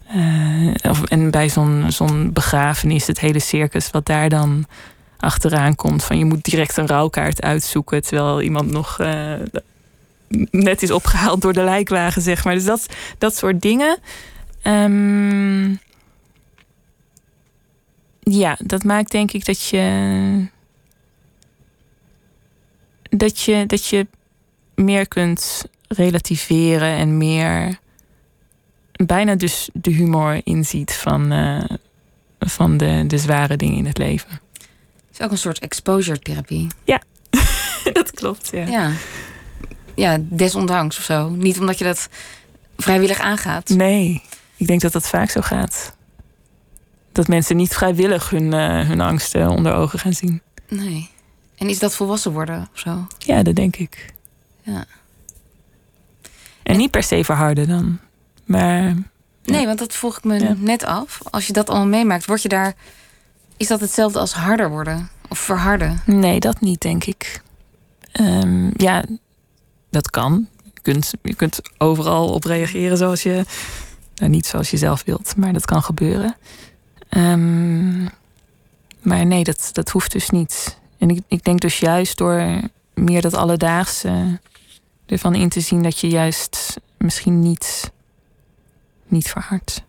eh, 0.06 0.90
of, 0.90 1.04
en 1.04 1.30
bij 1.30 1.48
zo'n 1.48 1.84
zo'n 1.88 2.32
begrafenis, 2.32 3.06
het 3.06 3.20
hele 3.20 3.38
circus 3.38 3.90
wat 3.90 4.06
daar 4.06 4.28
dan 4.28 4.66
achteraan 5.18 5.74
komt. 5.74 6.04
Van 6.04 6.18
je 6.18 6.24
moet 6.24 6.44
direct 6.44 6.76
een 6.76 6.86
rouwkaart 6.86 7.42
uitzoeken. 7.42 8.02
Terwijl 8.02 8.42
iemand 8.42 8.70
nog 8.70 9.00
eh, 9.00 9.32
net 10.50 10.82
is 10.82 10.90
opgehaald 10.90 11.40
door 11.40 11.52
de 11.52 11.62
lijkwagen, 11.62 12.22
zeg 12.22 12.44
maar. 12.44 12.54
Dus 12.54 12.64
dat, 12.64 12.86
dat 13.18 13.36
soort 13.36 13.60
dingen. 13.60 13.98
Ehm, 14.62 15.74
ja, 18.20 18.56
dat 18.58 18.84
maakt 18.84 19.10
denk 19.10 19.32
ik 19.32 19.44
dat 19.44 19.66
je. 19.68 20.52
Dat 23.16 23.40
je, 23.40 23.66
dat 23.66 23.86
je 23.86 24.06
meer 24.74 25.08
kunt 25.08 25.64
relativeren 25.88 26.96
en 26.96 27.16
meer. 27.16 27.78
bijna 28.92 29.34
dus 29.34 29.68
de 29.72 29.90
humor 29.90 30.40
inziet 30.44 30.92
van, 30.92 31.32
eh, 31.32 31.64
van 32.38 32.76
de, 32.76 33.04
de 33.06 33.18
zware 33.18 33.56
dingen 33.56 33.76
in 33.76 33.86
het 33.86 33.98
leven. 33.98 34.30
Het 34.30 35.18
is 35.18 35.20
ook 35.20 35.30
een 35.30 35.38
soort 35.38 35.58
exposure 35.58 36.18
therapie. 36.18 36.66
dat 37.92 38.10
klopt, 38.10 38.50
ja. 38.52 38.66
Ja. 38.66 38.92
Ja, 39.94 40.18
desondanks 40.20 40.98
of 40.98 41.04
zo. 41.04 41.28
Niet 41.28 41.60
omdat 41.60 41.78
je 41.78 41.84
dat 41.84 42.08
vrijwillig 42.76 43.18
aangaat. 43.18 43.68
Nee. 43.68 44.22
ik 44.56 44.66
denk 44.66 44.80
dat 44.80 44.92
dat 44.92 45.08
vaak 45.08 45.30
zo 45.30 45.40
gaat. 45.40 45.96
Dat 47.12 47.28
mensen 47.28 47.56
niet 47.56 47.74
vrijwillig 47.74 48.30
hun, 48.30 48.52
eh, 48.52 48.86
hun 48.86 49.00
angsten 49.00 49.48
onder 49.48 49.74
ogen 49.74 49.98
gaan 49.98 50.12
zien. 50.12 50.42
Nee. 50.68 51.10
En 51.58 51.68
is 51.68 51.78
dat 51.78 51.94
volwassen 51.94 52.32
worden 52.32 52.68
of 52.74 52.78
zo? 52.80 53.06
Ja, 53.18 53.42
dat 53.42 53.54
denk 53.54 53.76
ik. 53.76 54.12
Ja. 54.62 54.84
En 56.62 56.76
niet 56.76 56.90
per 56.90 57.02
se 57.02 57.24
verharden 57.24 57.68
dan. 57.68 57.98
Maar 58.44 58.94
Nee, 59.44 59.66
want 59.66 59.78
dat 59.78 59.92
vroeg 59.92 60.16
ik 60.18 60.24
me 60.24 60.38
Ja. 60.40 60.54
net 60.58 60.84
af. 60.84 61.20
Als 61.30 61.46
je 61.46 61.52
dat 61.52 61.68
allemaal 61.70 61.86
meemaakt, 61.88 62.26
word 62.26 62.42
je 62.42 62.48
daar. 62.48 62.74
Is 63.56 63.66
dat 63.66 63.80
hetzelfde 63.80 64.18
als 64.18 64.32
harder 64.32 64.68
worden? 64.70 65.08
Of 65.28 65.38
verharden? 65.38 66.00
nee, 66.06 66.40
dat 66.40 66.60
niet, 66.60 66.80
denk 66.80 67.04
ik. 67.04 67.42
Ehm, 68.12 68.70
ja, 68.76 69.04
dat 69.90 70.10
kan. 70.10 70.48
Je 70.74 70.80
kunt, 70.82 71.12
je 71.22 71.34
kunt 71.34 71.60
overal 71.78 72.28
op 72.32 72.44
reageren 72.44 72.96
zoals 72.96 73.22
je. 73.22 73.44
Nou, 74.14 74.30
niet 74.30 74.46
zoals 74.46 74.70
je 74.70 74.76
zelf 74.76 75.02
wilt, 75.04 75.36
maar 75.36 75.52
dat 75.52 75.64
kan 75.64 75.82
gebeuren. 75.82 76.36
Ehm, 77.08 78.02
maar 79.02 79.26
nee, 79.26 79.44
dat, 79.44 79.68
dat 79.72 79.90
hoeft 79.90 80.12
dus 80.12 80.30
niet. 80.30 80.78
En 81.04 81.10
ik, 81.10 81.22
ik 81.28 81.44
denk 81.44 81.60
dus 81.60 81.78
juist 81.78 82.18
door 82.18 82.60
meer 82.94 83.20
dat 83.20 83.34
alledaagse 83.34 84.40
ervan 85.06 85.34
in 85.34 85.48
te 85.48 85.60
zien 85.60 85.82
dat 85.82 85.98
je 85.98 86.08
juist 86.08 86.76
misschien 86.96 87.40
niet, 87.40 87.90
niet 89.06 89.28
verhardt. 89.28 89.82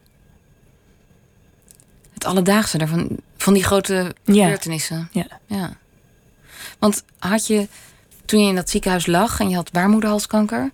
Het 2.13 2.25
alledaagse 2.25 2.77
daarvan, 2.77 3.09
van 3.37 3.53
die 3.53 3.63
grote 3.63 4.15
gebeurtenissen. 4.25 5.09
Ja. 5.11 5.27
ja. 5.45 5.77
Want 6.79 7.03
had 7.19 7.47
je, 7.47 7.67
toen 8.25 8.39
je 8.39 8.49
in 8.49 8.55
dat 8.55 8.69
ziekenhuis 8.69 9.05
lag 9.05 9.39
en 9.39 9.49
je 9.49 9.55
had 9.55 9.71
baarmoederhalskanker, 9.71 10.71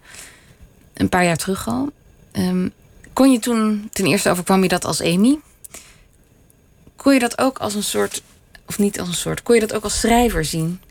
een 0.93 1.09
paar 1.09 1.23
jaar 1.23 1.37
terug 1.37 1.67
al, 1.67 1.91
ehm, 2.31 2.69
kon 3.13 3.31
je 3.31 3.39
toen, 3.39 3.89
ten 3.91 4.05
eerste 4.05 4.29
overkwam 4.29 4.63
je 4.63 4.69
dat 4.69 4.85
als 4.85 5.01
Amy, 5.01 5.39
kon 6.95 7.13
je 7.13 7.19
dat 7.19 7.37
ook 7.37 7.57
als 7.57 7.75
een 7.75 7.83
soort, 7.83 8.23
of 8.67 8.79
niet 8.79 8.99
als 8.99 9.07
een 9.07 9.13
soort, 9.13 9.43
kon 9.43 9.55
je 9.55 9.61
dat 9.61 9.73
ook 9.73 9.83
als 9.83 9.99
schrijver 9.99 10.45
zien? 10.45 10.81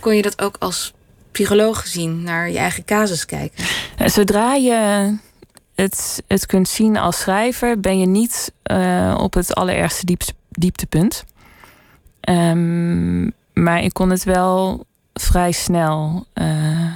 Kon 0.00 0.16
je 0.16 0.22
dat 0.22 0.42
ook 0.42 0.56
als 0.58 0.92
psycholoog 1.30 1.86
zien, 1.86 2.22
naar 2.22 2.50
je 2.50 2.58
eigen 2.58 2.84
casus 2.84 3.26
kijken? 3.26 3.64
Eh, 3.96 4.08
Zodra 4.08 4.54
je 4.54 5.12
het, 5.74 6.22
het 6.26 6.46
kunt 6.46 6.68
zien 6.68 6.96
als 6.96 7.20
schrijver, 7.20 7.80
ben 7.80 7.98
je 7.98 8.06
niet 8.06 8.52
eh, 8.62 9.18
op 9.20 9.34
het 9.34 9.54
allerergste 9.54 10.16
dieptepunt. 10.50 11.24
Ehm, 12.20 13.24
maar 13.52 13.82
ik 13.82 13.92
kon 13.92 14.10
het 14.10 14.24
wel 14.24 14.86
vrij 15.14 15.52
snel 15.52 16.26
eh, 16.32 16.94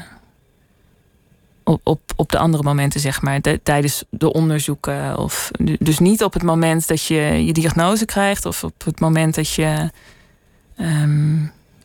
op, 1.66 1.80
op, 1.84 2.00
op 2.16 2.30
de 2.30 2.38
andere 2.38 2.62
momenten, 2.62 3.00
zeg 3.00 3.22
maar, 3.22 3.40
de- 3.40 3.60
tijdens 3.62 4.04
de 4.10 4.32
onderzoeken. 4.32 5.18
Of, 5.18 5.50
dus 5.78 5.98
niet 5.98 6.24
op 6.24 6.32
het 6.32 6.42
moment 6.42 6.88
dat 6.88 7.04
je 7.04 7.44
je 7.44 7.52
diagnose 7.52 8.04
krijgt, 8.04 8.46
of 8.46 8.64
op 8.64 8.84
het 8.84 9.00
moment 9.00 9.34
dat 9.34 9.50
je 9.50 9.90
ehm, 10.76 11.36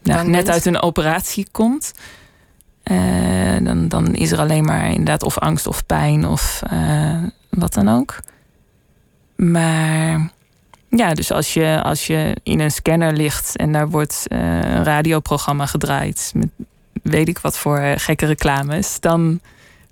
nou, 0.04 0.28
net 0.28 0.50
uit 0.50 0.66
een 0.66 0.82
operatie 0.82 1.48
komt. 1.52 1.92
Eh, 2.84 3.58
dan, 3.62 3.88
dan 3.88 4.16
is 4.16 4.32
er 4.32 4.40
alleen 4.40 4.64
maar 4.64 4.90
inderdaad 4.90 5.24
of 5.24 5.38
angst 5.38 5.68
of 5.68 5.86
pijn 5.86 6.28
of 6.28 6.62
eh, 6.70 7.24
wat 7.50 7.74
dan 7.74 7.90
ook. 7.90 8.20
Maar 9.36 10.32
ja, 10.90 11.14
dus 11.14 11.32
als 11.32 11.54
je, 11.54 11.82
als 11.84 12.08
je 12.08 12.36
in 12.44 12.60
een 12.60 12.72
scanner 12.72 13.14
ligt 13.14 13.56
en 13.56 13.72
daar 13.72 13.90
wordt 13.90 14.26
eh, 14.28 14.40
een 14.40 14.84
radioprogramma 14.84 15.66
gedraaid 15.66 16.32
met 16.36 16.50
weet 17.04 17.28
ik 17.28 17.40
wat 17.40 17.58
voor 17.58 17.80
gekke 17.96 18.26
reclames, 18.26 19.00
dan, 19.00 19.40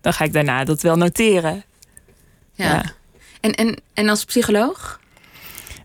dan 0.01 0.13
ga 0.13 0.23
ik 0.23 0.33
daarna 0.33 0.63
dat 0.63 0.81
wel 0.81 0.95
noteren. 0.95 1.63
Ja. 2.53 2.83
En, 3.41 3.55
en, 3.55 3.77
en 3.93 4.09
als 4.09 4.25
psycholoog? 4.25 4.99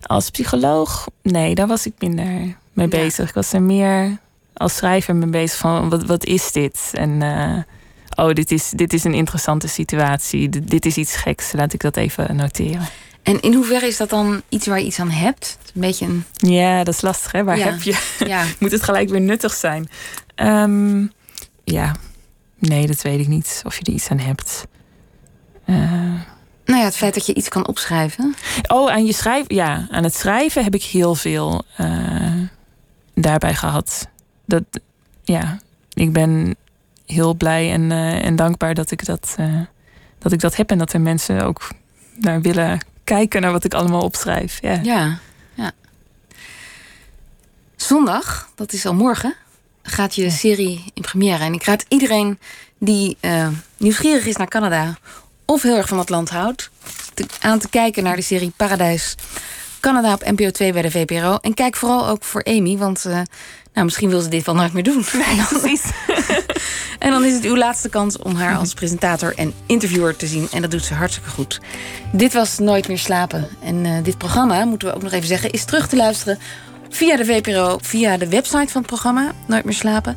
Als 0.03 0.31
psycholoog, 0.31 1.07
nee, 1.23 1.55
daar 1.55 1.67
was 1.67 1.87
ik 1.87 1.93
minder 1.99 2.57
mee 2.73 2.89
bezig. 2.89 3.29
Ik 3.29 3.35
was 3.35 3.53
er 3.53 3.63
meer 3.63 4.19
als 4.55 4.77
schrijver 4.77 5.17
mee 5.17 5.29
bezig 5.29 5.59
van 5.59 5.89
wat, 5.89 6.05
wat 6.05 6.25
is 6.25 6.53
dit? 6.53 6.91
En 6.93 7.23
eh, 7.23 8.27
oh, 8.27 8.33
dit 8.33 8.51
is, 8.51 8.71
dit 8.71 8.93
is 8.93 9.05
een 9.05 9.15
interessante 9.15 9.69
situatie. 9.69 10.49
Dit, 10.49 10.71
dit 10.71 10.87
is 10.87 10.97
iets 10.97 11.17
geks. 11.17 11.53
Laat 11.53 11.73
ik 11.73 11.81
dat 11.81 11.97
even 11.97 12.37
noteren. 12.37 12.89
En 13.23 13.41
in 13.41 13.55
hoeverre 13.55 13.87
is 13.87 13.97
dat 13.97 14.11
dan 14.11 14.43
iets 14.49 14.67
waar 14.67 14.79
je 14.79 14.85
iets 14.87 14.99
aan 15.01 15.11
hebt? 15.11 15.59
Een 15.75 15.81
beetje 15.81 16.07
een. 16.07 16.25
Ja, 16.37 16.85
dat 16.85 16.95
is 16.95 17.01
lastig, 17.01 17.33
hè? 17.33 17.45
Waar 17.45 17.59
Ja. 17.59 17.65
heb 17.65 17.83
je? 17.83 17.99
Ja, 18.27 18.45
Moet 18.61 18.71
het 18.73 18.83
gelijk 18.83 19.09
weer 19.09 19.21
nuttig 19.21 19.53
zijn? 19.55 19.89
Ehm, 20.35 21.07
ja, 21.65 21.97
nee, 22.69 22.87
dat 22.87 23.03
weet 23.03 23.21
ik 23.21 23.29
niet. 23.29 23.63
Of 23.67 23.77
je 23.77 23.85
er 23.85 23.93
iets 23.93 24.09
aan 24.09 24.19
hebt. 24.19 24.67
Eh, 25.65 25.77
nou 26.65 26.79
ja, 26.79 26.85
het 26.85 26.97
feit 26.97 27.15
dat 27.15 27.27
je 27.27 27.35
iets 27.35 27.49
kan 27.49 27.67
opschrijven. 27.67 28.35
Oh, 28.67 28.91
aan 28.91 29.07
je 29.07 29.13
schrijven. 29.13 29.55
Ja, 29.55 29.87
aan 29.91 30.05
het 30.05 30.15
schrijven 30.15 30.65
heb 30.65 30.75
ik 30.75 30.83
heel 30.83 31.15
veel 31.15 31.65
eh, 31.77 32.33
daarbij 33.15 33.55
gehad. 33.55 34.09
Dat, 34.47 34.63
ja, 35.23 35.59
ik 35.93 36.13
ben 36.13 36.57
heel 37.07 37.35
blij 37.35 37.73
en, 37.73 37.93
eh, 37.93 38.25
en 38.25 38.37
dankbaar 38.37 38.75
dat 38.75 38.91
ik 38.91 39.05
dat, 39.05 39.37
dat 40.19 40.33
ik 40.33 40.41
dat 40.41 40.57
heb 40.57 40.71
en 40.71 40.79
dat 40.79 40.93
er 40.93 41.01
mensen 41.01 41.41
ook 41.41 41.69
naar 42.15 42.41
willen 42.41 42.81
kijken 43.05 43.41
naar 43.41 43.53
wat 43.53 43.65
ik 43.65 43.75
allemaal 43.75 44.03
opschrijf. 44.03 44.59
Ja. 44.61 44.81
Ja, 44.83 45.19
ja. 45.55 45.73
Zondag, 47.77 48.51
dat 48.55 48.73
is 48.73 48.87
al 48.87 48.95
morgen, 48.95 49.35
gaat 49.87 50.15
je 50.15 50.31
serie 50.31 50.85
in 50.95 51.03
première. 51.03 51.45
En 51.45 51.53
ik 51.55 51.65
raad 51.65 51.85
iedereen 51.89 52.39
die 52.79 53.17
eh, 53.21 53.49
nieuwsgierig 53.77 54.27
is 54.27 54.37
naar 54.37 54.49
Canada 54.49 54.97
of 55.45 55.63
heel 55.63 55.77
erg 55.77 55.89
van 55.89 55.97
dat 55.97 56.09
land 56.09 56.31
houdt, 56.31 56.71
te- 57.15 57.27
aan 57.41 57.59
te 57.59 57.69
kijken 57.69 58.03
naar 58.03 58.17
de 58.17 58.23
serie 58.23 58.53
Paradijs 58.57 59.15
Canada 59.81 60.13
op 60.13 60.25
NPO 60.31 60.51
2 60.51 60.73
bij 60.73 60.83
de 60.83 60.91
VPRO. 60.91 61.37
En 61.41 61.55
kijk 61.55 61.77
vooral 61.77 62.09
ook 62.09 62.25
voor 62.25 62.45
Amy, 62.45 62.77
want 62.77 63.05
eh, 63.05 63.21
nou, 63.73 63.85
misschien 63.87 64.09
wil 64.09 64.21
ze 64.21 64.29
dit 64.29 64.47
wel 64.47 64.55
nooit 64.55 64.73
meer 64.73 64.83
doen. 64.83 65.05
precies. 65.61 65.83
En 66.99 67.11
dan 67.11 67.25
is 67.25 67.33
het 67.35 67.45
uw 67.45 67.57
laatste 67.57 67.89
kans 67.89 68.19
om 68.19 68.35
haar 68.35 68.57
als 68.57 68.75
presentator 68.75 69.35
en 69.37 69.55
interviewer 69.67 70.17
te 70.17 70.27
zien. 70.27 70.49
En 70.53 70.63
dat 70.63 70.71
doet 70.71 70.85
ze 70.85 70.95
hartstikke 70.95 71.31
goed. 71.31 71.61
Dit 72.13 72.33
was 72.33 72.59
Nooit 72.59 72.89
meer 72.89 72.99
slapen. 72.99 73.49
En 73.63 73.87
eh, 73.87 73.93
dit 74.03 74.19
programma, 74.19 74.65
moeten 74.65 74.89
we 74.89 74.95
ook 74.95 75.03
nog 75.03 75.13
even 75.13 75.29
zeggen, 75.29 75.51
is 75.51 75.65
terug 75.65 75.89
te 75.89 75.97
luisteren 75.97 76.39
via 76.95 77.17
de 77.17 77.25
VPRO, 77.25 77.79
via 77.83 78.17
de 78.17 78.29
website 78.29 78.73
van 78.73 78.81
het 78.81 78.87
programma 78.87 79.33
Nooit 79.47 79.65
meer 79.65 79.75
slapen. 79.75 80.17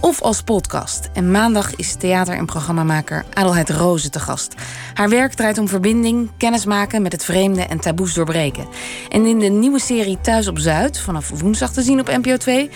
Of 0.00 0.22
als 0.22 0.42
podcast. 0.42 1.08
En 1.12 1.30
maandag 1.30 1.76
is 1.76 1.94
theater- 1.94 2.36
en 2.36 2.46
programmamaker 2.46 3.24
Adelheid 3.32 3.70
Rozen 3.70 4.10
te 4.10 4.20
gast. 4.20 4.54
Haar 4.94 5.08
werk 5.08 5.32
draait 5.32 5.58
om 5.58 5.68
verbinding, 5.68 6.30
kennismaken 6.36 7.02
met 7.02 7.12
het 7.12 7.24
vreemde 7.24 7.62
en 7.62 7.80
taboes 7.80 8.14
doorbreken. 8.14 8.66
En 9.08 9.26
in 9.26 9.38
de 9.38 9.48
nieuwe 9.48 9.80
serie 9.80 10.20
Thuis 10.20 10.48
op 10.48 10.58
Zuid, 10.58 11.00
vanaf 11.00 11.28
woensdag 11.40 11.72
te 11.72 11.82
zien 11.82 12.00
op 12.00 12.06
NPO 12.06 12.36
2, 12.36 12.70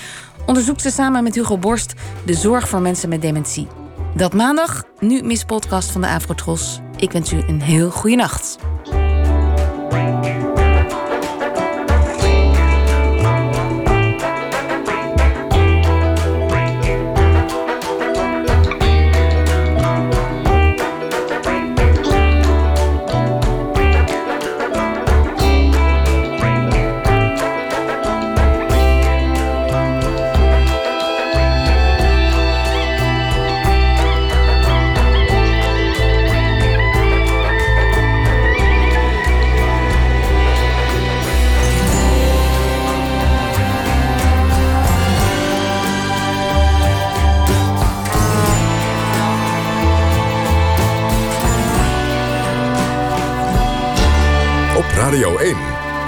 onderzoekt 0.46 0.82
ze 0.82 0.90
samen 0.90 1.22
met 1.22 1.34
Hugo 1.34 1.58
Borst 1.58 1.94
de 2.26 2.34
zorg 2.34 2.68
voor 2.68 2.80
mensen 2.80 3.08
met 3.08 3.22
dementie. 3.22 3.66
Dat 4.14 4.34
maandag, 4.34 4.84
nu 4.98 5.22
Miss 5.22 5.44
Podcast 5.44 5.90
van 5.90 6.00
de 6.00 6.08
Afrotros. 6.08 6.80
Ik 6.96 7.12
wens 7.12 7.32
u 7.32 7.42
een 7.48 7.62
heel 7.62 7.90
goede 7.90 8.16
nacht. 8.16 8.58